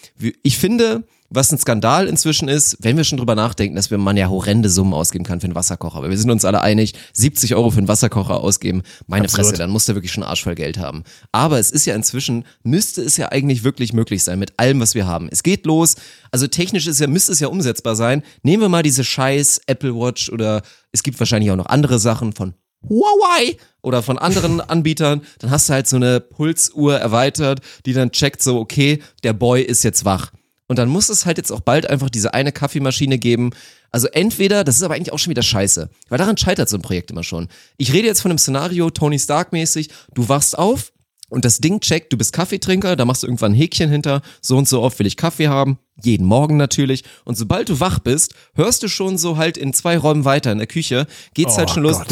ich 0.44 0.58
finde, 0.58 1.04
was 1.30 1.52
ein 1.52 1.58
Skandal 1.58 2.08
inzwischen 2.08 2.48
ist, 2.48 2.78
wenn 2.82 2.98
wir 2.98 3.04
schon 3.04 3.18
drüber 3.18 3.36
nachdenken, 3.36 3.76
dass 3.76 3.92
wir 3.92 3.98
man 3.98 4.18
ja 4.18 4.30
horrende 4.30 4.70
Summen 4.70 4.94
ausgeben 4.94 5.26
kann 5.26 5.40
für 5.40 5.46
einen 5.46 5.56
Wasserkocher. 5.56 5.98
Aber 5.98 6.10
wir 6.10 6.18
sind 6.18 6.30
uns 6.30 6.46
alle 6.46 6.62
einig, 6.62 6.94
70 7.14 7.56
Euro 7.56 7.72
für 7.72 7.80
einen 7.80 7.88
Wasserkocher 7.88 8.40
ausgeben, 8.42 8.84
meine 9.08 9.26
Absolut. 9.26 9.48
Fresse, 9.48 9.58
dann 9.58 9.72
muss 9.72 9.86
der 9.86 9.96
wirklich 9.96 10.12
schon 10.12 10.24
Arsch 10.24 10.44
voll 10.44 10.56
Geld 10.56 10.78
haben. 10.78 11.04
Aber 11.32 11.60
es 11.60 11.72
ist 11.72 11.86
ja 11.86 11.96
inzwischen, 11.96 12.46
müsste 12.64 13.02
es 13.02 13.18
ja 13.18 13.32
eigentlich 13.32 13.64
wirklich 13.64 13.94
möglich 13.94 14.24
sein 14.24 14.40
mit 14.40 14.54
allem, 14.58 14.80
was 14.80 14.96
wir 14.96 15.08
haben. 15.08 15.28
Es 15.32 15.44
geht 15.44 15.66
los, 15.66 15.96
also 16.32 16.48
technisch 16.48 16.88
ist 16.88 17.00
ja, 17.00 17.08
müsste 17.08 17.32
es 17.32 17.40
ja 17.40 17.48
umsetzbar 17.48 17.96
sein. 17.96 18.24
Nehmen 18.44 18.62
wir 18.62 18.70
mal 18.70 18.84
diese 18.84 19.04
scheiß 19.04 19.62
Apple 19.68 19.96
Watch 19.96 20.30
oder 20.30 20.62
es 20.92 21.04
gibt 21.04 21.20
wahrscheinlich 21.20 21.52
auch 21.52 21.56
noch 21.56 21.68
andere 21.68 22.00
Sachen 22.00 22.34
von 22.34 22.54
Huawei 22.88 23.58
oder 23.82 24.04
von 24.04 24.18
anderen 24.18 24.62
Anbietern, 24.70 25.22
dann 25.40 25.52
hast 25.52 25.70
du 25.70 25.74
halt 25.74 25.88
so 25.88 25.96
eine 25.96 26.20
Pulsuhr 26.20 26.98
erweitert, 26.98 27.62
die 27.86 27.94
dann 27.94 28.12
checkt 28.12 28.42
so, 28.42 28.60
okay, 28.60 29.02
der 29.24 29.34
Boy 29.34 29.62
ist 29.62 29.84
jetzt 29.84 30.06
wach. 30.06 30.32
Und 30.68 30.80
dann 30.80 30.90
muss 30.90 31.10
es 31.10 31.26
halt 31.26 31.38
jetzt 31.38 31.52
auch 31.52 31.60
bald 31.62 31.90
einfach 31.90 32.10
diese 32.10 32.34
eine 32.34 32.52
Kaffeemaschine 32.52 33.20
geben. 33.20 33.52
Also 33.92 34.08
entweder, 34.08 34.64
das 34.64 34.78
ist 34.78 34.84
aber 34.84 34.96
eigentlich 34.96 35.14
auch 35.14 35.20
schon 35.20 35.30
wieder 35.30 35.44
scheiße, 35.44 35.90
weil 36.10 36.18
daran 36.18 36.38
scheitert 36.38 36.70
so 36.70 36.78
ein 36.78 36.82
Projekt 36.82 37.12
immer 37.12 37.24
schon. 37.24 37.48
Ich 37.78 37.94
rede 37.94 38.08
jetzt 38.08 38.22
von 38.22 38.32
einem 38.32 38.40
Szenario, 38.40 38.90
Tony 38.90 39.20
Stark 39.20 39.52
mäßig, 39.52 39.90
du 40.14 40.28
wachst 40.28 40.58
auf, 40.58 40.92
Und 41.28 41.44
das 41.44 41.58
Ding 41.58 41.80
checkt, 41.80 42.14
du 42.14 42.18
bist 42.18 42.34
Kaffeetrinker, 42.34 42.96
da 42.96 43.04
machst 43.04 43.24
du 43.24 43.28
irgendwann 43.28 43.54
ein 43.54 43.56
Häkchen 43.56 43.90
hinter, 43.90 44.22
so 44.42 44.58
und 44.58 44.68
so 44.68 44.82
oft 44.82 45.00
will 45.00 45.08
ich 45.08 45.18
Kaffee 45.18 45.48
haben, 45.48 45.80
jeden 46.02 46.26
Morgen 46.28 46.56
natürlich. 46.56 47.04
Und 47.24 47.36
sobald 47.36 47.68
du 47.70 47.80
wach 47.80 47.98
bist, 48.00 48.36
hörst 48.54 48.84
du 48.84 48.88
schon 48.88 49.18
so 49.18 49.36
halt 49.38 49.58
in 49.58 49.74
zwei 49.74 49.98
Räumen 49.98 50.24
weiter 50.24 50.52
in 50.52 50.60
der 50.60 50.68
Küche, 50.68 51.08
geht's 51.34 51.58
halt 51.58 51.72
Oh 51.72 51.74
schon 51.74 51.84
los, 51.84 51.98
Gott. 51.98 52.10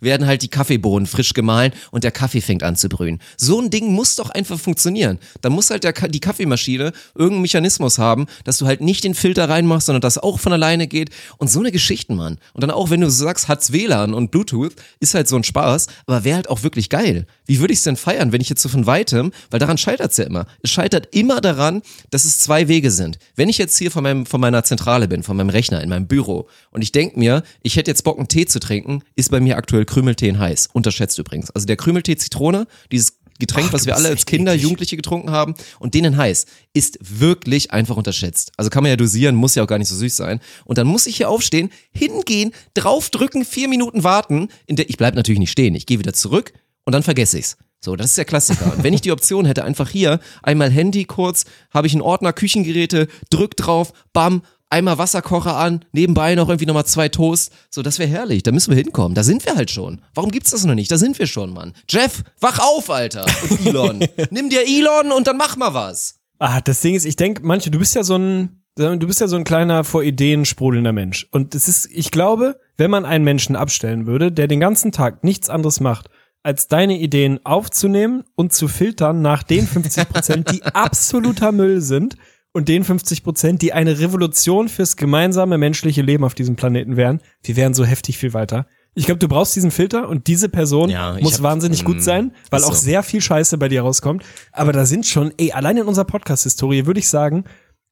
Werden 0.00 0.26
halt 0.26 0.42
die 0.42 0.48
Kaffeebohnen 0.48 1.06
frisch 1.06 1.34
gemahlen 1.34 1.72
und 1.90 2.04
der 2.04 2.10
Kaffee 2.10 2.40
fängt 2.40 2.62
an 2.62 2.76
zu 2.76 2.88
brühen. 2.88 3.20
So 3.36 3.60
ein 3.60 3.70
Ding 3.70 3.92
muss 3.92 4.16
doch 4.16 4.30
einfach 4.30 4.58
funktionieren. 4.58 5.18
Da 5.40 5.50
muss 5.50 5.70
halt 5.70 5.84
der, 5.84 5.92
die 5.92 6.20
Kaffeemaschine 6.20 6.92
irgendeinen 7.14 7.42
Mechanismus 7.42 7.98
haben, 7.98 8.26
dass 8.44 8.58
du 8.58 8.66
halt 8.66 8.80
nicht 8.80 9.04
den 9.04 9.14
Filter 9.14 9.48
reinmachst, 9.48 9.86
sondern 9.86 10.00
das 10.00 10.18
auch 10.18 10.40
von 10.40 10.52
alleine 10.52 10.86
geht. 10.86 11.10
Und 11.38 11.50
so 11.50 11.60
eine 11.60 11.72
Geschichten, 11.72 12.16
Mann. 12.16 12.38
Und 12.52 12.62
dann 12.62 12.70
auch, 12.70 12.90
wenn 12.90 13.00
du 13.00 13.10
sagst, 13.10 13.48
hat's 13.48 13.72
WLAN 13.72 14.14
und 14.14 14.30
Bluetooth, 14.30 14.74
ist 15.00 15.14
halt 15.14 15.28
so 15.28 15.36
ein 15.36 15.44
Spaß, 15.44 15.86
aber 16.06 16.24
wäre 16.24 16.36
halt 16.36 16.48
auch 16.48 16.62
wirklich 16.62 16.90
geil. 16.90 17.26
Wie 17.46 17.60
würde 17.60 17.72
ich's 17.72 17.82
denn 17.82 17.96
feiern, 17.96 18.32
wenn 18.32 18.40
ich 18.40 18.48
jetzt 18.48 18.62
so 18.62 18.68
von 18.68 18.86
weitem, 18.86 19.32
weil 19.50 19.60
daran 19.60 19.78
scheitert's 19.78 20.16
ja 20.16 20.24
immer. 20.24 20.46
Es 20.62 20.70
scheitert 20.70 21.14
immer 21.14 21.40
daran, 21.40 21.82
dass 22.10 22.24
es 22.24 22.38
zwei 22.38 22.68
Wege 22.68 22.90
sind. 22.90 23.18
Wenn 23.34 23.48
ich 23.48 23.58
jetzt 23.58 23.78
hier 23.78 23.90
von, 23.90 24.02
meinem, 24.02 24.26
von 24.26 24.40
meiner 24.40 24.64
Zentrale 24.64 25.08
bin, 25.08 25.22
von 25.22 25.36
meinem 25.36 25.50
Rechner 25.50 25.82
in 25.82 25.88
meinem 25.88 26.06
Büro 26.06 26.48
und 26.70 26.82
ich 26.82 26.92
denk 26.92 27.16
mir, 27.16 27.42
ich 27.62 27.76
hätte 27.76 27.90
jetzt 27.90 28.04
Bock, 28.04 28.18
einen 28.18 28.28
Tee 28.28 28.46
zu 28.46 28.60
trinken, 28.60 29.02
ist 29.14 29.30
bei 29.30 29.40
mir 29.40 29.56
aktuell 29.56 29.84
Krümeltee 29.86 30.28
in 30.28 30.38
heiß. 30.38 30.68
Unterschätzt 30.72 31.18
übrigens. 31.18 31.50
Also 31.50 31.66
der 31.66 31.76
Krümeltee 31.76 32.16
Zitrone, 32.16 32.66
dieses 32.92 33.18
Getränk, 33.38 33.68
Ach, 33.68 33.74
was 33.74 33.86
wir 33.86 33.96
alle 33.96 34.08
als 34.08 34.26
Kinder, 34.26 34.52
eklig. 34.52 34.62
Jugendliche 34.62 34.96
getrunken 34.96 35.30
haben 35.30 35.54
und 35.78 35.94
den 35.94 36.04
in 36.04 36.16
heiß, 36.16 36.46
ist 36.72 36.98
wirklich 37.00 37.70
einfach 37.70 37.96
unterschätzt. 37.96 38.52
Also 38.56 38.70
kann 38.70 38.82
man 38.82 38.90
ja 38.90 38.96
dosieren, 38.96 39.34
muss 39.34 39.54
ja 39.54 39.62
auch 39.62 39.66
gar 39.66 39.78
nicht 39.78 39.88
so 39.88 39.96
süß 39.96 40.16
sein. 40.16 40.40
Und 40.64 40.78
dann 40.78 40.86
muss 40.86 41.06
ich 41.06 41.16
hier 41.16 41.28
aufstehen, 41.28 41.70
hingehen, 41.92 42.52
draufdrücken, 42.74 43.44
vier 43.44 43.68
Minuten 43.68 44.04
warten. 44.04 44.48
In 44.66 44.76
der, 44.76 44.88
ich 44.88 44.96
bleib 44.96 45.14
natürlich 45.14 45.38
nicht 45.38 45.50
stehen, 45.50 45.74
ich 45.74 45.86
gehe 45.86 45.98
wieder 45.98 46.12
zurück 46.14 46.52
und 46.84 46.94
dann 46.94 47.02
vergesse 47.02 47.38
ich's. 47.38 47.56
So, 47.80 47.94
das 47.94 48.06
ist 48.06 48.18
der 48.18 48.24
Klassiker. 48.24 48.72
Und 48.72 48.82
wenn 48.82 48.94
ich 48.94 49.02
die 49.02 49.12
Option 49.12 49.44
hätte, 49.44 49.64
einfach 49.64 49.90
hier 49.90 50.18
einmal 50.42 50.70
Handy 50.70 51.04
kurz, 51.04 51.44
habe 51.70 51.86
ich 51.86 51.92
einen 51.92 52.02
Ordner 52.02 52.32
Küchengeräte, 52.32 53.06
drück 53.30 53.56
drauf, 53.56 53.92
bam, 54.12 54.42
einmal 54.76 54.98
Wasserkocher 54.98 55.56
an, 55.56 55.84
nebenbei 55.92 56.34
noch 56.34 56.48
irgendwie 56.48 56.66
nochmal 56.66 56.84
zwei 56.84 57.08
Toast. 57.08 57.52
So, 57.70 57.82
das 57.82 57.98
wäre 57.98 58.10
herrlich. 58.10 58.42
Da 58.42 58.52
müssen 58.52 58.70
wir 58.70 58.76
hinkommen. 58.76 59.14
Da 59.14 59.22
sind 59.22 59.44
wir 59.46 59.56
halt 59.56 59.70
schon. 59.70 60.02
Warum 60.14 60.30
gibt's 60.30 60.50
das 60.50 60.64
noch 60.64 60.74
nicht? 60.74 60.90
Da 60.90 60.98
sind 60.98 61.18
wir 61.18 61.26
schon, 61.26 61.52
Mann. 61.52 61.72
Jeff, 61.88 62.22
wach 62.40 62.58
auf, 62.58 62.90
Alter. 62.90 63.24
Und 63.48 63.66
Elon. 63.66 64.06
Nimm 64.30 64.50
dir 64.50 64.66
Elon 64.66 65.12
und 65.12 65.26
dann 65.26 65.36
mach 65.36 65.56
mal 65.56 65.74
was. 65.74 66.20
Ah, 66.38 66.60
das 66.60 66.80
Ding 66.82 66.94
ist, 66.94 67.06
ich 67.06 67.16
denke, 67.16 67.42
manche, 67.44 67.70
du 67.70 67.78
bist 67.78 67.94
ja 67.94 68.04
so 68.04 68.16
ein, 68.16 68.62
du 68.76 68.98
bist 68.98 69.20
ja 69.20 69.28
so 69.28 69.36
ein 69.36 69.44
kleiner 69.44 69.84
vor 69.84 70.02
Ideen 70.02 70.44
sprudelnder 70.44 70.92
Mensch. 70.92 71.26
Und 71.30 71.54
es 71.54 71.68
ist, 71.68 71.88
ich 71.90 72.10
glaube, 72.10 72.60
wenn 72.76 72.90
man 72.90 73.06
einen 73.06 73.24
Menschen 73.24 73.56
abstellen 73.56 74.06
würde, 74.06 74.30
der 74.30 74.46
den 74.46 74.60
ganzen 74.60 74.92
Tag 74.92 75.24
nichts 75.24 75.48
anderes 75.48 75.80
macht, 75.80 76.10
als 76.42 76.68
deine 76.68 76.98
Ideen 76.98 77.40
aufzunehmen 77.44 78.22
und 78.36 78.52
zu 78.52 78.68
filtern 78.68 79.22
nach 79.22 79.42
den 79.42 79.66
50 79.66 80.08
Prozent, 80.08 80.52
die 80.52 80.62
absoluter 80.62 81.50
Müll 81.50 81.80
sind 81.80 82.16
und 82.56 82.68
den 82.68 82.84
50 82.84 83.22
Prozent, 83.22 83.60
die 83.62 83.72
eine 83.74 83.98
Revolution 84.00 84.68
fürs 84.70 84.96
gemeinsame 84.96 85.58
menschliche 85.58 86.00
Leben 86.02 86.24
auf 86.24 86.34
diesem 86.34 86.56
Planeten 86.56 86.96
wären, 86.96 87.20
wir 87.42 87.54
wären 87.56 87.74
so 87.74 87.84
heftig 87.84 88.16
viel 88.18 88.32
weiter. 88.32 88.66
Ich 88.94 89.04
glaube, 89.04 89.18
du 89.18 89.28
brauchst 89.28 89.54
diesen 89.54 89.70
Filter 89.70 90.08
und 90.08 90.26
diese 90.26 90.48
Person 90.48 90.88
Ja, 90.88 91.18
muss 91.20 91.34
hab- 91.34 91.42
wahnsinnig 91.42 91.82
mm, 91.82 91.86
gut 91.86 92.02
sein, 92.02 92.32
weil 92.50 92.60
ist 92.60 92.66
auch 92.66 92.72
so. 92.74 92.80
sehr 92.80 93.02
viel 93.02 93.20
Scheiße 93.20 93.58
bei 93.58 93.68
dir 93.68 93.82
rauskommt. 93.82 94.24
Aber 94.52 94.72
da 94.72 94.86
sind 94.86 95.04
schon, 95.04 95.32
ey, 95.36 95.52
allein 95.52 95.76
in 95.76 95.84
unserer 95.86 96.06
Podcast-Historie 96.06 96.86
würde 96.86 97.00
ich 97.00 97.08
sagen, 97.10 97.44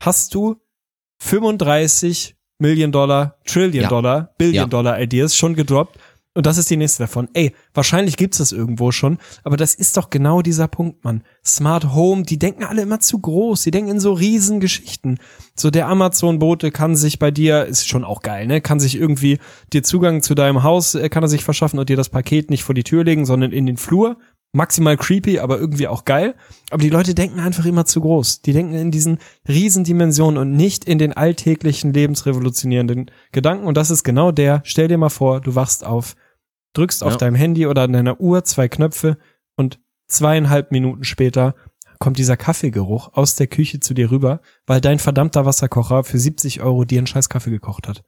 hast 0.03 0.35
du 0.35 0.57
35 1.21 2.37
Million 2.59 2.93
Dollar, 2.93 3.37
Trillion 3.47 3.83
Ja. 3.83 3.89
Dollar, 3.91 4.35
Billion 4.39 4.55
Ja. 4.65 4.67
Dollar 4.67 5.01
Ideas 5.01 5.37
schon 5.37 5.55
gedroppt. 5.55 5.99
Und 6.35 6.47
das 6.47 6.59
ist 6.59 6.69
die 6.69 6.77
nächste 6.77 7.05
davon. 7.05 7.29
Ey, 7.33 7.55
wahrscheinlich 7.73 8.17
gibt's 8.17 8.39
das 8.39 8.51
irgendwo 8.51 8.91
schon, 8.91 9.19
aber 9.45 9.57
das 9.57 9.75
ist 9.75 9.97
doch 9.97 10.11
genau 10.11 10.43
dieser 10.43 10.67
Punkt, 10.67 11.05
Mann. 11.05 11.23
Smart 11.45 11.95
Home, 11.95 12.25
die 12.25 12.41
denken 12.41 12.65
alle 12.65 12.83
immer 12.83 12.99
zu 12.99 13.21
groß, 13.21 13.63
die 13.63 13.71
denken 13.71 13.93
in 13.93 14.01
so 14.01 14.13
riesen 14.13 14.59
Geschichten. 14.59 15.19
So 15.55 15.71
der 15.71 15.87
Amazon-Bote 15.89 16.73
kann 16.73 16.97
sich 16.97 17.21
bei 17.21 17.31
dir, 17.31 17.67
ist 17.67 17.89
schon 17.89 18.05
auch 18.05 18.23
geil, 18.23 18.49
ne, 18.49 18.61
kann 18.61 18.81
sich 18.81 18.97
irgendwie 18.97 19.39
dir 19.73 19.85
Zugang 19.85 20.23
zu 20.23 20.35
deinem 20.35 20.65
Haus, 20.65 20.97
äh, 20.97 21.09
kann 21.09 21.23
er 21.23 21.29
sich 21.29 21.45
verschaffen 21.45 21.79
und 21.79 21.89
dir 21.89 21.97
das 21.97 22.09
Paket 22.09 22.51
nicht 22.51 22.65
vor 22.65 22.75
die 22.75 22.85
Tür 22.85 23.05
legen, 23.05 23.27
sondern 23.27 23.53
in 23.53 23.67
den 23.67 23.77
Flur. 23.77 24.17
Maximal 24.57 24.97
creepy, 24.97 25.41
aber 25.41 25.59
irgendwie 25.59 25.89
auch 25.89 26.05
geil. 26.05 26.37
Aber 26.71 26.81
die 26.81 26.91
Leute 26.91 27.13
denken 27.13 27.41
einfach 27.41 27.67
immer 27.67 27.87
zu 27.87 28.01
groß. 28.01 28.43
Die 28.43 28.53
denken 28.53 28.75
in 28.75 28.93
diesen 28.93 29.19
Riesendimensionen 29.49 30.41
und 30.41 30.53
nicht 30.53 30.85
in 30.85 30.99
den 30.99 31.13
alltäglichen 31.13 31.93
lebensrevolutionierenden 31.93 33.11
Gedanken. 33.33 33.67
Und 33.67 33.77
das 33.77 33.91
ist 33.91 34.05
genau 34.05 34.31
der, 34.31 34.63
stell 34.65 34.87
dir 34.87 34.97
mal 34.97 35.09
vor, 35.09 35.41
du 35.41 35.57
wachst 35.57 35.85
auf, 35.85 36.15
drückst 36.75 37.03
auf 37.03 37.13
Ja. 37.13 37.17
deinem 37.19 37.35
Handy 37.37 37.67
oder 37.67 37.83
an 37.83 37.93
deiner 37.93 38.21
Uhr 38.21 38.45
zwei 38.45 38.69
Knöpfe 38.69 39.17
und 39.57 39.81
zweieinhalb 40.09 40.71
Minuten 40.71 41.05
später 41.05 41.55
kommt 41.99 42.19
dieser 42.19 42.37
Kaffeegeruch 42.37 43.15
aus 43.15 43.35
der 43.37 43.47
Küche 43.47 43.81
zu 43.81 43.95
dir 43.95 44.11
rüber, 44.11 44.41
weil 44.67 44.81
dein 44.81 44.99
verdammter 44.99 45.47
Wasserkocher 45.47 46.05
für 46.05 46.19
70 46.19 46.61
Euro 46.61 46.85
dir 46.85 46.99
einen 46.99 47.07
scheiß 47.07 47.29
Kaffee 47.29 47.51
gekocht 47.51 47.89
hat. 47.89 48.03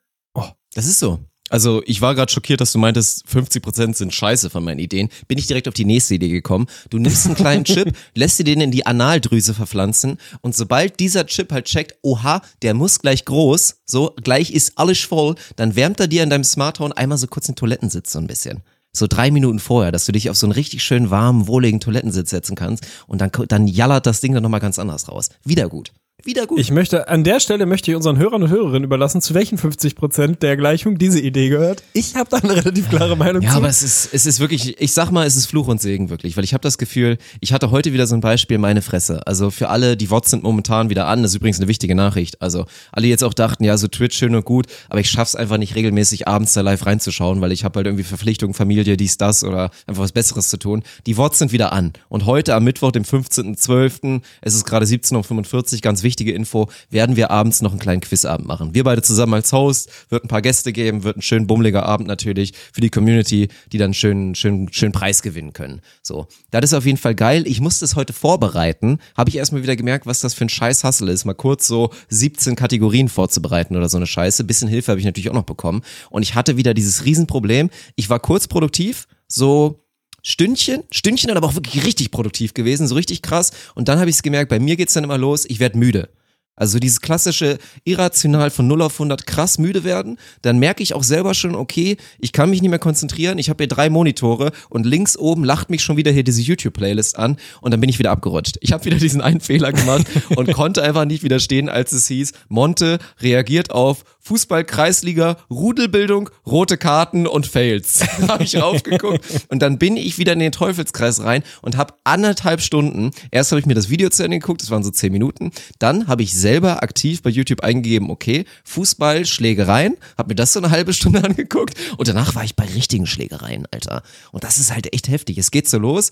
Das 0.74 0.86
ist 0.86 0.98
so. 0.98 1.20
Also 1.48 1.82
ich 1.86 2.00
war 2.00 2.14
gerade 2.14 2.30
schockiert, 2.30 2.60
dass 2.60 2.72
du 2.72 2.78
meintest, 2.78 3.24
50% 3.28 3.94
sind 3.94 4.12
scheiße 4.12 4.50
von 4.50 4.64
meinen 4.64 4.80
Ideen. 4.80 5.10
Bin 5.28 5.38
ich 5.38 5.46
direkt 5.46 5.68
auf 5.68 5.74
die 5.74 5.84
nächste 5.84 6.14
Idee 6.14 6.28
gekommen. 6.28 6.66
Du 6.90 6.98
nimmst 6.98 7.26
einen 7.26 7.36
kleinen 7.36 7.64
Chip, 7.64 7.96
lässt 8.14 8.38
dir 8.38 8.44
den 8.44 8.60
in 8.60 8.72
die 8.72 8.84
Analdrüse 8.84 9.54
verpflanzen 9.54 10.18
und 10.40 10.56
sobald 10.56 10.98
dieser 10.98 11.26
Chip 11.26 11.52
halt 11.52 11.66
checkt, 11.66 11.96
oha, 12.02 12.42
der 12.62 12.74
muss 12.74 12.98
gleich 12.98 13.24
groß, 13.24 13.76
so 13.84 14.14
gleich 14.22 14.50
ist 14.50 14.76
alles 14.76 15.00
voll, 15.00 15.36
dann 15.54 15.76
wärmt 15.76 16.00
er 16.00 16.08
dir 16.08 16.24
in 16.24 16.30
deinem 16.30 16.44
Smartphone 16.44 16.92
einmal 16.92 17.18
so 17.18 17.28
kurz 17.28 17.46
den 17.46 17.54
Toilettensitz 17.54 18.12
so 18.12 18.18
ein 18.18 18.26
bisschen. 18.26 18.62
So 18.92 19.06
drei 19.06 19.30
Minuten 19.30 19.58
vorher, 19.58 19.92
dass 19.92 20.06
du 20.06 20.12
dich 20.12 20.30
auf 20.30 20.36
so 20.36 20.46
einen 20.46 20.52
richtig 20.52 20.82
schön 20.82 21.10
warmen, 21.10 21.46
wohligen 21.46 21.80
Toilettensitz 21.80 22.30
setzen 22.30 22.56
kannst 22.56 22.86
und 23.06 23.20
dann, 23.20 23.30
dann 23.48 23.68
jallert 23.68 24.06
das 24.06 24.20
Ding 24.20 24.32
dann 24.32 24.42
nochmal 24.42 24.60
ganz 24.60 24.78
anders 24.78 25.08
raus. 25.08 25.28
Wieder 25.44 25.68
gut. 25.68 25.92
Wieder 26.26 26.46
gut. 26.46 26.58
Ich 26.58 26.72
möchte, 26.72 27.08
an 27.08 27.22
der 27.22 27.38
Stelle 27.38 27.66
möchte 27.66 27.90
ich 27.90 27.96
unseren 27.96 28.18
Hörern 28.18 28.42
und 28.42 28.50
Hörerinnen 28.50 28.82
überlassen, 28.84 29.22
zu 29.22 29.32
welchen 29.34 29.58
50 29.58 29.94
Prozent 29.94 30.42
der 30.42 30.56
Gleichung 30.56 30.98
diese 30.98 31.20
Idee 31.20 31.48
gehört. 31.48 31.84
Ich 31.92 32.16
habe 32.16 32.28
da 32.28 32.38
eine 32.38 32.56
relativ 32.56 32.90
klare 32.90 33.16
Meinung 33.16 33.42
Ja, 33.42 33.50
zu. 33.52 33.56
aber 33.58 33.68
es 33.68 33.82
ist, 33.84 34.08
es 34.12 34.26
ist 34.26 34.40
wirklich, 34.40 34.80
ich 34.80 34.92
sag 34.92 35.12
mal, 35.12 35.24
es 35.24 35.36
ist 35.36 35.46
Fluch 35.46 35.68
und 35.68 35.80
Segen 35.80 36.10
wirklich, 36.10 36.36
weil 36.36 36.42
ich 36.42 36.52
habe 36.52 36.62
das 36.62 36.78
Gefühl, 36.78 37.18
ich 37.40 37.52
hatte 37.52 37.70
heute 37.70 37.92
wieder 37.92 38.08
so 38.08 38.16
ein 38.16 38.20
Beispiel, 38.20 38.58
meine 38.58 38.82
Fresse. 38.82 39.24
Also 39.26 39.50
für 39.50 39.68
alle, 39.68 39.96
die 39.96 40.10
WOTS 40.10 40.30
sind 40.30 40.42
momentan 40.42 40.90
wieder 40.90 41.06
an, 41.06 41.22
das 41.22 41.30
ist 41.30 41.36
übrigens 41.36 41.58
eine 41.58 41.68
wichtige 41.68 41.94
Nachricht. 41.94 42.42
Also 42.42 42.66
alle 42.90 43.06
jetzt 43.06 43.22
auch 43.22 43.34
dachten, 43.34 43.62
ja, 43.62 43.76
so 43.78 43.86
Twitch 43.86 44.16
schön 44.18 44.34
und 44.34 44.44
gut, 44.44 44.66
aber 44.88 44.98
ich 44.98 45.08
schaff's 45.08 45.36
einfach 45.36 45.58
nicht 45.58 45.76
regelmäßig 45.76 46.26
abends 46.26 46.54
da 46.54 46.60
live 46.62 46.84
reinzuschauen, 46.86 47.40
weil 47.40 47.52
ich 47.52 47.62
habe 47.64 47.76
halt 47.76 47.86
irgendwie 47.86 48.02
Verpflichtungen, 48.04 48.52
Familie, 48.52 48.96
dies, 48.96 49.16
das 49.16 49.44
oder 49.44 49.70
einfach 49.86 50.02
was 50.02 50.10
Besseres 50.12 50.48
zu 50.48 50.56
tun. 50.58 50.82
Die 51.06 51.16
WOTS 51.16 51.38
sind 51.38 51.52
wieder 51.52 51.72
an. 51.72 51.92
Und 52.08 52.26
heute 52.26 52.54
am 52.56 52.64
Mittwoch, 52.64 52.90
dem 52.90 53.04
15.12., 53.04 54.22
es 54.40 54.54
ist 54.54 54.64
gerade 54.64 54.86
17.45 54.86 55.74
Uhr, 55.74 55.80
ganz 55.82 56.02
wichtige 56.16 56.32
Info, 56.32 56.70
werden 56.88 57.16
wir 57.16 57.30
abends 57.30 57.60
noch 57.60 57.72
einen 57.72 57.78
kleinen 57.78 58.00
Quizabend 58.00 58.48
machen. 58.48 58.74
Wir 58.74 58.84
beide 58.84 59.02
zusammen 59.02 59.34
als 59.34 59.52
Host, 59.52 59.90
wird 60.08 60.24
ein 60.24 60.28
paar 60.28 60.40
Gäste 60.40 60.72
geben, 60.72 61.04
wird 61.04 61.18
ein 61.18 61.22
schön 61.22 61.46
bummeliger 61.46 61.84
Abend 61.84 62.08
natürlich 62.08 62.54
für 62.72 62.80
die 62.80 62.88
Community, 62.88 63.48
die 63.70 63.76
dann 63.76 63.92
schön, 63.92 64.34
schön, 64.34 64.72
schön 64.72 64.92
Preis 64.92 65.20
gewinnen 65.20 65.52
können. 65.52 65.82
So. 66.02 66.26
Das 66.50 66.64
ist 66.64 66.72
auf 66.72 66.86
jeden 66.86 66.96
Fall 66.96 67.14
geil. 67.14 67.46
Ich 67.46 67.60
musste 67.60 67.84
es 67.84 67.96
heute 67.96 68.14
vorbereiten. 68.14 68.98
Habe 69.14 69.28
ich 69.28 69.36
erstmal 69.36 69.62
wieder 69.62 69.76
gemerkt, 69.76 70.06
was 70.06 70.20
das 70.20 70.32
für 70.32 70.46
ein 70.46 70.48
scheiß 70.48 70.84
Hassel 70.84 71.10
ist, 71.10 71.26
mal 71.26 71.34
kurz 71.34 71.66
so 71.66 71.90
17 72.08 72.56
Kategorien 72.56 73.10
vorzubereiten 73.10 73.76
oder 73.76 73.90
so 73.90 73.98
eine 73.98 74.06
Scheiße. 74.06 74.44
Bisschen 74.44 74.68
Hilfe 74.68 74.92
habe 74.92 75.00
ich 75.00 75.06
natürlich 75.06 75.28
auch 75.28 75.34
noch 75.34 75.42
bekommen. 75.42 75.82
Und 76.08 76.22
ich 76.22 76.34
hatte 76.34 76.56
wieder 76.56 76.72
dieses 76.72 77.04
Riesenproblem. 77.04 77.68
Ich 77.94 78.08
war 78.08 78.20
kurz 78.20 78.48
produktiv, 78.48 79.06
so 79.28 79.85
Stündchen, 80.28 80.82
Stündchen 80.90 81.28
dann 81.28 81.36
aber 81.36 81.46
auch 81.46 81.54
wirklich 81.54 81.84
richtig 81.84 82.10
produktiv 82.10 82.52
gewesen, 82.52 82.88
so 82.88 82.96
richtig 82.96 83.22
krass. 83.22 83.52
Und 83.76 83.86
dann 83.86 84.00
habe 84.00 84.10
ich 84.10 84.16
es 84.16 84.24
gemerkt, 84.24 84.48
bei 84.48 84.58
mir 84.58 84.74
geht's 84.74 84.92
dann 84.92 85.04
immer 85.04 85.18
los, 85.18 85.44
ich 85.48 85.60
werd 85.60 85.76
müde. 85.76 86.08
Also 86.56 86.78
dieses 86.78 87.02
klassische 87.02 87.58
irrational 87.84 88.50
von 88.50 88.66
0 88.66 88.80
auf 88.80 88.94
100 88.94 89.26
krass 89.26 89.58
müde 89.58 89.84
werden, 89.84 90.18
dann 90.40 90.58
merke 90.58 90.82
ich 90.82 90.94
auch 90.94 91.04
selber 91.04 91.34
schon, 91.34 91.54
okay, 91.54 91.98
ich 92.18 92.32
kann 92.32 92.48
mich 92.48 92.62
nicht 92.62 92.70
mehr 92.70 92.78
konzentrieren, 92.78 93.38
ich 93.38 93.50
habe 93.50 93.64
hier 93.64 93.68
drei 93.68 93.90
Monitore 93.90 94.52
und 94.70 94.86
links 94.86 95.18
oben 95.18 95.44
lacht 95.44 95.68
mich 95.68 95.82
schon 95.82 95.98
wieder 95.98 96.10
hier 96.10 96.24
diese 96.24 96.40
YouTube-Playlist 96.40 97.18
an 97.18 97.36
und 97.60 97.72
dann 97.72 97.80
bin 97.80 97.90
ich 97.90 97.98
wieder 97.98 98.10
abgerutscht. 98.10 98.56
Ich 98.60 98.72
habe 98.72 98.86
wieder 98.86 98.96
diesen 98.96 99.20
einen 99.20 99.40
Fehler 99.40 99.70
gemacht 99.72 100.06
und 100.36 100.50
konnte 100.52 100.82
einfach 100.82 101.04
nicht 101.04 101.22
widerstehen, 101.22 101.68
als 101.68 101.92
es 101.92 102.08
hieß, 102.08 102.32
Monte 102.48 102.98
reagiert 103.20 103.70
auf 103.70 104.04
Fußball-Kreisliga, 104.26 105.36
Rudelbildung, 105.50 106.30
rote 106.46 106.78
Karten 106.78 107.26
und 107.28 107.46
Fails. 107.46 108.00
habe 108.28 108.42
ich 108.44 108.60
raufgeguckt 108.60 109.24
und 109.50 109.60
dann 109.60 109.78
bin 109.78 109.96
ich 109.96 110.18
wieder 110.18 110.32
in 110.32 110.40
den 110.40 110.52
Teufelskreis 110.52 111.22
rein 111.22 111.42
und 111.62 111.76
habe 111.76 111.94
anderthalb 112.02 112.60
Stunden, 112.60 113.12
erst 113.30 113.52
habe 113.52 113.60
ich 113.60 113.66
mir 113.66 113.74
das 113.74 113.88
Video 113.88 114.08
zu 114.08 114.24
Ende 114.24 114.38
geguckt, 114.38 114.62
das 114.62 114.70
waren 114.70 114.82
so 114.82 114.90
zehn 114.90 115.12
Minuten, 115.12 115.52
dann 115.78 116.08
habe 116.08 116.22
ich 116.22 116.32
selber 116.46 116.84
aktiv 116.84 117.22
bei 117.22 117.30
YouTube 117.30 117.64
eingegeben, 117.64 118.08
okay, 118.08 118.44
Fußball, 118.62 119.26
Schlägereien, 119.26 119.96
habe 120.16 120.28
mir 120.28 120.36
das 120.36 120.52
so 120.52 120.60
eine 120.60 120.70
halbe 120.70 120.92
Stunde 120.92 121.24
angeguckt 121.24 121.74
und 121.96 122.06
danach 122.06 122.36
war 122.36 122.44
ich 122.44 122.54
bei 122.54 122.66
richtigen 122.66 123.04
Schlägereien, 123.04 123.66
Alter. 123.72 124.04
Und 124.30 124.44
das 124.44 124.60
ist 124.60 124.72
halt 124.72 124.94
echt 124.94 125.08
heftig. 125.08 125.38
Es 125.38 125.50
geht 125.50 125.68
so 125.68 125.78
los. 125.78 126.10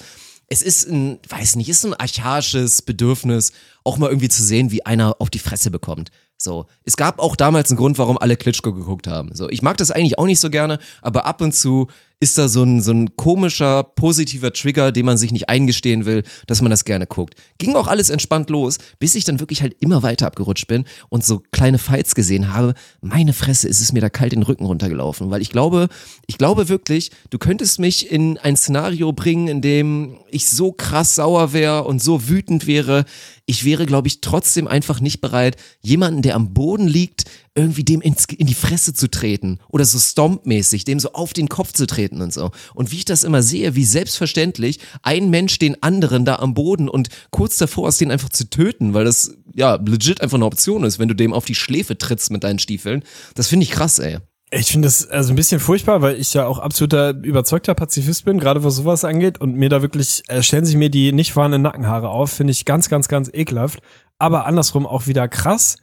Es 0.48 0.60
ist 0.60 0.88
ein, 0.88 1.20
weiß 1.28 1.54
nicht, 1.54 1.68
ist 1.68 1.86
ein 1.86 1.94
archaisches 1.94 2.82
Bedürfnis, 2.82 3.52
auch 3.84 3.96
mal 3.96 4.08
irgendwie 4.08 4.28
zu 4.28 4.42
sehen, 4.42 4.72
wie 4.72 4.84
einer 4.84 5.14
auf 5.20 5.30
die 5.30 5.38
Fresse 5.38 5.70
bekommt. 5.70 6.10
So, 6.36 6.66
es 6.82 6.96
gab 6.96 7.20
auch 7.20 7.36
damals 7.36 7.70
einen 7.70 7.78
Grund, 7.78 7.96
warum 7.98 8.18
alle 8.18 8.36
Klitschko 8.36 8.72
geguckt 8.72 9.06
haben. 9.06 9.36
So, 9.36 9.48
ich 9.48 9.62
mag 9.62 9.76
das 9.76 9.92
eigentlich 9.92 10.18
auch 10.18 10.26
nicht 10.26 10.40
so 10.40 10.50
gerne, 10.50 10.80
aber 11.00 11.26
ab 11.26 11.42
und 11.42 11.54
zu 11.54 11.86
ist 12.24 12.38
da 12.38 12.48
so 12.48 12.62
ein, 12.62 12.80
so 12.80 12.90
ein 12.90 13.16
komischer, 13.16 13.82
positiver 13.82 14.50
Trigger, 14.50 14.92
den 14.92 15.04
man 15.04 15.18
sich 15.18 15.30
nicht 15.30 15.50
eingestehen 15.50 16.06
will, 16.06 16.22
dass 16.46 16.62
man 16.62 16.70
das 16.70 16.86
gerne 16.86 17.06
guckt. 17.06 17.34
Ging 17.58 17.76
auch 17.76 17.86
alles 17.86 18.08
entspannt 18.08 18.48
los, 18.48 18.78
bis 18.98 19.14
ich 19.14 19.24
dann 19.24 19.40
wirklich 19.40 19.60
halt 19.60 19.76
immer 19.80 20.02
weiter 20.02 20.26
abgerutscht 20.26 20.66
bin 20.66 20.86
und 21.10 21.22
so 21.22 21.42
kleine 21.52 21.76
Fights 21.76 22.14
gesehen 22.14 22.54
habe. 22.54 22.72
Meine 23.02 23.34
Fresse, 23.34 23.68
ist 23.68 23.82
es 23.82 23.92
mir 23.92 24.00
da 24.00 24.08
kalt 24.08 24.32
den 24.32 24.42
Rücken 24.42 24.64
runtergelaufen, 24.64 25.30
weil 25.30 25.42
ich 25.42 25.50
glaube, 25.50 25.88
ich 26.26 26.38
glaube 26.38 26.70
wirklich, 26.70 27.10
du 27.28 27.36
könntest 27.36 27.78
mich 27.78 28.10
in 28.10 28.38
ein 28.38 28.56
Szenario 28.56 29.12
bringen, 29.12 29.48
in 29.48 29.60
dem 29.60 30.16
ich 30.30 30.48
so 30.48 30.72
krass 30.72 31.16
sauer 31.16 31.52
wäre 31.52 31.84
und 31.84 32.02
so 32.02 32.26
wütend 32.26 32.66
wäre. 32.66 33.04
Ich 33.46 33.64
wäre, 33.64 33.84
glaube 33.86 34.08
ich, 34.08 34.20
trotzdem 34.20 34.66
einfach 34.66 35.00
nicht 35.00 35.20
bereit, 35.20 35.56
jemanden, 35.82 36.22
der 36.22 36.34
am 36.34 36.54
Boden 36.54 36.88
liegt, 36.88 37.24
irgendwie 37.54 37.84
dem 37.84 38.00
ins, 38.00 38.24
in 38.24 38.46
die 38.46 38.54
Fresse 38.54 38.94
zu 38.94 39.08
treten 39.08 39.60
oder 39.68 39.84
so 39.84 39.98
stompmäßig, 39.98 40.84
dem 40.84 40.98
so 40.98 41.12
auf 41.12 41.32
den 41.32 41.48
Kopf 41.48 41.72
zu 41.72 41.86
treten 41.86 42.20
und 42.20 42.32
so. 42.32 42.50
Und 42.74 42.90
wie 42.90 42.96
ich 42.96 43.04
das 43.04 43.22
immer 43.22 43.42
sehe, 43.42 43.74
wie 43.74 43.84
selbstverständlich 43.84 44.80
ein 45.02 45.30
Mensch 45.30 45.58
den 45.58 45.82
anderen 45.82 46.24
da 46.24 46.36
am 46.36 46.54
Boden 46.54 46.88
und 46.88 47.08
kurz 47.30 47.58
davor 47.58 47.88
ist, 47.88 48.00
den 48.00 48.10
einfach 48.10 48.30
zu 48.30 48.48
töten, 48.48 48.94
weil 48.94 49.04
das 49.04 49.36
ja 49.54 49.76
legit 49.76 50.20
einfach 50.20 50.36
eine 50.36 50.46
Option 50.46 50.84
ist, 50.84 50.98
wenn 50.98 51.08
du 51.08 51.14
dem 51.14 51.32
auf 51.32 51.44
die 51.44 51.54
Schläfe 51.54 51.96
trittst 51.96 52.30
mit 52.30 52.44
deinen 52.44 52.58
Stiefeln. 52.58 53.04
Das 53.34 53.48
finde 53.48 53.64
ich 53.64 53.70
krass, 53.70 53.98
ey. 53.98 54.18
Ich 54.56 54.70
finde 54.70 54.86
das 54.86 55.10
also 55.10 55.32
ein 55.32 55.36
bisschen 55.36 55.58
furchtbar, 55.58 56.00
weil 56.00 56.14
ich 56.14 56.32
ja 56.32 56.46
auch 56.46 56.60
absoluter 56.60 57.10
überzeugter 57.10 57.74
Pazifist 57.74 58.24
bin, 58.24 58.38
gerade 58.38 58.62
was 58.62 58.76
sowas 58.76 59.04
angeht. 59.04 59.40
Und 59.40 59.56
mir 59.56 59.68
da 59.68 59.82
wirklich, 59.82 60.22
äh, 60.28 60.42
stellen 60.42 60.64
sich 60.64 60.76
mir 60.76 60.90
die 60.90 61.12
nicht 61.12 61.32
vorhandenen 61.32 61.62
Nackenhaare 61.62 62.08
auf, 62.08 62.30
finde 62.30 62.52
ich 62.52 62.64
ganz, 62.64 62.88
ganz, 62.88 63.08
ganz 63.08 63.28
ekelhaft. 63.32 63.80
Aber 64.18 64.46
andersrum 64.46 64.86
auch 64.86 65.08
wieder 65.08 65.26
krass, 65.26 65.76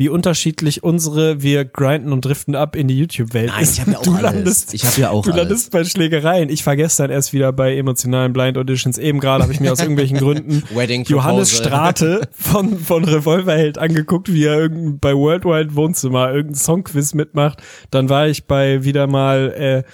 wie 0.00 0.08
unterschiedlich 0.08 0.84
unsere, 0.84 1.42
wir 1.42 1.64
grinden 1.64 2.12
und 2.12 2.24
driften 2.24 2.54
ab 2.54 2.76
in 2.76 2.86
die 2.86 2.96
YouTube-Welt. 2.96 3.48
Nein, 3.50 3.64
ich 3.64 3.80
hab 3.80 3.88
ja 3.88 3.98
auch 3.98 4.02
du 4.02 4.12
alles. 4.12 4.22
Landest, 4.22 4.74
Ich 4.74 4.84
hab 4.86 4.96
ja 4.96 5.10
auch 5.10 5.24
Du 5.24 5.32
alles. 5.32 5.42
landest 5.42 5.70
bei 5.72 5.82
Schlägereien. 5.82 6.50
Ich 6.50 6.64
war 6.66 6.76
gestern 6.76 7.10
erst 7.10 7.32
wieder 7.32 7.52
bei 7.52 7.76
emotionalen 7.76 8.32
Blind 8.32 8.56
Auditions. 8.56 8.96
Eben 8.96 9.18
gerade 9.18 9.42
habe 9.42 9.52
ich 9.52 9.58
mir 9.58 9.72
aus 9.72 9.80
irgendwelchen 9.80 10.18
Gründen 10.18 10.62
Johannes. 11.08 11.50
Strate 11.56 12.28
von, 12.30 12.78
von 12.78 13.02
Revolverheld 13.02 13.76
angeguckt, 13.78 14.32
wie 14.32 14.44
er 14.44 14.56
irgendein, 14.60 15.00
bei 15.00 15.14
Worldwide 15.14 15.74
Wohnzimmer 15.74 16.32
irgendein 16.32 16.54
Songquiz 16.54 17.14
mitmacht. 17.14 17.60
Dann 17.90 18.08
war 18.08 18.28
ich 18.28 18.44
bei 18.46 18.84
wieder 18.84 19.08
mal 19.08 19.52
äh, 19.86 19.90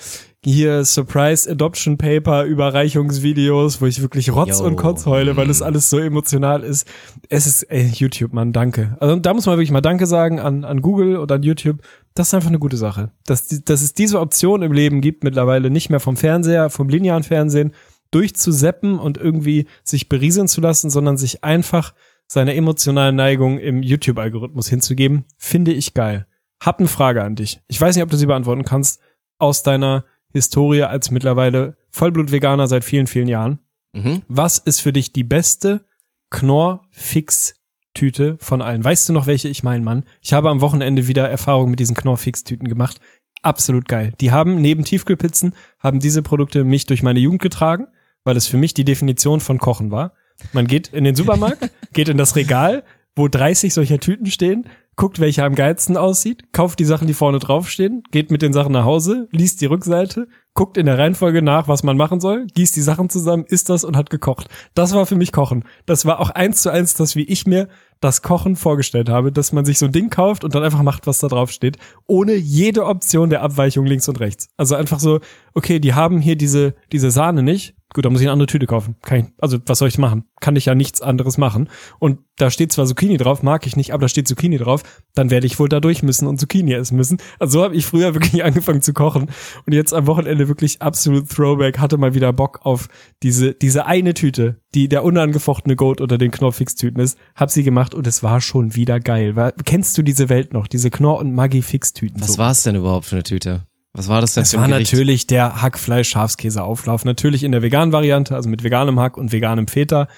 hier 0.50 0.84
Surprise 0.84 1.50
Adoption 1.50 1.96
Paper 1.96 2.44
Überreichungsvideos, 2.44 3.80
wo 3.80 3.86
ich 3.86 4.00
wirklich 4.02 4.32
Rotz 4.32 4.60
Yo. 4.60 4.66
und 4.66 4.76
Kotz 4.76 5.06
heule, 5.06 5.36
weil 5.36 5.46
das 5.46 5.62
alles 5.62 5.90
so 5.90 5.98
emotional 5.98 6.62
ist. 6.62 6.86
Es 7.28 7.46
ist 7.46 7.62
ey, 7.64 7.86
YouTube, 7.86 8.32
Mann, 8.32 8.52
danke. 8.52 8.96
Also 9.00 9.16
da 9.16 9.34
muss 9.34 9.46
man 9.46 9.56
wirklich 9.56 9.70
mal 9.70 9.80
Danke 9.80 10.06
sagen 10.06 10.40
an, 10.40 10.64
an 10.64 10.82
Google 10.82 11.16
oder 11.16 11.36
an 11.36 11.42
YouTube. 11.42 11.80
Das 12.14 12.28
ist 12.28 12.34
einfach 12.34 12.48
eine 12.48 12.58
gute 12.58 12.76
Sache. 12.76 13.10
Dass, 13.26 13.48
dass 13.48 13.82
es 13.82 13.94
diese 13.94 14.20
Option 14.20 14.62
im 14.62 14.72
Leben 14.72 15.00
gibt, 15.00 15.24
mittlerweile 15.24 15.70
nicht 15.70 15.90
mehr 15.90 16.00
vom 16.00 16.16
Fernseher, 16.16 16.70
vom 16.70 16.88
linearen 16.88 17.22
Fernsehen, 17.22 17.72
durchzuseppen 18.10 18.98
und 18.98 19.18
irgendwie 19.18 19.66
sich 19.82 20.08
berieseln 20.08 20.46
zu 20.46 20.60
lassen, 20.60 20.90
sondern 20.90 21.16
sich 21.16 21.42
einfach 21.42 21.94
seine 22.26 22.54
emotionalen 22.54 23.16
Neigungen 23.16 23.58
im 23.58 23.82
YouTube-Algorithmus 23.82 24.68
hinzugeben, 24.68 25.24
finde 25.36 25.72
ich 25.72 25.94
geil. 25.94 26.26
Hab 26.62 26.78
eine 26.78 26.88
Frage 26.88 27.22
an 27.22 27.34
dich. 27.34 27.60
Ich 27.66 27.80
weiß 27.80 27.96
nicht, 27.96 28.04
ob 28.04 28.10
du 28.10 28.16
sie 28.16 28.26
beantworten 28.26 28.64
kannst, 28.64 29.00
aus 29.38 29.62
deiner 29.62 30.04
Historie 30.34 30.82
als 30.82 31.10
mittlerweile 31.10 31.78
Vollblut-Veganer 31.90 32.66
seit 32.66 32.84
vielen, 32.84 33.06
vielen 33.06 33.28
Jahren. 33.28 33.60
Mhm. 33.92 34.20
Was 34.28 34.58
ist 34.58 34.80
für 34.80 34.92
dich 34.92 35.12
die 35.12 35.24
beste 35.24 35.86
Knorr-Fix-Tüte 36.30 38.36
von 38.40 38.60
allen? 38.60 38.84
Weißt 38.84 39.08
du 39.08 39.12
noch, 39.12 39.28
welche 39.28 39.48
ich 39.48 39.62
meine, 39.62 39.84
Mann? 39.84 40.04
Ich 40.20 40.32
habe 40.32 40.50
am 40.50 40.60
Wochenende 40.60 41.06
wieder 41.06 41.30
Erfahrung 41.30 41.70
mit 41.70 41.78
diesen 41.78 41.94
Knorr-Fix-Tüten 41.94 42.66
gemacht. 42.68 43.00
Absolut 43.42 43.86
geil. 43.86 44.12
Die 44.20 44.32
haben 44.32 44.60
neben 44.60 44.82
Tiefkühlpizzen, 44.84 45.54
haben 45.78 46.00
diese 46.00 46.22
Produkte 46.22 46.64
mich 46.64 46.86
durch 46.86 47.04
meine 47.04 47.20
Jugend 47.20 47.40
getragen, 47.40 47.86
weil 48.24 48.36
es 48.36 48.48
für 48.48 48.56
mich 48.56 48.74
die 48.74 48.84
Definition 48.84 49.38
von 49.38 49.58
Kochen 49.58 49.92
war. 49.92 50.14
Man 50.52 50.66
geht 50.66 50.88
in 50.88 51.04
den 51.04 51.14
Supermarkt, 51.14 51.70
geht 51.92 52.08
in 52.08 52.18
das 52.18 52.34
Regal, 52.34 52.82
wo 53.14 53.28
30 53.28 53.72
solcher 53.72 54.00
Tüten 54.00 54.26
stehen, 54.26 54.66
guckt, 54.96 55.20
welcher 55.20 55.44
am 55.44 55.54
geilsten 55.54 55.96
aussieht, 55.96 56.52
kauft 56.52 56.78
die 56.78 56.84
Sachen, 56.84 57.06
die 57.06 57.14
vorne 57.14 57.38
draufstehen, 57.38 58.02
geht 58.10 58.30
mit 58.30 58.42
den 58.42 58.52
Sachen 58.52 58.72
nach 58.72 58.84
Hause, 58.84 59.28
liest 59.30 59.60
die 59.60 59.66
Rückseite, 59.66 60.28
guckt 60.54 60.76
in 60.76 60.86
der 60.86 60.98
Reihenfolge 60.98 61.42
nach, 61.42 61.66
was 61.66 61.82
man 61.82 61.96
machen 61.96 62.20
soll, 62.20 62.46
gießt 62.54 62.76
die 62.76 62.80
Sachen 62.80 63.10
zusammen, 63.10 63.44
isst 63.44 63.68
das 63.68 63.82
und 63.84 63.96
hat 63.96 64.08
gekocht. 64.08 64.48
Das 64.74 64.94
war 64.94 65.04
für 65.04 65.16
mich 65.16 65.32
Kochen. 65.32 65.64
Das 65.84 66.06
war 66.06 66.20
auch 66.20 66.30
eins 66.30 66.62
zu 66.62 66.70
eins 66.70 66.94
das, 66.94 67.16
wie 67.16 67.24
ich 67.24 67.46
mir 67.46 67.68
das 68.00 68.22
Kochen 68.22 68.54
vorgestellt 68.54 69.08
habe, 69.08 69.32
dass 69.32 69.52
man 69.52 69.64
sich 69.64 69.78
so 69.78 69.86
ein 69.86 69.92
Ding 69.92 70.10
kauft 70.10 70.44
und 70.44 70.54
dann 70.54 70.62
einfach 70.62 70.82
macht, 70.82 71.06
was 71.06 71.18
da 71.18 71.28
drauf 71.28 71.50
steht, 71.50 71.78
ohne 72.06 72.34
jede 72.34 72.84
Option 72.86 73.30
der 73.30 73.42
Abweichung 73.42 73.86
links 73.86 74.08
und 74.08 74.20
rechts. 74.20 74.48
Also 74.56 74.76
einfach 74.76 75.00
so, 75.00 75.20
okay, 75.54 75.80
die 75.80 75.94
haben 75.94 76.20
hier 76.20 76.36
diese, 76.36 76.74
diese 76.92 77.10
Sahne 77.10 77.42
nicht. 77.42 77.74
Gut, 77.94 78.04
da 78.04 78.10
muss 78.10 78.20
ich 78.20 78.26
eine 78.26 78.32
andere 78.32 78.48
Tüte 78.48 78.66
kaufen. 78.66 78.96
Kann 79.02 79.18
ich, 79.20 79.24
also 79.38 79.58
was 79.66 79.78
soll 79.78 79.86
ich 79.86 79.98
machen? 79.98 80.24
Kann 80.40 80.56
ich 80.56 80.66
ja 80.66 80.74
nichts 80.74 81.00
anderes 81.00 81.38
machen. 81.38 81.68
Und 82.00 82.18
da 82.36 82.50
steht 82.50 82.72
zwar 82.72 82.86
Zucchini 82.86 83.16
drauf, 83.16 83.44
mag 83.44 83.68
ich 83.68 83.76
nicht, 83.76 83.92
aber 83.92 84.02
da 84.02 84.08
steht 84.08 84.26
Zucchini 84.26 84.58
drauf, 84.58 84.82
dann 85.14 85.30
werde 85.30 85.46
ich 85.46 85.60
wohl 85.60 85.68
da 85.68 85.78
durch 85.78 86.02
müssen 86.02 86.26
und 86.26 86.40
Zucchini 86.40 86.72
essen 86.72 86.96
müssen. 86.96 87.18
Also 87.38 87.60
so 87.60 87.64
habe 87.64 87.76
ich 87.76 87.86
früher 87.86 88.12
wirklich 88.14 88.42
angefangen 88.42 88.82
zu 88.82 88.92
kochen 88.92 89.30
und 89.64 89.72
jetzt 89.72 89.94
am 89.94 90.08
Wochenende 90.08 90.48
wirklich 90.48 90.82
absolut 90.82 91.28
Throwback, 91.28 91.78
hatte 91.78 91.96
mal 91.96 92.14
wieder 92.14 92.32
Bock 92.32 92.60
auf 92.64 92.88
diese, 93.22 93.54
diese 93.54 93.86
eine 93.86 94.12
Tüte, 94.12 94.60
die 94.74 94.88
der 94.88 95.04
unangefochtene 95.04 95.76
Goat 95.76 96.00
unter 96.00 96.18
den 96.18 96.32
Knorr-Fix-Tüten 96.32 97.00
ist, 97.00 97.16
hab 97.36 97.52
sie 97.52 97.62
gemacht 97.62 97.94
und 97.94 98.08
es 98.08 98.24
war 98.24 98.40
schon 98.40 98.74
wieder 98.74 98.98
geil. 98.98 99.36
War, 99.36 99.52
kennst 99.52 99.96
du 99.96 100.02
diese 100.02 100.28
Welt 100.28 100.52
noch, 100.52 100.66
diese 100.66 100.90
Knorr- 100.90 101.20
und 101.20 101.32
Maggi-Fix-Tüten? 101.32 102.20
Was 102.20 102.32
So. 102.32 102.38
war 102.38 102.50
es 102.50 102.64
denn 102.64 102.74
überhaupt 102.74 103.06
für 103.06 103.14
eine 103.14 103.22
Tüte? 103.22 103.68
Was 103.94 104.08
war 104.08 104.20
das 104.20 104.34
denn 104.34 104.42
ein 104.44 104.60
war 104.60 104.68
Gericht? 104.68 104.92
natürlich 104.92 105.26
der 105.28 105.62
Hackfleisch-Schafskäse-Auflauf. 105.62 107.04
Natürlich 107.04 107.44
in 107.44 107.52
der 107.52 107.62
veganen 107.62 107.92
Variante, 107.92 108.34
also 108.34 108.48
mit 108.48 108.64
veganem 108.64 108.98
Hack 108.98 109.16
und 109.16 109.32
veganem 109.32 109.68
Feta. 109.68 110.08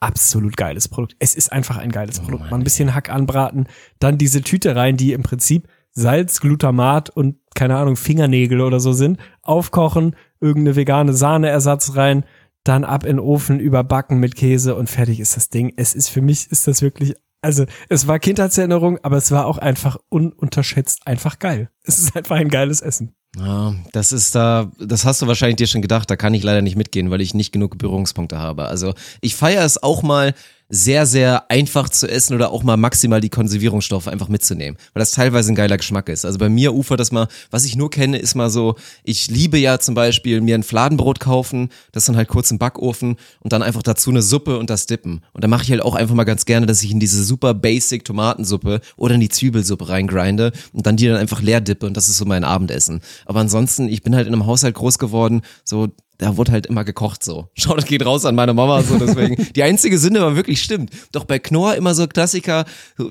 Absolut 0.00 0.56
geiles 0.56 0.86
Produkt. 0.86 1.16
Es 1.18 1.34
ist 1.34 1.52
einfach 1.52 1.76
ein 1.78 1.90
geiles 1.90 2.20
Produkt. 2.20 2.42
Mann, 2.42 2.50
Mal 2.50 2.56
ein 2.58 2.64
bisschen 2.64 2.94
Hack 2.94 3.10
anbraten, 3.10 3.66
dann 3.98 4.16
diese 4.16 4.42
Tüte 4.42 4.76
rein, 4.76 4.96
die 4.96 5.12
im 5.12 5.24
Prinzip 5.24 5.66
Salz, 5.90 6.40
Glutamat 6.40 7.10
und 7.10 7.36
keine 7.56 7.76
Ahnung, 7.76 7.96
Fingernägel 7.96 8.60
oder 8.60 8.78
so 8.78 8.92
sind. 8.92 9.18
Aufkochen, 9.42 10.14
irgendeine 10.40 10.76
vegane 10.76 11.12
Sahneersatz 11.12 11.96
rein, 11.96 12.24
dann 12.62 12.84
ab 12.84 13.04
in 13.04 13.16
den 13.16 13.20
Ofen, 13.20 13.58
überbacken 13.58 14.20
mit 14.20 14.36
Käse 14.36 14.76
und 14.76 14.88
fertig 14.88 15.18
ist 15.18 15.36
das 15.36 15.48
Ding. 15.48 15.72
Es 15.76 15.94
ist 15.94 16.08
für 16.08 16.20
mich, 16.20 16.52
ist 16.52 16.68
das 16.68 16.82
wirklich, 16.82 17.14
also 17.40 17.64
es 17.88 18.06
war 18.06 18.18
Kindheitserinnerung, 18.18 18.98
aber 19.02 19.16
es 19.16 19.30
war 19.30 19.46
auch 19.46 19.58
einfach 19.58 19.96
ununterschätzt 20.08 21.06
einfach 21.06 21.38
geil. 21.38 21.70
Es 21.84 21.98
ist 21.98 22.16
einfach 22.16 22.36
ein 22.36 22.48
geiles 22.48 22.80
Essen. 22.80 23.14
Ja, 23.36 23.74
das 23.92 24.12
ist 24.12 24.34
da, 24.34 24.70
das 24.80 25.04
hast 25.04 25.22
du 25.22 25.26
wahrscheinlich 25.26 25.56
dir 25.56 25.66
schon 25.66 25.82
gedacht, 25.82 26.10
da 26.10 26.16
kann 26.16 26.34
ich 26.34 26.42
leider 26.42 26.62
nicht 26.62 26.76
mitgehen, 26.76 27.10
weil 27.10 27.20
ich 27.20 27.34
nicht 27.34 27.52
genug 27.52 27.78
Berührungspunkte 27.78 28.38
habe. 28.38 28.64
Also 28.64 28.94
ich 29.20 29.36
feiere 29.36 29.64
es 29.64 29.82
auch 29.82 30.02
mal 30.02 30.34
sehr, 30.68 31.06
sehr 31.06 31.50
einfach 31.50 31.88
zu 31.88 32.08
essen 32.08 32.34
oder 32.34 32.50
auch 32.50 32.62
mal 32.62 32.76
maximal 32.76 33.20
die 33.20 33.30
Konservierungsstoffe 33.30 34.08
einfach 34.08 34.28
mitzunehmen, 34.28 34.78
weil 34.92 35.00
das 35.00 35.12
teilweise 35.12 35.52
ein 35.52 35.54
geiler 35.54 35.76
Geschmack 35.76 36.08
ist. 36.08 36.24
Also 36.24 36.38
bei 36.38 36.48
mir 36.48 36.74
ufert 36.74 37.00
das 37.00 37.10
mal, 37.12 37.28
was 37.50 37.64
ich 37.64 37.76
nur 37.76 37.90
kenne, 37.90 38.18
ist 38.18 38.34
mal 38.34 38.50
so, 38.50 38.76
ich 39.02 39.28
liebe 39.28 39.58
ja 39.58 39.78
zum 39.78 39.94
Beispiel 39.94 40.40
mir 40.40 40.54
ein 40.54 40.62
Fladenbrot 40.62 41.20
kaufen, 41.20 41.70
das 41.92 42.04
dann 42.04 42.16
halt 42.16 42.28
kurz 42.28 42.50
im 42.50 42.58
Backofen 42.58 43.16
und 43.40 43.52
dann 43.52 43.62
einfach 43.62 43.82
dazu 43.82 44.10
eine 44.10 44.22
Suppe 44.22 44.58
und 44.58 44.68
das 44.70 44.86
dippen. 44.86 45.22
Und 45.32 45.42
dann 45.42 45.50
mache 45.50 45.62
ich 45.62 45.70
halt 45.70 45.82
auch 45.82 45.94
einfach 45.94 46.14
mal 46.14 46.24
ganz 46.24 46.44
gerne, 46.44 46.66
dass 46.66 46.82
ich 46.82 46.90
in 46.90 47.00
diese 47.00 47.24
super 47.24 47.54
basic 47.54 48.04
Tomatensuppe 48.04 48.80
oder 48.96 49.14
in 49.14 49.20
die 49.20 49.28
Zwiebelsuppe 49.28 49.88
reingrinde 49.88 50.52
und 50.72 50.86
dann 50.86 50.96
die 50.96 51.06
dann 51.06 51.16
einfach 51.16 51.40
leer 51.40 51.60
dippe 51.60 51.86
und 51.86 51.96
das 51.96 52.08
ist 52.08 52.18
so 52.18 52.26
mein 52.26 52.44
Abendessen. 52.44 53.00
Aber 53.24 53.40
ansonsten, 53.40 53.88
ich 53.88 54.02
bin 54.02 54.14
halt 54.14 54.26
in 54.26 54.34
einem 54.34 54.46
Haushalt 54.46 54.74
groß 54.74 54.98
geworden, 54.98 55.42
so 55.64 55.88
da 56.18 56.36
wurde 56.36 56.52
halt 56.52 56.66
immer 56.66 56.84
gekocht 56.84 57.24
so. 57.24 57.48
Schau, 57.54 57.74
das 57.74 57.86
geht 57.86 58.04
raus 58.04 58.24
an 58.24 58.34
meine 58.34 58.54
Mama 58.54 58.82
so, 58.82 58.98
deswegen. 58.98 59.36
Die 59.56 59.62
einzige 59.62 59.98
Sünde 59.98 60.20
war 60.20 60.36
wirklich 60.36 60.60
stimmt. 60.62 60.90
Doch 61.12 61.24
bei 61.24 61.38
Knorr 61.38 61.76
immer 61.76 61.94
so 61.94 62.06
Klassiker, 62.06 62.64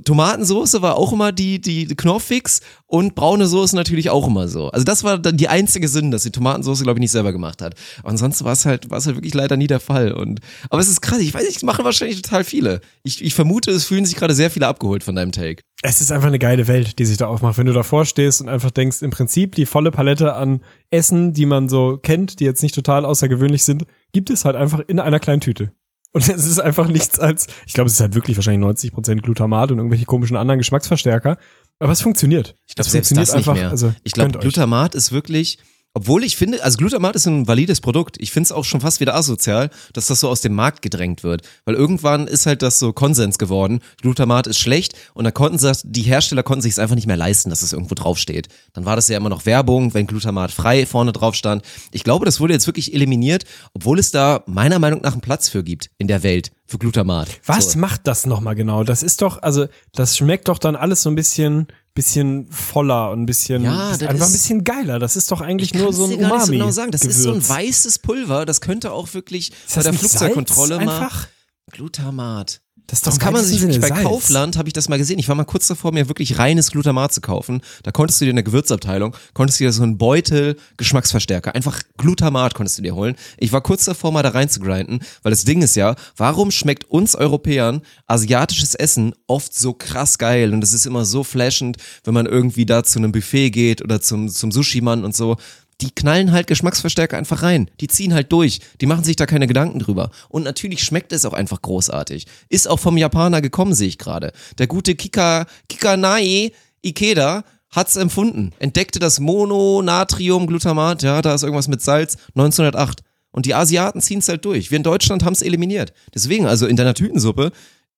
Tomatensoße 0.03 0.81
war 0.81 0.97
auch 0.97 1.13
immer 1.13 1.31
die, 1.31 1.59
die 1.59 1.87
Knorrfix 1.87 2.61
und 2.85 3.15
braune 3.15 3.47
Soße 3.47 3.75
natürlich 3.75 4.09
auch 4.09 4.27
immer 4.27 4.47
so. 4.47 4.69
Also 4.69 4.85
das 4.85 5.03
war 5.03 5.17
dann 5.17 5.37
die 5.37 5.47
einzige 5.47 5.87
Sünde, 5.87 6.15
dass 6.15 6.23
die 6.23 6.31
Tomatensoße, 6.31 6.83
glaube 6.83 6.99
ich, 6.99 7.01
nicht 7.01 7.11
selber 7.11 7.31
gemacht 7.31 7.61
hat. 7.61 7.75
Aber 7.99 8.09
ansonsten 8.09 8.45
war 8.45 8.53
es 8.53 8.65
halt, 8.65 8.89
war 8.89 8.97
es 8.97 9.05
halt 9.05 9.17
wirklich 9.17 9.33
leider 9.33 9.57
nie 9.57 9.67
der 9.67 9.79
Fall. 9.79 10.11
Und, 10.11 10.39
aber 10.69 10.81
es 10.81 10.87
ist 10.87 11.01
krass, 11.01 11.19
ich 11.19 11.33
weiß 11.33 11.45
nicht, 11.45 11.63
machen 11.63 11.85
wahrscheinlich 11.85 12.21
total 12.21 12.43
viele. 12.43 12.81
Ich, 13.03 13.23
ich 13.23 13.33
vermute, 13.33 13.71
es 13.71 13.85
fühlen 13.85 14.05
sich 14.05 14.15
gerade 14.15 14.33
sehr 14.33 14.49
viele 14.49 14.67
abgeholt 14.67 15.03
von 15.03 15.15
deinem 15.15 15.31
Take. 15.31 15.63
Es 15.83 16.01
ist 16.01 16.11
einfach 16.11 16.27
eine 16.27 16.39
geile 16.39 16.67
Welt, 16.67 16.97
die 16.97 17.05
sich 17.05 17.17
da 17.17 17.27
aufmacht, 17.27 17.59
wenn 17.59 17.67
du 17.67 17.73
davor 17.73 18.05
stehst 18.05 18.41
und 18.41 18.49
einfach 18.49 18.71
denkst, 18.71 19.03
im 19.03 19.11
Prinzip 19.11 19.53
die 19.53 19.67
volle 19.67 19.91
Palette 19.91 20.33
an 20.33 20.61
Essen, 20.89 21.33
die 21.33 21.45
man 21.45 21.69
so 21.69 21.97
kennt, 21.97 22.39
die 22.39 22.45
jetzt 22.45 22.63
nicht 22.63 22.73
total 22.73 22.96
außergewöhnlich 23.05 23.63
sind, 23.63 23.85
gibt 24.13 24.29
es 24.29 24.45
halt 24.45 24.55
einfach 24.55 24.79
in 24.87 24.99
einer 24.99 25.19
kleinen 25.19 25.41
Tüte. 25.41 25.71
Und 26.13 26.27
es 26.27 26.45
ist 26.45 26.59
einfach 26.59 26.87
nichts 26.87 27.19
als, 27.19 27.47
ich 27.65 27.73
glaube, 27.73 27.87
es 27.87 27.93
ist 27.93 27.99
halt 27.99 28.15
wirklich 28.15 28.37
wahrscheinlich 28.37 28.61
90 28.61 28.91
Prozent 28.93 29.23
Glutamat 29.23 29.71
und 29.71 29.77
irgendwelche 29.77 30.05
komischen 30.05 30.37
anderen 30.37 30.57
Geschmacksverstärker. 30.57 31.37
Aber 31.79 31.91
es 31.91 32.01
funktioniert. 32.01 32.55
Ich 32.65 32.75
glaube, 32.75 32.87
Es 32.87 32.91
selbst 32.91 33.09
funktioniert 33.09 33.27
das 33.27 33.35
nicht 33.35 33.47
einfach, 33.47 33.61
mehr. 33.61 33.69
Also, 33.69 33.93
ich 34.03 34.13
glaube. 34.13 34.39
Glutamat 34.39 34.95
ist 34.95 35.11
wirklich 35.11 35.59
Obwohl 35.97 36.23
ich 36.23 36.37
finde, 36.37 36.63
also 36.63 36.77
Glutamat 36.77 37.15
ist 37.15 37.25
ein 37.25 37.47
valides 37.47 37.81
Produkt. 37.81 38.17
Ich 38.19 38.29
finde 38.29 38.43
es 38.43 38.51
auch 38.51 38.65
schon 38.65 38.81
fast 38.81 38.99
wieder 38.99 39.15
asozial, 39.15 39.71
dass 39.93 40.05
das 40.05 40.19
so 40.19 40.29
aus 40.29 40.41
dem 40.41 40.53
Markt 40.53 40.83
gedrängt 40.83 41.23
wird. 41.23 41.41
Weil 41.65 41.73
irgendwann 41.73 42.27
ist 42.27 42.45
halt 42.45 42.61
das 42.61 42.77
so 42.77 42.93
Konsens 42.93 43.39
geworden. 43.39 43.79
Glutamat 44.03 44.45
ist 44.45 44.59
schlecht 44.59 44.93
und 45.15 45.23
dann 45.23 45.33
konnten 45.33 45.57
sie, 45.57 45.71
die 45.83 46.03
Hersteller 46.03 46.43
konnten 46.43 46.61
sich 46.61 46.73
es 46.73 46.77
einfach 46.77 46.93
nicht 46.93 47.07
mehr 47.07 47.17
leisten, 47.17 47.49
dass 47.49 47.63
es 47.63 47.73
irgendwo 47.73 47.95
draufsteht. 47.95 48.47
Dann 48.73 48.85
war 48.85 48.95
das 48.95 49.07
ja 49.07 49.17
immer 49.17 49.29
noch 49.29 49.47
Werbung, 49.47 49.95
wenn 49.95 50.05
Glutamat 50.05 50.51
frei 50.51 50.85
vorne 50.85 51.13
drauf 51.13 51.33
stand. 51.33 51.63
Ich 51.91 52.03
glaube, 52.03 52.25
das 52.25 52.39
wurde 52.39 52.53
jetzt 52.53 52.67
wirklich 52.67 52.93
eliminiert, 52.93 53.45
obwohl 53.73 53.97
es 53.97 54.11
da 54.11 54.43
meiner 54.45 54.77
Meinung 54.77 55.01
nach 55.01 55.13
einen 55.13 55.21
Platz 55.21 55.49
für 55.49 55.63
gibt 55.63 55.89
in 55.97 56.07
der 56.07 56.21
Welt 56.21 56.51
für 56.67 56.77
Glutamat. 56.77 57.29
Was 57.45 57.71
So. 57.71 57.79
macht 57.79 58.05
das 58.05 58.27
nochmal 58.27 58.53
genau? 58.53 58.83
Das 58.83 59.01
ist 59.01 59.23
doch, 59.23 59.41
also, 59.41 59.65
das 59.93 60.15
schmeckt 60.15 60.47
doch 60.47 60.59
dann 60.59 60.75
alles 60.75 61.01
so 61.01 61.09
ein 61.09 61.15
bisschen, 61.15 61.67
bisschen 61.97 62.47
voller 62.51 63.11
und 63.11 63.23
ein 63.23 63.25
bisschen, 63.25 63.63
Ja, 63.63 63.91
ist 63.91 64.01
das 64.01 64.07
einfach 64.09 64.25
ein 64.25 64.31
ist- 64.33 64.41
bisschen 64.41 64.63
geiler. 64.63 64.99
Das 64.99 65.15
ist 65.17 65.29
doch 65.31 65.41
eigentlich 65.41 65.73
Ich 65.73 65.79
nur 65.81 65.91
so 65.91 66.05
ein 66.05 66.11
dir 66.11 66.17
gar 66.19 66.27
nicht 66.29 66.29
so 66.29 66.35
Umami. 66.45 66.57
genau 66.59 66.71
sagen. 66.71 66.91
Das 66.91 67.03
ist 67.03 67.21
so 67.21 67.29
ein 67.29 67.35
Gewürz. 67.39 67.49
weißes 67.49 67.99
Pulver. 67.99 68.45
Das 68.45 68.61
könnte 68.61 68.91
auch 68.93 69.13
wirklich 69.13 69.49
Ist 69.51 69.75
bei 69.75 69.81
das 69.81 69.83
der 69.83 69.93
Flugzeugkontrolle 69.93 70.79
mal. 70.85 71.01
einfach? 71.01 71.27
Glutamat. 71.71 72.61
Das, 72.87 73.01
Das 73.01 73.19
kann 73.19 73.33
man 73.33 73.43
sich 73.43 73.59
wirklich 73.59 73.81
bei 73.81 73.89
Salz. 73.89 74.03
Kaufland, 74.03 74.57
habe 74.57 74.69
ich 74.69 74.73
das 74.73 74.87
mal 74.87 74.97
gesehen. 74.97 75.19
Ich 75.19 75.27
war 75.27 75.35
mal 75.35 75.43
kurz 75.43 75.67
davor, 75.67 75.91
mir 75.91 76.07
wirklich 76.07 76.39
reines 76.39 76.71
Glutamat 76.71 77.13
zu 77.13 77.19
kaufen. 77.19 77.61
Da 77.83 77.91
konntest 77.91 78.21
du 78.21 78.25
dir 78.25 78.29
in 78.29 78.37
der 78.37 78.43
Gewürzabteilung, 78.43 79.13
konntest 79.33 79.59
du 79.59 79.65
dir 79.65 79.73
so 79.73 79.83
einen 79.83 79.97
Beutel 79.97 80.55
Geschmacksverstärker, 80.77 81.53
einfach 81.53 81.81
Glutamat 81.97 82.55
konntest 82.55 82.77
du 82.77 82.81
dir 82.81 82.95
holen. 82.95 83.15
Ich 83.37 83.51
war 83.51 83.59
kurz 83.59 83.83
davor, 83.83 84.13
mal 84.13 84.23
da 84.23 84.29
rein 84.29 84.49
zu 84.49 84.61
grinden, 84.61 84.99
weil 85.21 85.31
das 85.31 85.43
Ding 85.43 85.61
ist 85.61 85.75
ja, 85.75 85.95
warum 86.15 86.49
schmeckt 86.49 86.85
uns 86.89 87.13
Europäern 87.13 87.81
asiatisches 88.07 88.73
Essen 88.73 89.13
oft 89.27 89.53
so 89.53 89.73
krass 89.73 90.17
geil 90.17 90.53
und 90.53 90.63
es 90.63 90.71
ist 90.71 90.85
immer 90.85 91.03
so 91.03 91.25
flashend, 91.25 91.77
wenn 92.05 92.13
man 92.13 92.25
irgendwie 92.25 92.65
da 92.65 92.85
zu 92.85 92.99
einem 92.99 93.11
Buffet 93.11 93.49
geht 93.49 93.81
oder 93.81 93.99
zum, 93.99 94.29
zum 94.29 94.51
Sushi-Mann 94.51 95.03
und 95.03 95.13
so 95.13 95.35
die 95.81 95.91
knallen 95.91 96.31
halt 96.31 96.47
Geschmacksverstärker 96.47 97.17
einfach 97.17 97.43
rein. 97.43 97.69
Die 97.79 97.87
ziehen 97.87 98.13
halt 98.13 98.31
durch. 98.31 98.59
Die 98.81 98.85
machen 98.85 99.03
sich 99.03 99.15
da 99.15 99.25
keine 99.25 99.47
Gedanken 99.47 99.79
drüber. 99.79 100.09
Und 100.29 100.43
natürlich 100.43 100.83
schmeckt 100.83 101.11
es 101.11 101.25
auch 101.25 101.33
einfach 101.33 101.61
großartig. 101.61 102.25
Ist 102.49 102.67
auch 102.67 102.79
vom 102.79 102.97
Japaner 102.97 103.41
gekommen, 103.41 103.73
sehe 103.73 103.87
ich 103.87 103.97
gerade. 103.97 104.31
Der 104.57 104.67
gute 104.67 104.95
Kika, 104.95 105.45
Kikanai 105.69 106.51
Ikeda 106.81 107.43
hat's 107.69 107.95
empfunden. 107.95 108.53
Entdeckte 108.59 108.99
das 108.99 109.19
Mononatriumglutamat, 109.19 111.03
ja, 111.03 111.21
da 111.21 111.35
ist 111.35 111.43
irgendwas 111.43 111.67
mit 111.67 111.81
Salz, 111.81 112.17
1908. 112.29 113.01
Und 113.31 113.45
die 113.45 113.53
Asiaten 113.53 114.01
ziehen's 114.01 114.29
halt 114.29 114.45
durch. 114.45 114.71
Wir 114.71 114.77
in 114.77 114.83
Deutschland 114.83 115.23
haben's 115.23 115.41
eliminiert. 115.41 115.93
Deswegen, 116.15 116.47
also 116.47 116.65
in 116.65 116.75
deiner 116.75 116.93
Tütensuppe, 116.93 117.51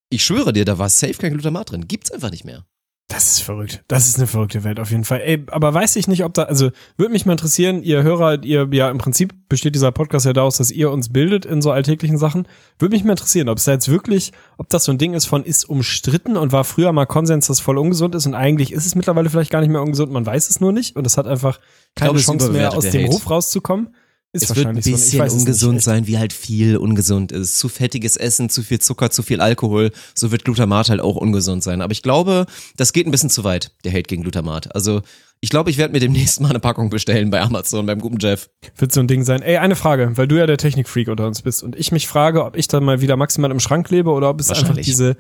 ich 0.10 0.24
schwöre 0.24 0.54
dir, 0.54 0.66
da 0.66 0.78
war 0.80 0.90
safe 0.90 1.14
kein 1.14 1.34
Glutamat 1.34 1.72
drin. 1.72 1.88
Gibt's 1.88 2.12
einfach 2.12 2.32
nicht 2.32 2.44
mehr. 2.44 2.66
Das 3.10 3.26
ist 3.26 3.40
verrückt. 3.42 3.84
Das 3.88 4.08
ist 4.08 4.18
eine 4.18 4.28
verrückte 4.28 4.64
Welt 4.64 4.80
auf 4.80 4.92
jeden 4.92 5.04
Fall. 5.04 5.22
Ey, 5.22 5.44
aber 5.48 5.74
weiß 5.74 5.96
ich 5.96 6.08
nicht, 6.08 6.24
ob 6.24 6.36
da, 6.36 6.44
also 6.44 6.70
würde 6.96 7.12
mich 7.12 7.26
mal 7.26 7.32
interessieren, 7.32 7.82
ihr 7.82 8.04
Hörer, 8.04 8.44
ihr, 8.44 8.68
ja, 8.72 8.90
im 8.92 9.00
Prinzip 9.00 9.34
besteht 9.50 9.74
dieser 9.74 9.92
Podcast 9.92 10.28
ja 10.28 10.34
daraus, 10.34 10.58
dass 10.58 10.70
ihr 10.70 10.92
uns 10.92 11.12
bildet 11.12 11.44
in 11.44 11.64
so 11.64 11.72
alltäglichen 11.72 12.20
Sachen. 12.20 12.48
Würde 12.78 12.94
mich 12.94 13.04
mal 13.04 13.12
interessieren, 13.12 13.50
ob 13.50 13.58
es 13.58 13.66
da 13.66 13.72
jetzt 13.72 13.90
wirklich, 13.90 14.32
ob 14.60 14.70
das 14.70 14.86
so 14.86 14.92
ein 14.92 15.00
Ding 15.00 15.16
ist 15.16 15.26
von 15.26 15.44
ist 15.44 15.68
umstritten 15.68 16.38
und 16.38 16.52
war 16.52 16.64
früher 16.64 16.92
mal 16.92 17.08
Konsens, 17.08 17.48
dass 17.48 17.60
voll 17.60 17.80
ungesund 17.80 18.14
ist 18.14 18.28
und 18.28 18.36
eigentlich 18.36 18.72
ist 18.72 18.86
es 18.86 18.94
mittlerweile 18.94 19.32
vielleicht 19.32 19.52
gar 19.52 19.62
nicht 19.62 19.72
mehr 19.72 19.82
ungesund, 19.82 20.12
man 20.12 20.28
weiß 20.28 20.48
es 20.48 20.62
nur 20.62 20.72
nicht 20.72 20.96
und 20.96 21.08
es 21.08 21.18
hat 21.18 21.26
einfach 21.26 21.60
keine 21.96 22.12
glaube, 22.12 22.24
Chance 22.24 22.52
mehr 22.52 22.78
aus 22.78 22.88
dem 22.90 23.06
Hate. 23.06 23.12
Ruf 23.12 23.28
rauszukommen. 23.28 23.90
Ist 24.32 24.44
es 24.44 24.56
wird 24.56 24.68
ein 24.68 24.82
so. 24.82 24.90
Ich 24.92 24.96
bisschen 24.96 25.24
nicht, 25.24 25.34
ungesund 25.34 25.82
sein, 25.82 26.06
wie 26.06 26.20
halt 26.20 26.34
viel 26.34 26.78
ungesund 26.78 27.32
ist. 27.32 27.58
Zu 27.58 27.68
fettiges 27.68 28.16
Essen, 28.16 28.50
zu 28.50 28.62
viel 28.62 28.80
Zucker, 28.80 29.10
zu 29.10 29.24
viel 29.24 29.42
Alkohol. 29.42 29.92
So 30.14 30.32
wird 30.32 30.46
Glutamat 30.46 30.90
halt 30.90 31.02
auch 31.02 31.16
ungesund 31.16 31.64
sein. 31.64 31.82
Aber 31.82 31.92
ich 31.92 32.04
glaube, 32.04 32.46
das 32.78 32.94
geht 32.94 33.08
ein 33.08 33.12
bisschen 33.12 33.32
zu 33.32 33.44
weit, 33.44 33.72
der 33.84 33.92
Hate 33.92 34.04
gegen 34.04 34.22
Glutamat. 34.22 34.76
Also 34.76 35.02
ich 35.42 35.50
glaube, 35.50 35.72
ich 35.72 35.80
werde 35.80 35.94
mir 35.94 36.00
demnächst 36.00 36.42
mal 36.42 36.50
eine 36.50 36.60
Packung 36.60 36.92
bestellen 36.92 37.32
bei 37.32 37.42
Amazon, 37.42 37.88
beim 37.88 38.00
guten 38.00 38.18
Jeff. 38.20 38.50
Wird 38.78 38.92
so 38.92 39.00
ein 39.00 39.08
Ding 39.08 39.24
sein. 39.24 39.42
Ey, 39.42 39.58
eine 39.58 39.76
Frage, 39.76 40.12
weil 40.16 40.28
du 40.28 40.38
ja 40.38 40.46
der 40.46 40.58
Technikfreak 40.58 41.08
unter 41.08 41.26
uns 41.26 41.42
bist 41.42 41.64
und 41.64 41.76
ich 41.76 41.92
mich 41.92 42.08
frage, 42.08 42.46
ob 42.46 42.56
ich 42.56 42.68
dann 42.68 42.84
mal 42.84 43.02
wieder 43.02 43.16
maximal 43.16 43.50
im 43.50 43.60
Schrank 43.60 43.90
lebe 43.90 44.12
oder 44.12 44.30
ob 44.30 44.40
es 44.40 44.52
einfach 44.52 44.76
diese 44.76 45.16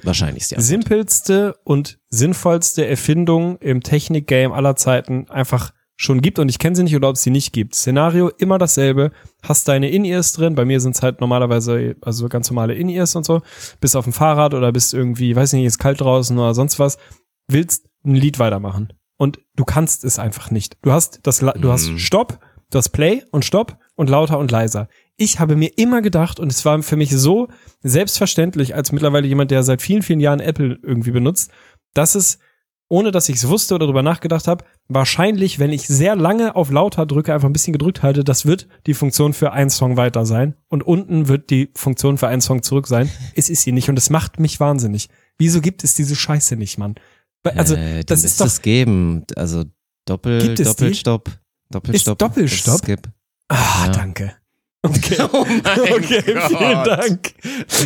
simpelste 0.57 1.55
und 1.63 1.97
sinnvollste 2.09 2.85
Erfindung 2.85 3.57
im 3.57 3.81
Technik-Game 3.81 4.51
aller 4.51 4.75
Zeiten 4.75 5.27
einfach 5.29 5.71
schon 6.01 6.21
gibt 6.21 6.39
und 6.39 6.47
ich 6.47 6.59
kenne 6.59 6.77
sie 6.77 6.83
nicht 6.83 6.95
oder 6.95 7.09
ob 7.09 7.15
es 7.17 7.23
sie 7.23 7.29
nicht 7.29 7.51
gibt. 7.51 7.75
Szenario 7.75 8.29
immer 8.29 8.57
dasselbe. 8.57 9.11
Hast 9.43 9.67
deine 9.67 9.89
In-Ears 9.89 10.31
drin. 10.31 10.55
Bei 10.55 10.63
mir 10.63 10.79
sind 10.79 10.95
es 10.95 11.01
halt 11.01 11.19
normalerweise 11.19 11.97
also 12.01 12.29
ganz 12.29 12.49
normale 12.49 12.73
In-Ears 12.73 13.17
und 13.17 13.25
so. 13.25 13.41
Bist 13.81 13.97
auf 13.97 14.05
dem 14.05 14.13
Fahrrad 14.13 14.53
oder 14.53 14.71
bist 14.71 14.93
irgendwie, 14.93 15.35
weiß 15.35 15.51
nicht, 15.53 15.65
ist 15.65 15.77
kalt 15.77 15.99
draußen 15.99 16.37
oder 16.37 16.53
sonst 16.53 16.79
was. 16.79 16.97
Willst 17.49 17.89
ein 18.05 18.15
Lied 18.15 18.39
weitermachen 18.39 18.93
und 19.17 19.39
du 19.57 19.65
kannst 19.65 20.05
es 20.05 20.19
einfach 20.19 20.51
nicht. 20.51 20.77
Du 20.83 20.93
hast 20.93 21.19
das, 21.23 21.39
du 21.39 21.69
hast 21.69 21.99
Stopp, 21.99 22.39
du 22.71 22.77
hast 22.77 22.89
Play 22.89 23.23
und 23.31 23.43
Stopp 23.43 23.77
und 23.95 24.09
lauter 24.09 24.39
und 24.39 24.51
leiser. 24.51 24.87
Ich 25.17 25.41
habe 25.41 25.57
mir 25.57 25.77
immer 25.77 26.01
gedacht 26.01 26.39
und 26.39 26.49
es 26.49 26.63
war 26.63 26.81
für 26.81 26.95
mich 26.95 27.11
so 27.11 27.49
selbstverständlich 27.81 28.73
als 28.73 28.93
mittlerweile 28.93 29.27
jemand, 29.27 29.51
der 29.51 29.63
seit 29.63 29.81
vielen, 29.81 30.01
vielen 30.01 30.21
Jahren 30.21 30.39
Apple 30.39 30.79
irgendwie 30.81 31.11
benutzt, 31.11 31.51
dass 31.93 32.15
es, 32.15 32.39
ohne 32.89 33.11
dass 33.11 33.29
ich 33.29 33.37
es 33.37 33.47
wusste 33.47 33.75
oder 33.75 33.85
darüber 33.85 34.03
nachgedacht 34.03 34.47
habe, 34.47 34.65
wahrscheinlich, 34.87 35.59
wenn 35.59 35.71
ich 35.71 35.87
sehr 35.87 36.15
lange 36.15 36.55
auf 36.55 36.71
lauter 36.71 37.05
drücke, 37.05 37.33
einfach 37.33 37.47
ein 37.47 37.53
bisschen 37.53 37.73
gedrückt 37.73 38.03
halte, 38.03 38.23
das 38.23 38.45
wird 38.45 38.67
die 38.87 38.93
Funktion 38.93 39.33
für 39.33 39.53
einen 39.53 39.69
Song 39.69 39.95
weiter 39.95 40.25
sein 40.25 40.55
und 40.67 40.83
unten 40.83 41.27
wird 41.27 41.49
die 41.51 41.69
Funktion 41.75 42.17
für 42.17 42.27
einen 42.27 42.41
Song 42.41 42.63
zurück 42.63 42.87
sein. 42.87 43.09
Es 43.35 43.49
ist 43.49 43.61
sie 43.61 43.71
nicht 43.71 43.89
und 43.89 43.97
es 43.97 44.09
macht 44.09 44.39
mich 44.39 44.59
wahnsinnig. 44.59 45.07
Wieso 45.37 45.61
gibt 45.61 45.83
es 45.83 45.93
diese 45.93 46.15
Scheiße 46.15 46.55
nicht, 46.55 46.77
Mann? 46.77 46.95
Also, 47.43 47.75
äh, 47.75 48.03
das 48.03 48.23
ist 48.23 48.41
doch, 48.41 48.47
es 48.47 48.61
geben. 48.61 49.23
Also 49.35 49.63
Doppel, 50.05 50.41
Gibt 50.41 50.59
es 50.59 50.75
die? 50.75 50.83
Doppelstopp. 50.83 51.39
Doppelstopp. 51.69 52.15
Ist 52.15 52.21
Doppelstopp? 52.21 52.77
Skip. 52.79 53.07
ah, 53.49 53.85
ja. 53.85 53.91
danke. 53.91 54.35
Okay. 54.81 55.17
Oh 55.33 55.45
okay, 55.95 56.21
vielen 56.23 56.39
Gott. 56.49 56.87
Dank. 56.87 57.33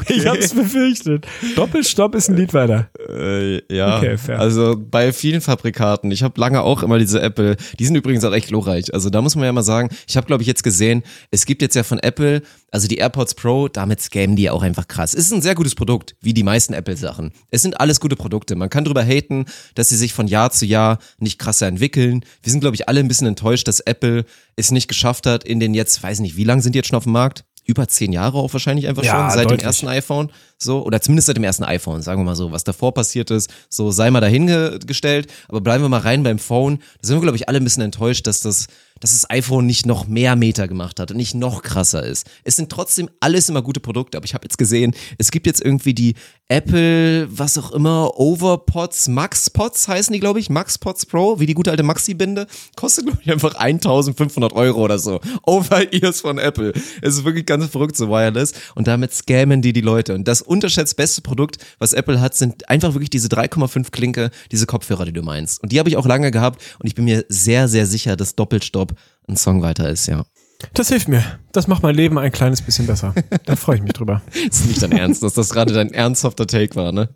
Ich 0.10 0.28
hab's 0.28 0.54
befürchtet. 0.54 1.26
Doppelstopp 1.56 2.14
ist 2.14 2.30
ein 2.30 2.36
Lied 2.38 2.54
weiter. 2.54 2.90
Äh, 3.10 3.62
ja, 3.74 3.98
Okay, 3.98 4.18
fair. 4.18 4.40
also 4.40 4.76
bei 4.78 5.12
vielen 5.12 5.42
Fabrikaten. 5.42 6.12
Ich 6.12 6.22
habe 6.22 6.40
lange 6.40 6.62
auch 6.62 6.84
immer 6.84 7.00
diese 7.00 7.20
Apple. 7.22 7.56
Die 7.80 7.86
sind 7.86 7.96
übrigens 7.96 8.24
auch 8.26 8.34
echt 8.34 8.50
glorreich. 8.50 8.94
Also 8.94 9.10
da 9.10 9.22
muss 9.22 9.36
man 9.36 9.46
ja 9.46 9.52
mal 9.54 9.64
sagen, 9.64 9.90
ich 10.08 10.16
habe 10.18 10.28
glaube 10.28 10.44
ich 10.44 10.48
jetzt 10.48 10.64
gesehen, 10.64 11.02
es 11.32 11.46
gibt 11.48 11.62
jetzt 11.64 11.76
ja 11.76 11.82
von 11.84 11.98
Apple, 12.00 12.44
also 12.74 12.88
die 12.88 12.98
AirPods 12.98 13.36
Pro, 13.36 13.68
damit 13.68 14.02
scammen 14.02 14.36
die 14.36 14.44
ja 14.44 14.52
auch 14.52 14.64
einfach 14.64 14.88
krass. 14.88 15.14
Es 15.14 15.26
ist 15.28 15.32
ein 15.32 15.44
sehr 15.44 15.54
gutes 15.54 15.76
Produkt, 15.76 16.16
wie 16.22 16.34
die 16.34 16.42
meisten 16.42 16.74
Apple-Sachen. 16.74 17.32
Es 17.52 17.62
sind 17.62 17.80
alles 17.80 18.00
gute 18.00 18.16
Produkte. 18.16 18.56
Man 18.56 18.70
kann 18.70 18.84
drüber 18.84 19.04
haten, 19.06 19.46
dass 19.76 19.90
sie 19.90 19.96
sich 19.96 20.12
von 20.12 20.28
Jahr 20.28 20.50
zu 20.52 20.66
Jahr 20.66 20.98
nicht 21.20 21.38
krasser 21.38 21.68
entwickeln. 21.68 22.26
Wir 22.42 22.52
sind 22.52 22.62
glaube 22.62 22.76
ich 22.76 22.90
alle 22.90 23.00
ein 23.00 23.08
bisschen 23.08 23.28
enttäuscht, 23.28 23.68
dass 23.68 23.80
Apple 23.80 24.26
es 24.56 24.72
nicht 24.72 24.88
geschafft 24.88 25.28
hat 25.28 25.44
in 25.44 25.60
den 25.60 25.76
jetzt, 25.76 26.02
weiß 26.02 26.20
nicht, 26.20 26.36
wie 26.36 26.44
lange 26.46 26.64
sind 26.64 26.74
die 26.74 26.80
jetzt 26.80 26.88
schon 26.88 26.98
auf 26.98 27.04
dem 27.04 27.14
Markt? 27.14 27.46
Über 27.66 27.88
zehn 27.88 28.12
Jahre 28.12 28.40
auch 28.40 28.52
wahrscheinlich 28.52 28.88
einfach 28.90 29.04
Ja, 29.04 29.22
schon, 29.22 29.30
seit 29.30 29.46
deutlich. 29.46 29.62
dem 29.62 29.66
ersten 29.68 29.88
iPhone, 29.88 30.32
so, 30.58 30.84
oder 30.84 31.00
zumindest 31.00 31.28
seit 31.28 31.38
dem 31.38 31.46
ersten 31.46 31.64
iPhone, 31.64 32.02
sagen 32.02 32.20
wir 32.20 32.26
mal 32.26 32.36
so, 32.36 32.52
was 32.52 32.66
davor 32.66 32.94
passiert 32.94 33.32
ist, 33.32 33.50
so 33.70 33.90
sei 33.92 34.12
mal 34.12 34.20
dahingestellt, 34.20 35.32
aber 35.48 35.62
bleiben 35.62 35.82
wir 35.82 35.88
mal 35.88 36.02
rein 36.02 36.24
beim 36.24 36.40
Phone. 36.40 36.80
Da 37.02 37.08
sind 37.08 37.16
wir, 37.16 37.22
glaube 37.22 37.38
ich, 37.38 37.48
alle 37.48 37.60
ein 37.60 37.64
bisschen 37.64 37.84
enttäuscht, 37.84 38.28
dass 38.28 38.42
das, 38.42 38.68
dass 39.04 39.12
das 39.12 39.30
iPhone 39.30 39.66
nicht 39.66 39.86
noch 39.86 40.08
mehr 40.08 40.38
Meter 40.38 40.70
gemacht 40.70 40.98
hat 41.02 41.12
und 41.12 41.18
nicht 41.18 41.36
noch 41.36 41.62
krasser 41.62 42.06
ist. 42.06 42.26
Es 42.46 42.56
sind 42.56 42.72
trotzdem 42.72 43.10
alles 43.20 43.50
immer 43.50 43.62
gute 43.62 43.82
Produkte, 43.82 44.18
aber 44.18 44.24
ich 44.24 44.34
habe 44.34 44.46
jetzt 44.46 44.58
gesehen, 44.58 44.96
es 45.18 45.30
gibt 45.30 45.46
jetzt 45.46 45.62
irgendwie 45.62 45.94
die 45.94 46.16
Apple, 46.48 47.28
was 47.30 47.58
auch 47.58 47.72
immer, 47.72 48.18
Overpods, 48.18 49.10
MaxPods 49.10 49.90
heißen 49.90 50.14
die, 50.14 50.22
glaube 50.22 50.40
ich, 50.40 50.50
MaxPods 50.50 51.06
Pro, 51.08 51.40
wie 51.40 51.46
die 51.46 51.54
gute 51.54 51.72
alte 51.72 51.84
Maxi-Binde, 51.84 52.48
kostet, 52.78 53.06
glaube 53.08 53.20
ich, 53.24 53.32
einfach 53.32 53.56
1500 53.56 54.54
Euro 54.54 54.82
oder 54.82 55.00
so. 55.00 55.20
Over-Ears 55.44 56.22
von 56.22 56.38
Apple. 56.38 56.72
Es 57.02 57.16
ist 57.16 57.26
wirklich 57.26 57.46
ganz 57.46 57.66
verrückt, 57.68 57.98
so 57.98 58.08
wireless. 58.08 58.54
Und 58.76 58.88
damit 58.88 59.14
scammen 59.14 59.62
die 59.62 59.74
die 59.74 59.82
Leute. 59.82 60.16
Und 60.16 60.30
das 60.30 60.42
unterschätzt 60.42 60.96
beste 60.96 61.22
Produkt, 61.22 61.58
was 61.78 61.92
Apple 61.92 62.22
hat, 62.22 62.36
sind 62.36 62.70
einfach 62.70 62.94
wirklich 62.94 63.10
diese 63.10 63.28
3,5 63.28 63.92
Klinke, 63.92 64.32
diese 64.52 64.66
Kopfhörer, 64.66 65.04
die 65.04 65.14
du 65.14 65.24
meinst. 65.24 65.62
Und 65.62 65.74
die 65.74 65.80
habe 65.80 65.90
ich 65.90 65.98
auch 65.98 66.06
lange 66.06 66.32
gehabt 66.32 66.62
und 66.80 66.88
ich 66.88 66.96
bin 66.96 67.04
mir 67.04 67.26
sehr, 67.28 67.68
sehr 67.68 67.86
sicher, 67.86 68.16
dass 68.16 68.36
Doppelstopp 68.36 68.93
ein 69.28 69.38
Songwriter 69.38 69.90
ist, 69.90 70.08
ja. 70.08 70.26
Das 70.74 70.90
hilft 70.90 71.08
mir. 71.08 71.24
Das 71.52 71.68
macht 71.68 71.84
mein 71.84 71.96
Leben 71.96 72.18
ein 72.18 72.32
kleines 72.32 72.62
bisschen 72.62 72.88
besser. 72.88 73.14
Da 73.46 73.56
freue 73.56 73.78
ich 73.78 73.82
mich 73.82 73.94
drüber. 73.94 74.22
ist 74.50 74.66
nicht 74.68 74.82
dein 74.82 74.94
Ernst, 74.94 75.22
dass 75.24 75.34
das 75.34 75.50
gerade 75.50 75.74
dein 75.74 75.94
ernsthafter 75.94 76.48
Take 76.48 76.76
war, 76.76 76.92
ne? 76.92 77.16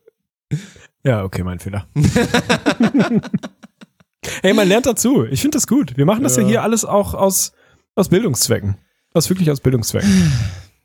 Ja, 1.03 1.23
okay, 1.23 1.43
mein 1.43 1.59
Fehler. 1.59 1.87
hey, 4.41 4.53
man 4.53 4.67
lernt 4.67 4.85
dazu. 4.85 5.25
Ich 5.25 5.41
finde 5.41 5.55
das 5.55 5.67
gut. 5.67 5.95
Wir 5.97 6.05
machen 6.05 6.23
das 6.23 6.35
ja. 6.35 6.43
hier 6.43 6.63
alles 6.63 6.83
auch 6.83 7.13
aus, 7.13 7.53
aus 7.95 8.09
Bildungszwecken. 8.09 8.77
Aus 9.13 9.29
wirklich 9.29 9.49
aus 9.49 9.61
Bildungszwecken. 9.61 10.31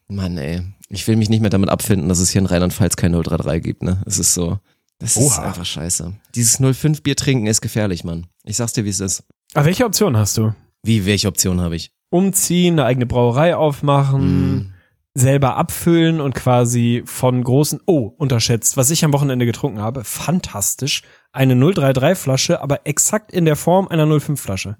Mann, 0.09 0.39
ey. 0.39 0.63
Ich 0.89 1.09
will 1.09 1.17
mich 1.17 1.31
nicht 1.31 1.41
mehr 1.41 1.51
damit 1.51 1.71
abfinden, 1.71 2.09
dass 2.09 2.21
es 2.21 2.31
hier 2.31 2.41
in 2.41 2.47
Rheinland-Pfalz 2.47 2.97
kein 2.97 3.13
033 3.13 3.63
gibt, 3.63 3.83
ne? 3.83 4.03
Es 4.07 4.19
ist 4.19 4.35
so. 4.35 4.59
Das 4.99 5.17
ist 5.17 5.23
Oha. 5.23 5.43
einfach 5.43 5.65
scheiße. 5.65 6.13
Dieses 6.37 6.59
05 6.59 7.03
Bier 7.03 7.17
trinken 7.17 7.47
ist 7.47 7.61
gefährlich, 7.61 8.05
Mann. 8.05 8.27
Ich 8.45 8.57
sag's 8.57 8.75
dir, 8.75 8.85
wie 8.85 8.91
es 8.91 9.01
ist. 9.01 9.25
Aber 9.55 9.67
welche 9.67 9.85
Option 9.85 10.17
hast 10.17 10.39
du? 10.39 10.55
Wie, 10.83 11.07
welche 11.07 11.29
Option 11.29 11.61
habe 11.61 11.77
ich? 11.77 11.93
Umziehen, 12.11 12.75
eine 12.75 12.85
eigene 12.85 13.07
Brauerei 13.07 13.57
aufmachen, 13.57 14.75
selber 15.15 15.57
abfüllen 15.57 16.21
und 16.21 16.35
quasi 16.35 17.03
von 17.07 17.43
großen, 17.43 17.81
oh, 17.87 18.13
unterschätzt, 18.19 18.77
was 18.77 18.91
ich 18.91 19.05
am 19.05 19.13
Wochenende 19.13 19.47
getrunken 19.47 19.81
habe, 19.81 20.05
fantastisch, 20.05 21.03
eine 21.33 21.55
033 21.57 22.19
Flasche, 22.19 22.61
aber 22.61 22.87
exakt 22.87 23.33
in 23.33 23.45
der 23.45 23.57
Form 23.57 23.89
einer 23.89 24.07
05 24.21 24.41
Flasche. 24.41 24.77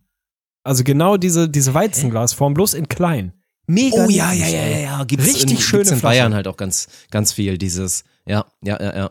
Also 0.65 0.85
genau 0.85 1.17
diese, 1.17 1.49
diese 1.49 1.75
Weizenglasform, 1.75 2.55
bloß 2.55 2.75
in 2.75 2.89
klein. 2.89 3.33
Mega. 3.67 4.05
Oh 4.05 4.11
ja, 4.11 4.33
ja, 4.33 4.49
ja, 4.49 4.67
ja, 4.67 4.79
ja. 4.79 5.05
Gibt's 5.05 5.27
Richtig 5.27 5.51
in, 5.53 5.59
schöne 5.59 5.83
gibt's 5.83 5.93
in 5.93 5.99
Flasche. 5.99 6.19
Bayern 6.19 6.35
halt 6.35 6.49
auch 6.49 6.57
ganz, 6.57 6.89
ganz 7.11 7.33
viel 7.33 7.59
dieses. 7.59 8.05
Ja, 8.27 8.45
ja, 8.63 8.81
ja, 8.81 8.97
ja. 8.97 9.11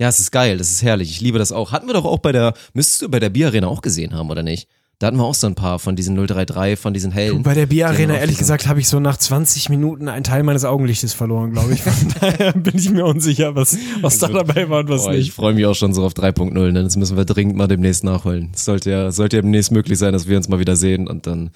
Ja, 0.00 0.08
es 0.08 0.18
ist 0.18 0.32
geil, 0.32 0.58
das 0.58 0.70
ist 0.70 0.82
herrlich. 0.82 1.10
Ich 1.10 1.20
liebe 1.20 1.38
das 1.38 1.52
auch. 1.52 1.70
Hatten 1.70 1.86
wir 1.86 1.94
doch 1.94 2.04
auch 2.04 2.18
bei 2.18 2.32
der, 2.32 2.54
müsstest 2.72 3.02
du 3.02 3.08
bei 3.08 3.20
der 3.20 3.30
Bierarena 3.30 3.68
auch 3.68 3.82
gesehen 3.82 4.14
haben, 4.14 4.30
oder 4.30 4.42
nicht? 4.42 4.68
Da 5.02 5.08
hatten 5.08 5.16
wir 5.16 5.24
auch 5.24 5.34
so 5.34 5.48
ein 5.48 5.56
paar 5.56 5.80
von 5.80 5.96
diesen 5.96 6.14
033, 6.14 6.78
von 6.78 6.94
diesen 6.94 7.10
hellen. 7.10 7.38
Und 7.38 7.42
bei 7.42 7.54
der 7.54 7.66
Bierarena, 7.66 8.16
ehrlich 8.16 8.38
gesagt, 8.38 8.68
habe 8.68 8.78
ich 8.78 8.86
so 8.86 9.00
nach 9.00 9.16
20 9.16 9.68
Minuten 9.68 10.08
einen 10.08 10.22
Teil 10.22 10.44
meines 10.44 10.64
Augenlichtes 10.64 11.12
verloren, 11.12 11.50
glaube 11.50 11.74
ich. 11.74 11.82
Von 11.82 12.14
daher 12.20 12.52
bin 12.52 12.78
ich 12.78 12.88
mir 12.88 13.04
unsicher, 13.04 13.56
was, 13.56 13.76
was 14.00 14.20
da 14.20 14.28
dabei 14.28 14.70
war 14.70 14.78
und 14.78 14.90
was 14.90 15.06
ich 15.06 15.10
nicht. 15.10 15.32
freue 15.32 15.54
mich 15.54 15.66
auch 15.66 15.74
schon 15.74 15.92
so 15.92 16.04
auf 16.04 16.12
3.0, 16.12 16.52
ne? 16.70 16.84
Das 16.84 16.94
müssen 16.94 17.16
wir 17.16 17.24
dringend 17.24 17.56
mal 17.56 17.66
demnächst 17.66 18.04
nachholen. 18.04 18.52
Es 18.54 18.64
sollte 18.64 18.90
ja, 18.90 19.10
sollte 19.10 19.38
ja 19.38 19.42
demnächst 19.42 19.72
möglich 19.72 19.98
sein, 19.98 20.12
dass 20.12 20.28
wir 20.28 20.36
uns 20.36 20.48
mal 20.48 20.60
wieder 20.60 20.76
sehen 20.76 21.08
und 21.08 21.26
dann, 21.26 21.50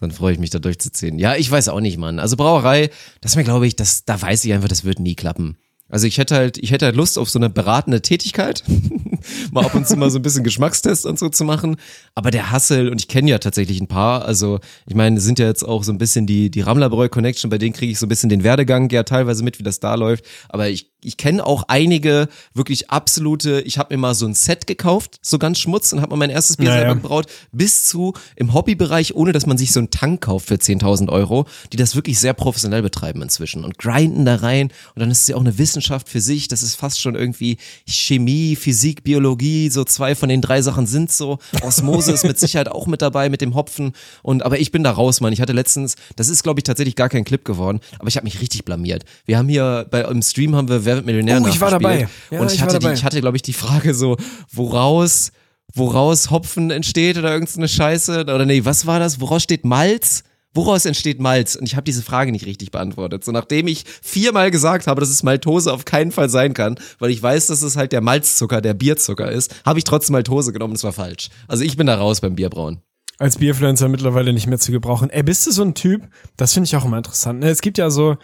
dann 0.00 0.10
freue 0.10 0.32
ich 0.32 0.38
mich 0.38 0.48
da 0.48 0.58
durchzuziehen. 0.58 1.18
Ja, 1.18 1.36
ich 1.36 1.50
weiß 1.50 1.68
auch 1.68 1.80
nicht, 1.80 1.98
Mann. 1.98 2.18
Also 2.18 2.38
Brauerei, 2.38 2.88
das 3.20 3.32
ist 3.32 3.36
mir, 3.36 3.44
glaube 3.44 3.66
ich, 3.66 3.76
das, 3.76 4.06
da 4.06 4.22
weiß 4.22 4.42
ich 4.46 4.54
einfach, 4.54 4.68
das 4.68 4.86
wird 4.86 5.00
nie 5.00 5.16
klappen. 5.16 5.58
Also 5.88 6.06
ich 6.06 6.18
hätte 6.18 6.34
halt, 6.34 6.58
ich 6.58 6.72
hätte 6.72 6.86
halt 6.86 6.96
Lust 6.96 7.16
auf 7.16 7.30
so 7.30 7.38
eine 7.38 7.48
beratende 7.48 8.02
Tätigkeit, 8.02 8.64
mal 9.52 9.64
ab 9.64 9.74
und 9.74 9.86
zu 9.86 9.96
mal 9.96 10.10
so 10.10 10.18
ein 10.18 10.22
bisschen 10.22 10.42
Geschmackstest 10.42 11.06
und 11.06 11.18
so 11.18 11.28
zu 11.28 11.44
machen. 11.44 11.76
Aber 12.16 12.32
der 12.32 12.50
Hassel, 12.50 12.88
und 12.88 13.00
ich 13.00 13.06
kenne 13.06 13.30
ja 13.30 13.38
tatsächlich 13.38 13.80
ein 13.80 13.86
paar, 13.86 14.24
also 14.24 14.58
ich 14.86 14.96
meine, 14.96 15.20
sind 15.20 15.38
ja 15.38 15.46
jetzt 15.46 15.62
auch 15.62 15.84
so 15.84 15.92
ein 15.92 15.98
bisschen 15.98 16.26
die, 16.26 16.50
die 16.50 16.60
Rammlerbräu 16.60 17.08
Connection, 17.08 17.50
bei 17.50 17.58
denen 17.58 17.72
kriege 17.72 17.92
ich 17.92 18.00
so 18.00 18.06
ein 18.06 18.08
bisschen 18.08 18.28
den 18.28 18.42
Werdegang 18.42 18.90
ja 18.90 19.04
teilweise 19.04 19.44
mit, 19.44 19.60
wie 19.60 19.62
das 19.62 19.78
da 19.78 19.94
läuft. 19.94 20.24
Aber 20.48 20.68
ich, 20.68 20.90
ich 21.02 21.16
kenne 21.16 21.44
auch 21.44 21.64
einige 21.68 22.28
wirklich 22.54 22.90
absolute, 22.90 23.60
ich 23.60 23.78
habe 23.78 23.94
mir 23.94 24.00
mal 24.00 24.14
so 24.14 24.26
ein 24.26 24.34
Set 24.34 24.66
gekauft, 24.66 25.18
so 25.22 25.38
ganz 25.38 25.58
Schmutz, 25.58 25.92
und 25.92 26.00
habe 26.00 26.10
mal 26.10 26.16
mein 26.16 26.30
erstes 26.30 26.56
Bier 26.56 26.70
Ja, 26.70 26.78
selber 26.78 26.94
gebraut, 26.94 27.26
bis 27.52 27.84
zu 27.84 28.14
im 28.34 28.54
Hobbybereich, 28.54 29.14
ohne 29.14 29.32
dass 29.32 29.46
man 29.46 29.58
sich 29.58 29.72
so 29.72 29.80
einen 29.80 29.90
Tank 29.90 30.22
kauft 30.22 30.46
für 30.46 30.54
10.000 30.54 31.10
Euro, 31.10 31.46
die 31.72 31.76
das 31.76 31.94
wirklich 31.94 32.18
sehr 32.18 32.32
professionell 32.32 32.82
betreiben 32.82 33.22
inzwischen 33.22 33.64
und 33.64 33.78
grinden 33.78 34.24
da 34.24 34.36
rein. 34.36 34.68
Und 34.94 35.00
dann 35.00 35.10
ist 35.10 35.22
es 35.22 35.28
ja 35.28 35.36
auch 35.36 35.40
eine 35.40 35.58
Wissenschaft 35.58 36.08
für 36.08 36.20
sich, 36.20 36.48
das 36.48 36.62
ist 36.62 36.76
fast 36.76 37.00
schon 37.00 37.14
irgendwie 37.14 37.58
Chemie, 37.86 38.56
Physik, 38.56 39.04
Biologie, 39.04 39.68
so 39.68 39.84
zwei 39.84 40.14
von 40.14 40.28
den 40.28 40.40
drei 40.40 40.62
Sachen 40.62 40.86
sind 40.86 41.12
so. 41.12 41.38
Osmose 41.62 42.12
ist 42.12 42.24
mit 42.24 42.38
Sicherheit 42.40 42.68
auch 42.68 42.86
mit 42.86 43.02
dabei, 43.02 43.28
mit 43.28 43.42
dem 43.42 43.54
Hopfen. 43.54 43.92
Und 44.22 44.44
aber 44.44 44.58
ich 44.58 44.72
bin 44.72 44.82
da 44.82 44.92
raus, 44.92 45.20
Mann. 45.20 45.32
Ich 45.32 45.40
hatte 45.40 45.52
letztens, 45.52 45.96
das 46.16 46.28
ist 46.28 46.42
glaube 46.42 46.60
ich 46.60 46.64
tatsächlich 46.64 46.96
gar 46.96 47.10
kein 47.10 47.24
Clip 47.24 47.44
geworden, 47.44 47.80
aber 47.98 48.08
ich 48.08 48.16
habe 48.16 48.24
mich 48.24 48.40
richtig 48.40 48.64
blamiert. 48.64 49.04
Wir 49.26 49.36
haben 49.36 49.48
hier 49.48 49.86
bei 49.90 50.02
im 50.02 50.22
Stream 50.22 50.56
haben 50.56 50.68
wir 50.68 50.86
Wer 50.86 50.95
wird 50.96 51.06
Millionär 51.06 51.40
Oh, 51.42 51.46
ich 51.46 51.60
war 51.60 51.70
dabei. 51.70 52.08
Ja, 52.30 52.40
und 52.40 52.48
ich, 52.48 52.56
ich 52.56 52.62
hatte 52.62 52.78
die, 52.78 52.88
ich 52.88 53.04
hatte 53.04 53.20
glaube 53.20 53.36
ich 53.36 53.42
die 53.42 53.52
Frage 53.52 53.94
so, 53.94 54.16
woraus 54.52 55.30
woraus 55.74 56.30
Hopfen 56.30 56.70
entsteht 56.70 57.18
oder 57.18 57.32
irgendeine 57.32 57.68
Scheiße 57.68 58.22
oder 58.22 58.44
nee, 58.44 58.64
was 58.64 58.86
war 58.86 58.98
das? 58.98 59.20
Woraus 59.20 59.42
steht 59.42 59.64
Malz? 59.64 60.24
Woraus 60.54 60.86
entsteht 60.86 61.20
Malz? 61.20 61.54
Und 61.54 61.66
ich 61.66 61.76
habe 61.76 61.84
diese 61.84 62.02
Frage 62.02 62.32
nicht 62.32 62.46
richtig 62.46 62.70
beantwortet. 62.70 63.24
So 63.24 63.30
nachdem 63.30 63.66
ich 63.68 63.84
viermal 64.02 64.50
gesagt 64.50 64.86
habe, 64.86 65.00
dass 65.00 65.10
es 65.10 65.22
Maltose 65.22 65.70
auf 65.70 65.84
keinen 65.84 66.12
Fall 66.12 66.30
sein 66.30 66.54
kann, 66.54 66.76
weil 66.98 67.10
ich 67.10 67.22
weiß, 67.22 67.48
dass 67.48 67.60
es 67.60 67.76
halt 67.76 67.92
der 67.92 68.00
Malzzucker, 68.00 68.62
der 68.62 68.72
Bierzucker 68.72 69.30
ist, 69.30 69.54
habe 69.66 69.78
ich 69.78 69.84
trotzdem 69.84 70.14
Maltose 70.14 70.52
genommen. 70.54 70.72
Das 70.72 70.84
war 70.84 70.94
falsch. 70.94 71.28
Also 71.46 71.62
ich 71.62 71.76
bin 71.76 71.86
da 71.86 71.96
raus 71.96 72.22
beim 72.22 72.36
Bierbrauen. 72.36 72.80
Als 73.18 73.38
Bierfluencer 73.38 73.88
mittlerweile 73.88 74.32
nicht 74.32 74.46
mehr 74.46 74.58
zu 74.58 74.72
gebrauchen. 74.72 75.08
Ey, 75.10 75.22
bist 75.22 75.46
du 75.46 75.50
so 75.50 75.62
ein 75.62 75.74
Typ? 75.74 76.02
Das 76.36 76.52
finde 76.52 76.66
ich 76.66 76.76
auch 76.76 76.84
immer 76.84 76.98
interessant. 76.98 77.40
ne? 77.40 77.48
Es 77.48 77.62
gibt 77.62 77.78
ja 77.78 77.88
so, 77.88 78.16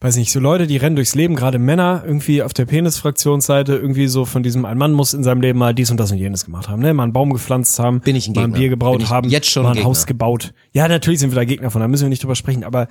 weiß 0.00 0.16
nicht, 0.16 0.32
so 0.32 0.40
Leute, 0.40 0.66
die 0.66 0.76
rennen 0.76 0.96
durchs 0.96 1.14
Leben, 1.14 1.36
gerade 1.36 1.60
Männer, 1.60 2.02
irgendwie 2.04 2.42
auf 2.42 2.52
der 2.52 2.64
Penis-Fraktionsseite, 2.66 3.76
irgendwie 3.76 4.08
so 4.08 4.24
von 4.24 4.42
diesem, 4.42 4.64
ein 4.64 4.76
Mann 4.76 4.92
muss 4.92 5.14
in 5.14 5.22
seinem 5.22 5.40
Leben 5.40 5.58
mal 5.58 5.72
dies 5.72 5.92
und 5.92 5.98
das 6.00 6.10
und 6.10 6.18
jenes 6.18 6.44
gemacht 6.44 6.68
haben, 6.68 6.82
ne? 6.82 6.92
Mal 6.94 7.04
einen 7.04 7.12
Baum 7.12 7.32
gepflanzt 7.32 7.78
haben, 7.78 8.00
Bin 8.00 8.16
ich 8.16 8.26
ein 8.26 8.32
mal 8.32 8.40
ein 8.42 8.46
Gegner. 8.46 8.58
Bier 8.58 8.68
Bin 8.70 8.78
gebraut 8.78 9.02
ich 9.02 9.10
haben, 9.10 9.28
jetzt 9.28 9.48
schon 9.50 9.62
mal 9.62 9.70
ein 9.72 9.78
ein 9.78 9.84
Haus 9.84 10.00
Gegner. 10.06 10.14
gebaut. 10.14 10.52
Ja, 10.72 10.88
natürlich 10.88 11.20
sind 11.20 11.30
wir 11.30 11.36
da 11.36 11.44
Gegner 11.44 11.70
von, 11.70 11.80
da 11.80 11.86
müssen 11.86 12.04
wir 12.04 12.08
nicht 12.08 12.22
drüber 12.24 12.34
sprechen, 12.34 12.64
aber 12.64 12.88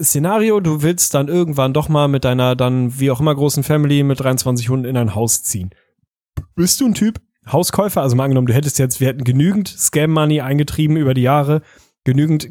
Szenario, 0.00 0.60
du 0.60 0.82
willst 0.82 1.12
dann 1.14 1.28
irgendwann 1.28 1.74
doch 1.74 1.90
mal 1.90 2.08
mit 2.08 2.24
deiner 2.24 2.56
dann 2.56 2.98
wie 2.98 3.10
auch 3.10 3.20
immer 3.20 3.34
großen 3.34 3.64
Family 3.64 4.02
mit 4.02 4.20
23 4.20 4.68
Hunden 4.70 4.86
in 4.86 4.96
ein 4.96 5.14
Haus 5.14 5.42
ziehen. 5.42 5.70
Bist 6.54 6.80
du 6.80 6.86
ein 6.86 6.94
Typ? 6.94 7.20
Hauskäufer, 7.50 8.02
also 8.02 8.16
mal 8.16 8.24
angenommen, 8.24 8.46
du 8.46 8.54
hättest 8.54 8.78
jetzt, 8.78 9.00
wir 9.00 9.08
hätten 9.08 9.24
genügend 9.24 9.68
Scam-Money 9.68 10.40
eingetrieben 10.40 10.96
über 10.96 11.14
die 11.14 11.22
Jahre, 11.22 11.62
genügend 12.04 12.50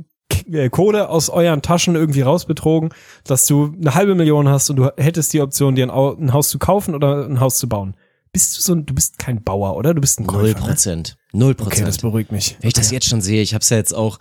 äh, 0.52 0.70
Kohle 0.70 1.10
aus 1.10 1.30
euren 1.30 1.62
Taschen 1.62 1.96
irgendwie 1.96 2.22
rausbetrogen, 2.22 2.89
dass 3.24 3.46
du 3.46 3.74
eine 3.80 3.96
halbe 3.96 4.16
Million 4.16 4.50
hast 4.50 4.70
und 4.70 4.76
du 4.78 4.89
hättest 4.98 5.34
die 5.34 5.42
Option, 5.42 5.76
dir 5.76 5.86
ein, 5.86 5.92
Au 5.92 6.16
ein 6.16 6.34
Haus 6.34 6.50
zu 6.50 6.60
kaufen 6.60 6.96
oder 6.96 7.26
ein 7.28 7.39
Haus 7.39 7.58
zu 7.58 7.70
bauen. 7.70 7.96
Bist 8.34 8.58
du 8.58 8.62
so 8.62 8.74
ein, 8.74 8.86
du 8.86 8.94
bist 8.94 9.18
kein 9.18 9.44
Bauer, 9.44 9.76
oder? 9.76 9.94
Du 9.94 10.02
bist 10.02 10.20
ein 10.20 10.24
Null 10.24 10.54
Käufer. 10.54 10.60
Ne? 10.60 10.66
Prozent. 10.68 11.18
Null 11.34 11.52
Okay, 11.52 11.70
das 11.70 11.80
Prozent. 11.80 12.02
beruhigt 12.02 12.32
mich. 12.32 12.58
Wenn 12.62 12.70
ich 12.70 12.74
das 12.74 12.92
jetzt 12.92 13.08
schon 13.08 13.22
sehe, 13.22 13.42
ich 13.42 13.54
habe 13.54 13.62
es 13.62 13.70
ja 13.70 13.78
jetzt 13.78 13.94
auch, 13.94 14.20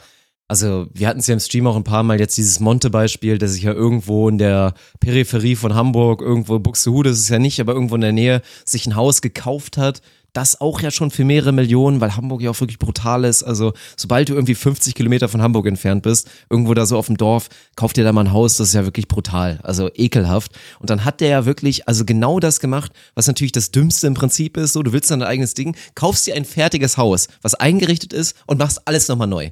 also 0.48 0.88
wir 0.92 1.06
hatten 1.06 1.20
es 1.20 1.28
ja 1.28 1.34
im 1.34 1.40
Stream 1.40 1.68
auch 1.68 1.76
ein 1.76 1.84
paar 1.84 2.02
Mal 2.02 2.18
jetzt 2.18 2.36
dieses 2.36 2.58
Monte-Beispiel, 2.58 3.38
dass 3.38 3.52
sich 3.52 3.62
ja 3.62 3.72
irgendwo 3.72 4.28
in 4.28 4.38
der 4.38 4.74
Peripherie 4.98 5.54
von 5.54 5.76
Hamburg, 5.76 6.22
irgendwo 6.22 6.58
Buxtehude 6.58 7.10
ist 7.10 7.20
es 7.20 7.28
ja 7.28 7.38
nicht, 7.38 7.60
aber 7.60 7.72
irgendwo 7.72 7.94
in 7.94 8.00
der 8.00 8.12
Nähe 8.12 8.42
sich 8.64 8.84
ein 8.86 8.96
Haus 8.96 9.22
gekauft 9.22 9.76
hat. 9.76 10.02
Das 10.32 10.60
auch 10.60 10.80
ja 10.80 10.90
schon 10.90 11.10
für 11.10 11.24
mehrere 11.24 11.52
Millionen, 11.52 12.00
weil 12.00 12.16
Hamburg 12.16 12.42
ja 12.42 12.50
auch 12.50 12.60
wirklich 12.60 12.78
brutal 12.78 13.24
ist. 13.24 13.42
Also 13.42 13.72
sobald 13.96 14.28
du 14.28 14.34
irgendwie 14.34 14.54
50 14.54 14.94
Kilometer 14.94 15.28
von 15.28 15.42
Hamburg 15.42 15.66
entfernt 15.66 16.02
bist, 16.02 16.30
irgendwo 16.48 16.74
da 16.74 16.86
so 16.86 16.96
auf 16.96 17.06
dem 17.06 17.16
Dorf, 17.16 17.48
kauf 17.76 17.92
dir 17.92 18.04
da 18.04 18.12
mal 18.12 18.22
ein 18.22 18.32
Haus, 18.32 18.56
das 18.56 18.68
ist 18.68 18.74
ja 18.74 18.84
wirklich 18.84 19.08
brutal, 19.08 19.60
also 19.62 19.90
ekelhaft. 19.94 20.52
Und 20.78 20.90
dann 20.90 21.04
hat 21.04 21.20
der 21.20 21.28
ja 21.28 21.46
wirklich, 21.46 21.88
also 21.88 22.04
genau 22.04 22.40
das 22.40 22.60
gemacht, 22.60 22.92
was 23.14 23.26
natürlich 23.26 23.52
das 23.52 23.70
Dümmste 23.70 24.06
im 24.06 24.14
Prinzip 24.14 24.56
ist, 24.56 24.72
so 24.72 24.82
du 24.82 24.92
willst 24.92 25.10
dann 25.10 25.20
dein 25.20 25.28
eigenes 25.28 25.54
Ding, 25.54 25.76
kaufst 25.94 26.26
dir 26.26 26.34
ein 26.34 26.44
fertiges 26.44 26.96
Haus, 26.96 27.28
was 27.42 27.54
eingerichtet 27.54 28.12
ist 28.12 28.36
und 28.46 28.58
machst 28.58 28.86
alles 28.86 29.08
nochmal 29.08 29.28
neu. 29.28 29.50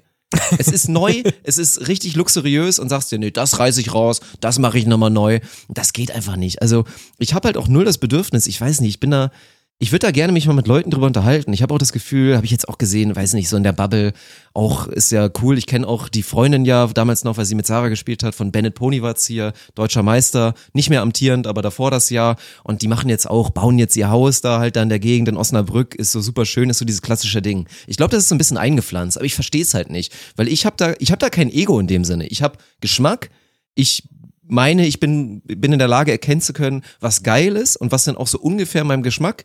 Es 0.58 0.68
ist 0.68 0.88
neu, 0.88 1.22
es 1.42 1.58
ist 1.58 1.88
richtig 1.88 2.14
luxuriös 2.16 2.78
und 2.78 2.88
sagst 2.88 3.10
dir, 3.10 3.18
nee, 3.18 3.30
das 3.30 3.58
reiße 3.58 3.80
ich 3.80 3.94
raus, 3.94 4.20
das 4.40 4.58
mache 4.58 4.78
ich 4.78 4.86
nochmal 4.86 5.10
neu. 5.10 5.40
Das 5.68 5.92
geht 5.92 6.10
einfach 6.10 6.36
nicht. 6.36 6.60
Also 6.60 6.84
ich 7.18 7.34
habe 7.34 7.46
halt 7.46 7.56
auch 7.56 7.68
null 7.68 7.84
das 7.84 7.98
Bedürfnis, 7.98 8.46
ich 8.46 8.60
weiß 8.60 8.80
nicht, 8.80 8.90
ich 8.90 9.00
bin 9.00 9.10
da, 9.10 9.30
ich 9.80 9.92
würde 9.92 10.06
da 10.06 10.10
gerne 10.10 10.32
mich 10.32 10.46
mal 10.48 10.54
mit 10.54 10.66
Leuten 10.66 10.90
drüber 10.90 11.06
unterhalten. 11.06 11.52
Ich 11.52 11.62
habe 11.62 11.72
auch 11.72 11.78
das 11.78 11.92
Gefühl, 11.92 12.34
habe 12.34 12.44
ich 12.44 12.50
jetzt 12.50 12.68
auch 12.68 12.78
gesehen, 12.78 13.14
weiß 13.14 13.34
nicht, 13.34 13.48
so 13.48 13.56
in 13.56 13.62
der 13.62 13.72
Bubble, 13.72 14.12
auch 14.52 14.88
ist 14.88 15.12
ja 15.12 15.30
cool. 15.40 15.56
Ich 15.56 15.66
kenne 15.66 15.86
auch 15.86 16.08
die 16.08 16.24
Freundin 16.24 16.64
ja 16.64 16.88
damals 16.88 17.22
noch, 17.22 17.36
weil 17.36 17.44
sie 17.44 17.54
mit 17.54 17.64
Sarah 17.64 17.88
gespielt 17.88 18.24
hat, 18.24 18.34
von 18.34 18.50
Bennett 18.50 18.74
Ponywatz 18.74 19.24
hier, 19.24 19.52
deutscher 19.76 20.02
Meister, 20.02 20.54
nicht 20.72 20.90
mehr 20.90 21.00
amtierend, 21.00 21.46
aber 21.46 21.62
davor 21.62 21.92
das 21.92 22.10
Jahr. 22.10 22.36
Und 22.64 22.82
die 22.82 22.88
machen 22.88 23.08
jetzt 23.08 23.30
auch, 23.30 23.50
bauen 23.50 23.78
jetzt 23.78 23.96
ihr 23.96 24.10
Haus 24.10 24.40
da 24.40 24.58
halt 24.58 24.74
da 24.74 24.82
in 24.82 24.88
der 24.88 24.98
Gegend 24.98 25.28
in 25.28 25.36
Osnabrück, 25.36 25.94
ist 25.94 26.10
so 26.10 26.20
super 26.20 26.44
schön, 26.44 26.70
ist 26.70 26.78
so 26.78 26.84
dieses 26.84 27.02
klassische 27.02 27.40
Ding. 27.40 27.68
Ich 27.86 27.96
glaube, 27.96 28.10
das 28.10 28.24
ist 28.24 28.30
so 28.30 28.34
ein 28.34 28.38
bisschen 28.38 28.56
eingepflanzt, 28.56 29.16
aber 29.16 29.26
ich 29.26 29.34
verstehe 29.34 29.62
es 29.62 29.74
halt 29.74 29.90
nicht, 29.90 30.12
weil 30.34 30.48
ich 30.48 30.66
habe 30.66 30.74
da, 30.76 30.94
ich 30.98 31.12
habe 31.12 31.20
da 31.20 31.30
kein 31.30 31.52
Ego 31.52 31.78
in 31.78 31.86
dem 31.86 32.02
Sinne. 32.04 32.26
Ich 32.26 32.42
habe 32.42 32.58
Geschmack, 32.80 33.30
ich 33.76 34.02
meine, 34.48 34.86
ich 34.86 34.98
bin, 34.98 35.42
bin 35.42 35.72
in 35.72 35.78
der 35.78 35.88
Lage 35.88 36.10
erkennen 36.10 36.40
zu 36.40 36.52
können, 36.52 36.82
was 37.00 37.22
geil 37.22 37.54
ist 37.54 37.76
und 37.76 37.92
was 37.92 38.04
dann 38.04 38.16
auch 38.16 38.26
so 38.26 38.38
ungefähr 38.38 38.82
meinem 38.82 39.02
Geschmack 39.02 39.44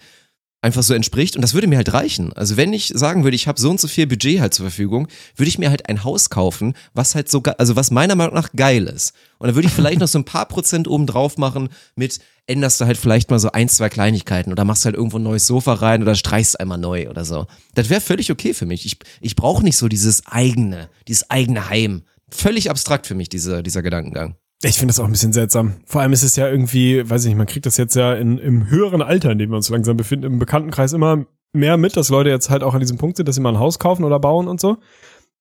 einfach 0.64 0.84
so 0.84 0.94
entspricht 0.94 1.36
und 1.36 1.42
das 1.42 1.54
würde 1.54 1.68
mir 1.68 1.78
halt 1.78 1.94
reichen. 1.94 2.34
Also 2.34 2.58
wenn 2.58 2.74
ich 2.74 2.92
sagen 2.96 3.24
würde, 3.24 3.36
ich 3.36 3.48
habe 3.48 3.60
so 3.60 3.70
und 3.70 3.80
so 3.80 3.88
viel 3.88 4.08
Budget 4.08 4.40
halt 4.40 4.54
zur 4.54 4.66
Verfügung, 4.66 5.08
würde 5.36 5.50
ich 5.50 5.60
mir 5.60 5.70
halt 5.70 5.90
ein 5.90 6.04
Haus 6.04 6.30
kaufen, 6.30 6.74
was 6.94 7.16
halt 7.16 7.30
so, 7.30 7.44
also 7.58 7.76
was 7.76 7.92
meiner 7.92 8.16
Meinung 8.16 8.34
nach 8.34 8.52
geil 8.56 8.88
ist. 8.88 9.14
Und 9.40 9.48
dann 9.48 9.56
würde 9.56 9.68
ich 9.68 9.74
vielleicht 9.74 10.00
noch 10.00 10.08
so 10.08 10.18
ein 10.18 10.26
paar 10.26 10.48
Prozent 10.48 10.88
oben 10.88 11.06
drauf 11.06 11.38
machen 11.38 11.70
mit, 11.96 12.20
änderst 12.48 12.80
du 12.80 12.86
halt 12.86 12.98
vielleicht 12.98 13.30
mal 13.30 13.40
so 13.40 13.52
ein, 13.52 13.70
zwei 13.70 13.90
Kleinigkeiten 13.90 14.52
oder 14.52 14.64
machst 14.66 14.86
halt 14.86 14.96
irgendwo 14.96 15.18
ein 15.18 15.24
neues 15.24 15.48
Sofa 15.48 15.74
rein 15.74 16.02
oder 16.02 16.16
streichst 16.16 16.60
einmal 16.60 16.78
neu 16.78 17.10
oder 17.10 17.26
so. 17.26 17.48
Das 17.76 17.90
wäre 17.90 18.02
völlig 18.02 18.32
okay 18.32 18.54
für 18.54 18.66
mich. 18.66 18.86
Ich, 18.86 18.98
ich 19.22 19.36
brauche 19.36 19.64
nicht 19.64 19.78
so 19.78 19.88
dieses 19.88 20.26
eigene, 20.28 20.90
dieses 21.08 21.30
eigene 21.30 21.70
Heim. 21.70 22.04
Völlig 22.30 22.70
abstrakt 22.70 23.06
für 23.06 23.16
mich, 23.16 23.30
diese, 23.30 23.64
dieser 23.64 23.82
Gedankengang. 23.82 24.36
Ich 24.64 24.78
finde 24.78 24.92
das 24.94 25.00
auch 25.00 25.06
ein 25.06 25.12
bisschen 25.12 25.34
seltsam. 25.34 25.74
Vor 25.86 26.02
allem 26.02 26.14
ist 26.14 26.24
es 26.24 26.36
ja 26.36 26.48
irgendwie, 26.48 27.10
weiß 27.10 27.24
ich 27.24 27.30
nicht, 27.30 27.38
man 27.38 27.48
kriegt 27.48 27.66
das 27.66 27.78
jetzt 27.78 27.96
ja 27.96 28.14
in, 28.14 28.38
im 28.38 28.70
höheren 28.70 29.02
Alter, 29.02 29.32
in 29.32 29.38
dem 29.38 29.50
wir 29.50 29.58
uns 29.58 29.70
langsam 29.70 29.98
befinden, 29.98 30.26
im 30.26 30.40
Bekanntenkreis 30.40 30.94
immer 30.94 31.26
mehr 31.54 31.78
mit, 31.78 31.96
dass 31.96 32.10
Leute 32.10 32.30
jetzt 32.30 32.50
halt 32.50 32.64
auch 32.64 32.74
an 32.74 32.80
diesem 32.80 32.98
Punkt 32.98 33.18
sind, 33.18 33.28
dass 33.28 33.36
sie 33.36 33.42
mal 33.42 33.54
ein 33.54 33.60
Haus 33.60 33.78
kaufen 33.80 34.04
oder 34.04 34.20
bauen 34.20 34.48
und 34.48 34.60
so. 34.60 34.78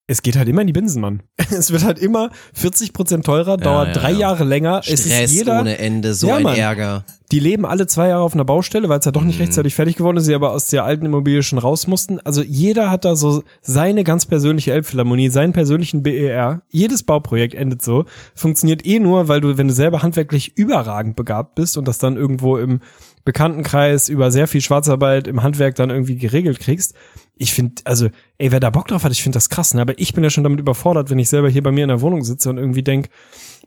Es 0.05 0.21
geht 0.21 0.35
halt 0.35 0.49
immer 0.49 0.61
in 0.61 0.67
die 0.67 0.73
Binsen, 0.73 1.01
Mann. 1.01 1.23
Es 1.51 1.71
wird 1.71 1.83
halt 1.85 1.97
immer 1.97 2.29
40 2.53 2.91
Prozent 2.91 3.25
teurer, 3.25 3.55
dauert 3.55 3.87
ja, 3.95 4.01
drei 4.01 4.11
ja. 4.11 4.19
Jahre 4.19 4.43
länger. 4.43 4.81
es 4.85 5.05
Stress 5.05 5.31
ist 5.31 5.33
jeder, 5.37 5.61
ohne 5.61 5.77
Ende, 5.77 6.13
so 6.13 6.27
Ja, 6.27 6.35
ein 6.37 6.43
Mann. 6.43 6.55
Ärger. 6.57 7.05
die 7.31 7.39
leben 7.39 7.65
alle 7.65 7.87
zwei 7.87 8.09
Jahre 8.09 8.21
auf 8.23 8.33
einer 8.33 8.43
Baustelle, 8.43 8.89
weil 8.89 8.99
es 8.99 9.05
ja 9.05 9.13
doch 9.13 9.23
nicht 9.23 9.39
rechtzeitig 9.39 9.75
fertig 9.75 9.95
geworden 9.95 10.17
ist, 10.17 10.25
sie 10.25 10.35
aber 10.35 10.51
aus 10.51 10.67
der 10.67 10.83
alten 10.83 11.05
Immobilie 11.05 11.41
schon 11.41 11.57
raus 11.57 11.87
mussten. 11.87 12.19
Also 12.19 12.41
jeder 12.43 12.91
hat 12.91 13.05
da 13.05 13.15
so 13.15 13.43
seine 13.61 14.03
ganz 14.03 14.25
persönliche 14.25 14.73
Elbphilharmonie, 14.73 15.29
seinen 15.29 15.53
persönlichen 15.53 16.03
BER. 16.03 16.63
Jedes 16.69 17.03
Bauprojekt 17.03 17.55
endet 17.55 17.81
so. 17.81 18.03
Funktioniert 18.35 18.85
eh 18.85 18.99
nur, 18.99 19.29
weil 19.29 19.39
du, 19.39 19.57
wenn 19.57 19.69
du 19.69 19.73
selber 19.73 20.03
handwerklich 20.03 20.57
überragend 20.57 21.15
begabt 21.15 21.55
bist 21.55 21.77
und 21.77 21.87
das 21.87 21.97
dann 21.97 22.17
irgendwo 22.17 22.57
im 22.57 22.81
Bekanntenkreis 23.25 24.09
über 24.09 24.31
sehr 24.31 24.47
viel 24.47 24.61
Schwarzarbeit 24.61 25.27
im 25.27 25.43
Handwerk 25.43 25.75
dann 25.75 25.89
irgendwie 25.89 26.17
geregelt 26.17 26.59
kriegst. 26.59 26.95
Ich 27.35 27.53
finde, 27.53 27.81
also, 27.85 28.09
ey, 28.37 28.51
wer 28.51 28.59
da 28.59 28.69
Bock 28.69 28.87
drauf 28.87 29.03
hat, 29.03 29.11
ich 29.11 29.23
finde 29.23 29.37
das 29.37 29.49
krass, 29.49 29.73
ne? 29.73 29.81
Aber 29.81 29.97
ich 29.97 30.13
bin 30.13 30.23
ja 30.23 30.29
schon 30.29 30.43
damit 30.43 30.59
überfordert, 30.59 31.09
wenn 31.09 31.19
ich 31.19 31.29
selber 31.29 31.49
hier 31.49 31.63
bei 31.63 31.71
mir 31.71 31.83
in 31.83 31.89
der 31.89 32.01
Wohnung 32.01 32.23
sitze 32.23 32.49
und 32.49 32.57
irgendwie 32.57 32.83
denk, 32.83 33.09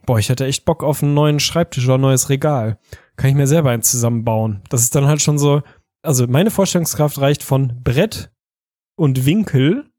boah, 0.05 0.19
ich 0.19 0.29
hätte 0.29 0.47
echt 0.47 0.65
Bock 0.65 0.85
auf 0.85 1.03
einen 1.03 1.15
neuen 1.15 1.41
Schreibtisch 1.41 1.85
oder 1.87 1.99
ein 1.99 2.03
neues 2.03 2.29
Regal. 2.29 2.79
Kann 3.17 3.31
ich 3.31 3.37
mir 3.37 3.47
selber 3.47 3.71
eins 3.71 3.91
zusammenbauen. 3.91 4.63
Das 4.69 4.83
ist 4.83 4.95
dann 4.95 5.07
halt 5.07 5.23
schon 5.23 5.39
so, 5.39 5.63
also 6.03 6.27
meine 6.27 6.51
Vorstellungskraft 6.51 7.19
reicht 7.19 7.43
von 7.43 7.83
Brett 7.83 8.31
und 8.97 9.27
Winkel 9.27 9.91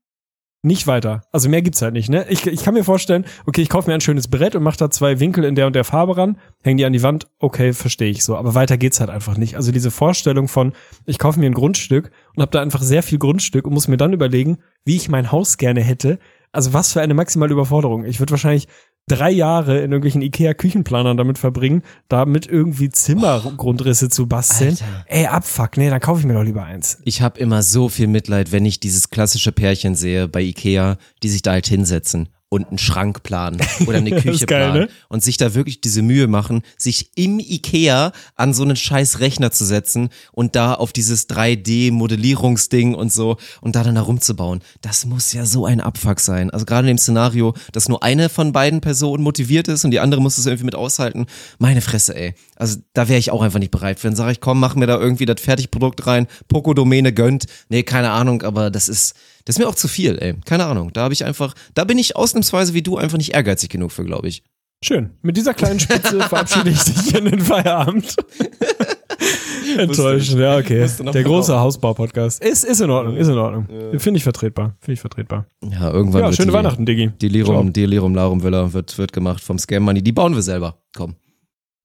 Nicht 0.63 0.87
weiter. 0.87 1.21
Also 1.31 1.49
mehr 1.49 1.61
gibt's 1.61 1.81
halt 1.81 1.93
nicht, 1.93 2.09
ne? 2.09 2.25
Ich, 2.29 2.45
ich 2.47 2.63
kann 2.63 2.73
mir 2.73 2.83
vorstellen, 2.83 3.25
okay, 3.45 3.61
ich 3.61 3.69
kaufe 3.69 3.89
mir 3.89 3.93
ein 3.93 4.01
schönes 4.01 4.27
Brett 4.27 4.55
und 4.55 4.63
mache 4.63 4.77
da 4.77 4.89
zwei 4.89 5.19
Winkel 5.19 5.43
in 5.43 5.53
der 5.53 5.67
und 5.67 5.75
der 5.75 5.83
Farbe 5.83 6.17
ran, 6.17 6.37
hänge 6.63 6.77
die 6.77 6.85
an 6.85 6.93
die 6.93 7.03
Wand, 7.03 7.27
okay, 7.39 7.73
verstehe 7.73 8.09
ich 8.09 8.23
so. 8.23 8.35
Aber 8.35 8.55
weiter 8.55 8.77
geht's 8.77 8.99
halt 8.99 9.11
einfach 9.11 9.37
nicht. 9.37 9.55
Also 9.55 9.71
diese 9.71 9.91
Vorstellung 9.91 10.47
von, 10.47 10.73
ich 11.05 11.19
kaufe 11.19 11.39
mir 11.39 11.45
ein 11.45 11.53
Grundstück 11.53 12.11
und 12.35 12.41
habe 12.41 12.51
da 12.51 12.61
einfach 12.61 12.81
sehr 12.81 13.03
viel 13.03 13.19
Grundstück 13.19 13.67
und 13.67 13.73
muss 13.73 13.87
mir 13.87 13.97
dann 13.97 14.13
überlegen, 14.13 14.57
wie 14.83 14.95
ich 14.95 15.09
mein 15.09 15.31
Haus 15.31 15.57
gerne 15.57 15.81
hätte. 15.81 16.17
Also 16.51 16.73
was 16.73 16.91
für 16.91 17.01
eine 17.01 17.13
maximale 17.13 17.53
Überforderung. 17.53 18.05
Ich 18.05 18.19
würde 18.19 18.31
wahrscheinlich 18.31 18.67
drei 19.07 19.31
Jahre 19.31 19.77
in 19.77 19.91
irgendwelchen 19.91 20.21
Ikea-Küchenplanern 20.21 21.17
damit 21.17 21.37
verbringen, 21.37 21.81
damit 22.09 22.45
irgendwie 22.45 22.89
Zimmergrundrisse 22.89 24.09
zu 24.09 24.27
basteln. 24.27 24.71
Alter. 24.71 25.05
Ey, 25.07 25.25
abfuck, 25.27 25.77
nee, 25.77 25.89
dann 25.89 26.01
kaufe 26.01 26.19
ich 26.19 26.25
mir 26.25 26.33
doch 26.33 26.43
lieber 26.43 26.63
eins. 26.63 26.99
Ich 27.05 27.21
habe 27.21 27.39
immer 27.39 27.63
so 27.63 27.89
viel 27.89 28.07
Mitleid, 28.07 28.51
wenn 28.51 28.65
ich 28.65 28.79
dieses 28.79 29.09
klassische 29.09 29.51
Pärchen 29.51 29.95
sehe 29.95 30.27
bei 30.27 30.41
Ikea, 30.41 30.97
die 31.23 31.29
sich 31.29 31.41
da 31.41 31.51
halt 31.51 31.67
hinsetzen 31.67 32.29
und 32.49 32.67
einen 32.69 32.77
Schrank 32.77 33.23
planen 33.23 33.59
oder 33.85 33.97
eine 33.97 34.11
Küche 34.21 34.45
geil, 34.45 34.71
planen 34.71 34.81
ne? 34.83 34.89
und 35.09 35.23
sich 35.23 35.37
da 35.37 35.53
wirklich 35.53 35.81
diese 35.81 36.01
Mühe 36.01 36.27
machen, 36.27 36.61
sich 36.77 37.11
im 37.15 37.39
Ikea 37.39 38.13
an 38.35 38.53
so 38.53 38.63
einen 38.63 38.75
scheiß 38.75 39.19
Rechner 39.19 39.51
zu 39.51 39.65
setzen 39.65 40.09
und 40.31 40.55
da 40.55 40.73
auf 40.73 40.93
dieses 40.93 41.29
3D-Modellierungsding 41.29 42.93
und 42.93 43.11
so 43.11 43.37
und 43.61 43.75
da 43.75 43.83
dann 43.83 43.95
herumzubauen. 43.95 44.61
Das 44.81 45.05
muss 45.05 45.33
ja 45.33 45.45
so 45.45 45.65
ein 45.65 45.81
Abfuck 45.81 46.19
sein. 46.19 46.49
Also 46.49 46.65
gerade 46.65 46.87
in 46.87 46.95
dem 46.95 46.99
Szenario, 46.99 47.53
dass 47.73 47.89
nur 47.89 48.01
eine 48.03 48.29
von 48.29 48.53
beiden 48.53 48.79
Personen 48.79 49.23
motiviert 49.23 49.67
ist 49.67 49.83
und 49.83 49.91
die 49.91 49.99
andere 49.99 50.21
muss 50.21 50.37
es 50.37 50.45
irgendwie 50.45 50.65
mit 50.65 50.75
aushalten. 50.75 51.25
Meine 51.59 51.81
Fresse, 51.81 52.15
ey. 52.15 52.33
Also 52.57 52.79
da 52.93 53.07
wäre 53.07 53.19
ich 53.19 53.31
auch 53.31 53.41
einfach 53.41 53.59
nicht 53.59 53.71
bereit 53.71 53.99
für. 53.99 54.07
Dann 54.07 54.15
sage 54.15 54.31
ich, 54.31 54.41
komm, 54.41 54.59
mach 54.59 54.75
mir 54.75 54.87
da 54.87 54.99
irgendwie 54.99 55.25
das 55.25 55.39
Fertigprodukt 55.39 56.05
rein, 56.07 56.27
Poco-Domäne 56.47 57.13
gönnt. 57.13 57.45
Nee, 57.69 57.83
keine 57.83 58.11
Ahnung, 58.11 58.41
aber 58.41 58.69
das 58.71 58.89
ist, 58.89 59.15
das 59.45 59.55
ist 59.55 59.59
mir 59.59 59.67
auch 59.67 59.75
zu 59.75 59.87
viel, 59.87 60.17
ey. 60.19 60.35
Keine 60.45 60.65
Ahnung. 60.65 60.91
Da 60.93 61.01
habe 61.03 61.13
ich 61.13 61.23
einfach, 61.23 61.53
da 61.73 61.83
bin 61.83 61.97
ich 61.97 62.15
ausnahmsweise 62.15 62.73
wie 62.73 62.81
du 62.81 62.97
einfach 62.97 63.17
nicht 63.17 63.33
ehrgeizig 63.33 63.69
genug 63.69 63.91
für, 63.91 64.03
glaube 64.03 64.27
ich. 64.27 64.43
Schön. 64.83 65.11
Mit 65.23 65.37
dieser 65.37 65.53
kleinen 65.53 65.79
Spitze 65.79 66.19
verabschiede 66.29 66.69
ich 66.69 66.83
dich 66.83 67.15
in 67.15 67.25
den 67.25 67.39
Feierabend. 67.39 68.15
Enttäuschend, 69.77 70.39
ja, 70.39 70.57
okay. 70.57 70.87
Der 71.13 71.23
große. 71.23 71.59
Hausbau-Podcast. 71.59 72.43
Ist, 72.43 72.63
ist 72.63 72.81
in 72.81 72.89
Ordnung, 72.89 73.17
ist 73.17 73.27
in 73.27 73.37
Ordnung. 73.37 73.67
Finde 73.97 74.17
ich 74.17 74.23
vertretbar. 74.23 74.75
Finde 74.79 74.93
ich 74.93 74.99
vertretbar. 74.99 75.45
Ja, 75.63 75.91
irgendwann 75.91 76.21
Ja, 76.21 76.33
schöne 76.33 76.51
die, 76.51 76.53
Weihnachten, 76.53 76.85
Diggi. 76.85 77.09
Delirium, 77.21 77.73
Delirium 77.73 78.15
Larum 78.15 78.43
Villa 78.43 78.71
wird, 78.73 78.97
wird 78.97 79.13
gemacht 79.13 79.43
vom 79.43 79.57
Scam 79.59 79.83
Money. 79.83 80.01
Die 80.01 80.11
bauen 80.11 80.35
wir 80.35 80.41
selber. 80.41 80.77
Komm. 80.95 81.15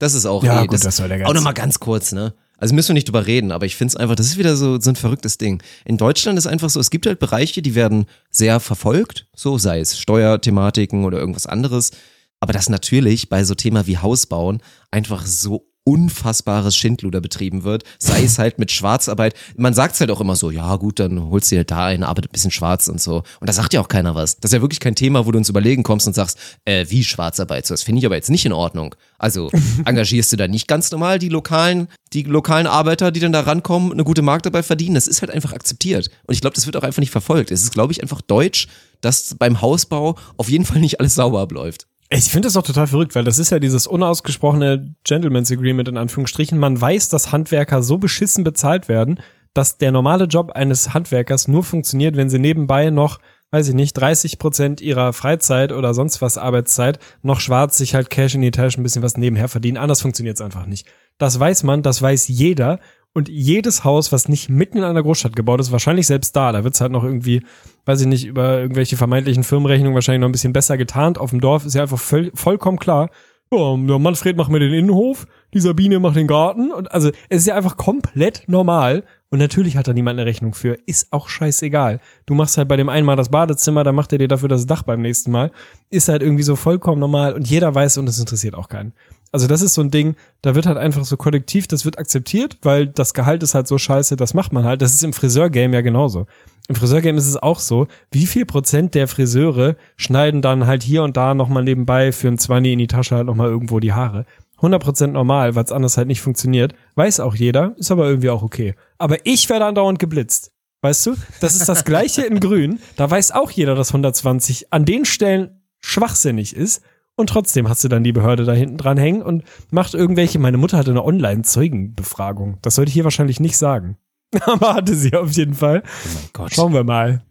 Das 0.02 0.14
ist 0.14 0.26
auch, 0.26 0.42
Ja, 0.42 0.64
eh, 0.64 0.66
gut, 0.66 0.84
das 0.84 0.96
soll 0.96 1.06
der 1.08 1.18
Auch 1.18 1.28
Geiz. 1.28 1.34
nochmal 1.36 1.54
ganz 1.54 1.78
kurz, 1.78 2.10
ne? 2.10 2.34
Also 2.58 2.74
müssen 2.74 2.88
wir 2.88 2.94
nicht 2.94 3.06
drüber 3.06 3.24
reden, 3.24 3.52
aber 3.52 3.66
ich 3.66 3.76
finde 3.76 3.90
es 3.92 3.96
einfach, 3.96 4.16
das 4.16 4.26
ist 4.26 4.36
wieder 4.36 4.56
so, 4.56 4.80
so 4.80 4.90
ein 4.90 4.96
verrücktes 4.96 5.38
Ding. 5.38 5.62
In 5.84 5.96
Deutschland 5.96 6.36
ist 6.38 6.48
einfach 6.48 6.70
so, 6.70 6.80
es 6.80 6.90
gibt 6.90 7.06
halt 7.06 7.20
Bereiche, 7.20 7.62
die 7.62 7.76
werden 7.76 8.06
sehr 8.28 8.58
verfolgt, 8.58 9.26
so 9.36 9.58
sei 9.58 9.78
es 9.78 9.96
Steuerthematiken 10.00 11.04
oder 11.04 11.18
irgendwas 11.20 11.46
anderes. 11.46 11.92
Aber 12.40 12.52
dass 12.52 12.68
natürlich 12.68 13.28
bei 13.28 13.44
so 13.44 13.54
Thema 13.54 13.86
wie 13.86 13.98
Hausbauen 13.98 14.60
einfach 14.90 15.24
so 15.24 15.68
unfassbares 15.84 16.76
Schindluder 16.76 17.20
betrieben 17.20 17.64
wird, 17.64 17.84
sei 17.98 18.22
es 18.22 18.38
halt 18.38 18.58
mit 18.58 18.70
Schwarzarbeit. 18.70 19.34
Man 19.56 19.74
sagt 19.74 19.94
es 19.94 20.00
halt 20.00 20.10
auch 20.10 20.20
immer 20.20 20.36
so, 20.36 20.50
ja 20.50 20.76
gut, 20.76 21.00
dann 21.00 21.30
holst 21.30 21.50
du 21.50 21.56
dir 21.56 21.60
halt 21.60 21.70
da 21.70 21.86
ein, 21.86 22.04
arbeitet 22.04 22.30
ein 22.30 22.32
bisschen 22.32 22.50
schwarz 22.50 22.88
und 22.88 23.00
so. 23.00 23.22
Und 23.40 23.48
da 23.48 23.52
sagt 23.52 23.74
ja 23.74 23.80
auch 23.80 23.88
keiner 23.88 24.14
was. 24.14 24.36
Das 24.38 24.50
ist 24.50 24.54
ja 24.54 24.62
wirklich 24.62 24.80
kein 24.80 24.94
Thema, 24.94 25.26
wo 25.26 25.32
du 25.32 25.38
ins 25.38 25.48
Überlegen 25.48 25.82
kommst 25.82 26.06
und 26.06 26.14
sagst, 26.14 26.38
äh, 26.64 26.86
wie 26.88 27.02
Schwarzarbeit? 27.02 27.66
So, 27.66 27.74
das 27.74 27.82
finde 27.82 27.98
ich 27.98 28.06
aber 28.06 28.14
jetzt 28.14 28.30
nicht 28.30 28.46
in 28.46 28.52
Ordnung. 28.52 28.94
Also 29.18 29.50
engagierst 29.84 30.32
du 30.32 30.36
da 30.36 30.46
nicht 30.46 30.68
ganz 30.68 30.90
normal 30.90 31.18
die 31.18 31.28
lokalen, 31.28 31.88
die 32.12 32.22
lokalen 32.22 32.66
Arbeiter, 32.66 33.10
die 33.10 33.20
dann 33.20 33.32
da 33.32 33.40
rankommen, 33.40 33.92
eine 33.92 34.04
gute 34.04 34.22
Mark 34.22 34.42
dabei 34.42 34.62
verdienen. 34.62 34.94
Das 34.94 35.08
ist 35.08 35.22
halt 35.22 35.32
einfach 35.32 35.52
akzeptiert. 35.52 36.10
Und 36.26 36.34
ich 36.34 36.40
glaube, 36.40 36.54
das 36.54 36.66
wird 36.66 36.76
auch 36.76 36.84
einfach 36.84 37.00
nicht 37.00 37.10
verfolgt. 37.10 37.50
Es 37.50 37.62
ist, 37.62 37.72
glaube 37.72 37.92
ich, 37.92 38.02
einfach 38.02 38.20
deutsch, 38.20 38.68
dass 39.00 39.34
beim 39.38 39.60
Hausbau 39.60 40.16
auf 40.36 40.48
jeden 40.48 40.64
Fall 40.64 40.80
nicht 40.80 41.00
alles 41.00 41.14
sauber 41.14 41.40
abläuft. 41.40 41.86
Ich 42.14 42.24
finde 42.24 42.46
das 42.46 42.58
auch 42.58 42.62
total 42.62 42.86
verrückt, 42.86 43.14
weil 43.14 43.24
das 43.24 43.38
ist 43.38 43.48
ja 43.50 43.58
dieses 43.58 43.86
unausgesprochene 43.86 44.94
Gentleman's 45.02 45.50
Agreement 45.50 45.88
in 45.88 45.96
Anführungsstrichen. 45.96 46.58
Man 46.58 46.78
weiß, 46.78 47.08
dass 47.08 47.32
Handwerker 47.32 47.82
so 47.82 47.96
beschissen 47.96 48.44
bezahlt 48.44 48.86
werden, 48.86 49.20
dass 49.54 49.78
der 49.78 49.92
normale 49.92 50.24
Job 50.24 50.50
eines 50.50 50.92
Handwerkers 50.92 51.48
nur 51.48 51.64
funktioniert, 51.64 52.14
wenn 52.16 52.28
sie 52.28 52.38
nebenbei 52.38 52.90
noch, 52.90 53.18
weiß 53.50 53.68
ich 53.68 53.74
nicht, 53.74 53.94
30 53.94 54.38
Prozent 54.38 54.82
ihrer 54.82 55.14
Freizeit 55.14 55.72
oder 55.72 55.94
sonst 55.94 56.20
was 56.20 56.36
Arbeitszeit 56.36 56.98
noch 57.22 57.40
schwarz 57.40 57.78
sich 57.78 57.94
halt 57.94 58.10
Cash 58.10 58.34
in 58.34 58.42
die 58.42 58.50
Tasche 58.50 58.78
ein 58.78 58.82
bisschen 58.82 59.02
was 59.02 59.16
nebenher 59.16 59.48
verdienen. 59.48 59.78
Anders 59.78 60.02
funktioniert 60.02 60.36
es 60.36 60.42
einfach 60.42 60.66
nicht. 60.66 60.86
Das 61.16 61.40
weiß 61.40 61.62
man, 61.62 61.82
das 61.82 62.02
weiß 62.02 62.28
jeder. 62.28 62.78
Und 63.14 63.28
jedes 63.28 63.84
Haus, 63.84 64.10
was 64.10 64.28
nicht 64.28 64.48
mitten 64.48 64.78
in 64.78 64.84
einer 64.84 65.02
Großstadt 65.02 65.36
gebaut 65.36 65.60
ist, 65.60 65.70
wahrscheinlich 65.70 66.06
selbst 66.06 66.34
da, 66.34 66.50
da 66.50 66.64
wird's 66.64 66.80
halt 66.80 66.92
noch 66.92 67.04
irgendwie, 67.04 67.42
weiß 67.84 68.00
ich 68.00 68.06
nicht, 68.06 68.24
über 68.24 68.58
irgendwelche 68.58 68.96
vermeintlichen 68.96 69.44
Firmenrechnungen 69.44 69.94
wahrscheinlich 69.94 70.20
noch 70.20 70.28
ein 70.28 70.32
bisschen 70.32 70.54
besser 70.54 70.78
getarnt. 70.78 71.18
Auf 71.18 71.30
dem 71.30 71.40
Dorf 71.40 71.66
ist 71.66 71.74
ja 71.74 71.82
einfach 71.82 71.98
voll, 71.98 72.32
vollkommen 72.34 72.78
klar, 72.78 73.10
ja, 73.52 73.76
der 73.76 73.98
Manfred 73.98 74.36
macht 74.36 74.50
mir 74.50 74.60
den 74.60 74.72
Innenhof, 74.72 75.26
die 75.54 75.60
Sabine 75.60 76.00
macht 76.00 76.16
den 76.16 76.26
Garten. 76.26 76.72
Und 76.72 76.90
also 76.90 77.10
es 77.28 77.38
ist 77.42 77.46
ja 77.46 77.54
einfach 77.54 77.76
komplett 77.76 78.44
normal. 78.46 79.04
Und 79.30 79.38
natürlich 79.38 79.76
hat 79.76 79.88
da 79.88 79.92
niemand 79.92 80.18
eine 80.18 80.26
Rechnung 80.26 80.54
für. 80.54 80.76
Ist 80.86 81.12
auch 81.12 81.28
scheißegal. 81.28 82.00
Du 82.26 82.34
machst 82.34 82.58
halt 82.58 82.68
bei 82.68 82.76
dem 82.76 82.88
einen 82.88 83.06
Mal 83.06 83.16
das 83.16 83.30
Badezimmer, 83.30 83.84
dann 83.84 83.94
macht 83.94 84.12
er 84.12 84.18
dir 84.18 84.28
dafür 84.28 84.48
das 84.48 84.66
Dach 84.66 84.82
beim 84.82 85.00
nächsten 85.00 85.30
Mal. 85.30 85.52
Ist 85.90 86.08
halt 86.08 86.22
irgendwie 86.22 86.42
so 86.42 86.56
vollkommen 86.56 87.00
normal 87.00 87.34
und 87.34 87.48
jeder 87.48 87.74
weiß 87.74 87.98
und 87.98 88.08
es 88.08 88.18
interessiert 88.18 88.54
auch 88.54 88.68
keinen. 88.68 88.92
Also 89.32 89.46
das 89.46 89.62
ist 89.62 89.72
so 89.72 89.80
ein 89.80 89.90
Ding, 89.90 90.16
da 90.42 90.54
wird 90.54 90.66
halt 90.66 90.76
einfach 90.76 91.06
so 91.06 91.16
kollektiv, 91.16 91.66
das 91.66 91.86
wird 91.86 91.98
akzeptiert, 91.98 92.58
weil 92.60 92.86
das 92.86 93.14
Gehalt 93.14 93.42
ist 93.42 93.54
halt 93.54 93.66
so 93.66 93.78
scheiße, 93.78 94.16
das 94.16 94.34
macht 94.34 94.52
man 94.52 94.64
halt. 94.64 94.82
Das 94.82 94.92
ist 94.92 95.02
im 95.02 95.14
Friseurgame 95.14 95.74
ja 95.74 95.80
genauso. 95.80 96.26
Im 96.68 96.74
Friseurgame 96.74 97.18
ist 97.18 97.26
es 97.26 97.36
auch 97.36 97.58
so, 97.58 97.88
wie 98.10 98.26
viel 98.26 98.46
Prozent 98.46 98.94
der 98.94 99.08
Friseure 99.08 99.76
schneiden 99.96 100.42
dann 100.42 100.66
halt 100.66 100.82
hier 100.82 101.02
und 101.02 101.16
da 101.16 101.34
nochmal 101.34 101.64
nebenbei 101.64 102.12
für 102.12 102.28
ein 102.28 102.38
20 102.38 102.72
in 102.72 102.78
die 102.78 102.86
Tasche 102.86 103.16
halt 103.16 103.26
nochmal 103.26 103.48
irgendwo 103.48 103.80
die 103.80 103.92
Haare. 103.92 104.26
100% 104.60 105.08
normal, 105.08 105.56
weil 105.56 105.64
es 105.64 105.72
anders 105.72 105.96
halt 105.96 106.06
nicht 106.06 106.20
funktioniert. 106.20 106.74
Weiß 106.94 107.18
auch 107.20 107.34
jeder, 107.34 107.74
ist 107.78 107.90
aber 107.90 108.08
irgendwie 108.08 108.30
auch 108.30 108.42
okay. 108.42 108.74
Aber 108.98 109.16
ich 109.24 109.48
werde 109.50 109.64
andauernd 109.64 109.98
geblitzt. 109.98 110.52
Weißt 110.82 111.06
du? 111.06 111.14
Das 111.40 111.54
ist 111.54 111.68
das 111.68 111.84
gleiche 111.84 112.22
in 112.22 112.40
grün. 112.40 112.80
Da 112.96 113.10
weiß 113.10 113.32
auch 113.32 113.50
jeder, 113.50 113.74
dass 113.74 113.90
120 113.90 114.72
an 114.72 114.84
den 114.84 115.04
Stellen 115.04 115.62
schwachsinnig 115.80 116.56
ist. 116.56 116.82
Und 117.14 117.28
trotzdem 117.28 117.68
hast 117.68 117.84
du 117.84 117.88
dann 117.88 118.04
die 118.04 118.12
Behörde 118.12 118.44
da 118.44 118.52
hinten 118.52 118.78
dran 118.78 118.98
hängen 118.98 119.22
und 119.22 119.44
macht 119.70 119.94
irgendwelche, 119.94 120.38
meine 120.38 120.56
Mutter 120.56 120.78
hatte 120.78 120.90
eine 120.90 121.04
Online-Zeugenbefragung. 121.04 122.58
Das 122.62 122.76
sollte 122.76 122.88
ich 122.88 122.94
hier 122.94 123.04
wahrscheinlich 123.04 123.38
nicht 123.38 123.58
sagen. 123.58 123.96
Aber 124.40 124.74
hatte 124.74 124.94
sie 124.94 125.14
auf 125.14 125.32
jeden 125.32 125.54
Fall. 125.54 125.82
Oh 125.84 126.08
mein 126.14 126.28
Gott. 126.32 126.54
Schauen 126.54 126.72
wir 126.72 126.84
mal. 126.84 127.22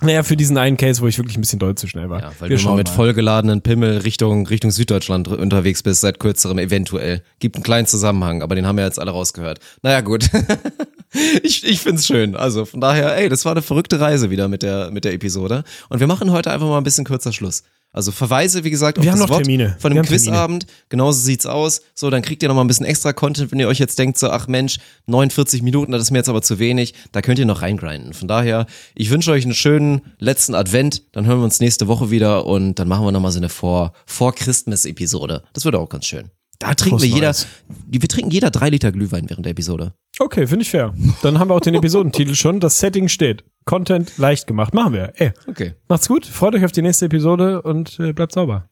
Naja, 0.00 0.22
für 0.22 0.36
diesen 0.36 0.56
einen 0.58 0.76
Case, 0.76 1.02
wo 1.02 1.08
ich 1.08 1.18
wirklich 1.18 1.36
ein 1.36 1.40
bisschen 1.40 1.58
doll 1.58 1.74
zu 1.74 1.88
schnell 1.88 2.08
war. 2.08 2.20
Ja, 2.20 2.32
weil 2.38 2.50
wir 2.50 2.56
du 2.56 2.62
schauen 2.62 2.76
mit 2.76 2.88
vollgeladenen 2.88 3.62
Pimmel 3.62 3.98
Richtung, 3.98 4.46
Richtung 4.46 4.70
Süddeutschland 4.70 5.26
unterwegs 5.26 5.82
bist, 5.82 6.02
seit 6.02 6.20
kürzerem 6.20 6.58
eventuell. 6.58 7.22
Gibt 7.40 7.56
einen 7.56 7.64
kleinen 7.64 7.88
Zusammenhang, 7.88 8.42
aber 8.42 8.54
den 8.54 8.64
haben 8.64 8.76
wir 8.76 8.84
jetzt 8.84 9.00
alle 9.00 9.10
rausgehört. 9.10 9.58
Naja, 9.82 10.00
gut. 10.00 10.30
ich 11.42 11.66
ich 11.66 11.80
find's 11.80 12.06
schön. 12.06 12.36
Also 12.36 12.64
von 12.64 12.80
daher, 12.80 13.16
ey, 13.16 13.28
das 13.28 13.44
war 13.44 13.52
eine 13.52 13.62
verrückte 13.62 13.98
Reise 13.98 14.30
wieder 14.30 14.46
mit 14.46 14.62
der, 14.62 14.92
mit 14.92 15.04
der 15.04 15.14
Episode. 15.14 15.64
Und 15.88 15.98
wir 15.98 16.06
machen 16.06 16.30
heute 16.30 16.52
einfach 16.52 16.68
mal 16.68 16.78
ein 16.78 16.84
bisschen 16.84 17.04
kürzer 17.04 17.32
Schluss. 17.32 17.64
Also 17.98 18.12
Verweise, 18.12 18.62
wie 18.62 18.70
gesagt, 18.70 18.96
auf 18.96 19.04
Wir 19.04 19.10
das 19.10 19.18
haben 19.18 19.26
noch 19.26 19.34
Wort 19.34 19.42
Termine. 19.42 19.74
von 19.80 19.92
dem. 19.92 20.04
Quizabend. 20.04 20.66
Genauso 20.88 21.20
sieht's 21.20 21.46
aus. 21.46 21.80
So, 21.96 22.10
dann 22.10 22.22
kriegt 22.22 22.44
ihr 22.44 22.48
noch 22.48 22.54
mal 22.54 22.60
ein 22.60 22.68
bisschen 22.68 22.86
extra 22.86 23.12
Content, 23.12 23.50
wenn 23.50 23.58
ihr 23.58 23.66
euch 23.66 23.80
jetzt 23.80 23.98
denkt, 23.98 24.18
so, 24.18 24.30
ach 24.30 24.46
Mensch, 24.46 24.78
49 25.06 25.62
Minuten, 25.62 25.90
das 25.90 26.02
ist 26.02 26.12
mir 26.12 26.18
jetzt 26.18 26.28
aber 26.28 26.40
zu 26.40 26.60
wenig. 26.60 26.94
Da 27.10 27.22
könnt 27.22 27.40
ihr 27.40 27.44
noch 27.44 27.60
reingrinden. 27.60 28.12
Von 28.14 28.28
daher, 28.28 28.66
ich 28.94 29.10
wünsche 29.10 29.32
euch 29.32 29.42
einen 29.42 29.52
schönen 29.52 30.02
letzten 30.20 30.54
Advent. 30.54 31.02
Dann 31.10 31.26
hören 31.26 31.40
wir 31.40 31.44
uns 31.44 31.58
nächste 31.58 31.88
Woche 31.88 32.12
wieder 32.12 32.46
und 32.46 32.76
dann 32.78 32.86
machen 32.86 33.04
wir 33.04 33.10
noch 33.10 33.20
mal 33.20 33.32
so 33.32 33.40
eine 33.40 33.48
Vor, 33.48 33.92
Vor 34.06 34.32
Christmas-Episode. 34.32 35.42
Das 35.52 35.64
wird 35.64 35.74
auch 35.74 35.88
ganz 35.88 36.06
schön. 36.06 36.30
Da 36.58 36.74
trinken 36.74 37.00
wir 37.00 37.08
jeder, 37.08 37.34
wir 37.86 38.00
trinken 38.08 38.30
jeder 38.30 38.50
drei 38.50 38.68
Liter 38.70 38.90
Glühwein 38.90 39.30
während 39.30 39.46
der 39.46 39.52
Episode. 39.52 39.94
Okay, 40.18 40.46
finde 40.48 40.62
ich 40.62 40.70
fair. 40.70 40.92
Dann 41.22 41.38
haben 41.38 41.50
wir 41.50 41.54
auch 41.54 41.60
den 41.60 41.74
Episodentitel 41.74 42.34
schon. 42.34 42.58
Das 42.58 42.80
Setting 42.80 43.08
steht. 43.08 43.44
Content 43.64 44.18
leicht 44.18 44.46
gemacht. 44.48 44.74
Machen 44.74 44.92
wir. 44.92 45.12
Ey, 45.16 45.32
Okay. 45.46 45.74
macht's 45.88 46.08
gut. 46.08 46.26
Freut 46.26 46.54
euch 46.56 46.64
auf 46.64 46.72
die 46.72 46.82
nächste 46.82 47.04
Episode 47.06 47.62
und 47.62 48.00
äh, 48.00 48.12
bleibt 48.12 48.32
sauber. 48.32 48.68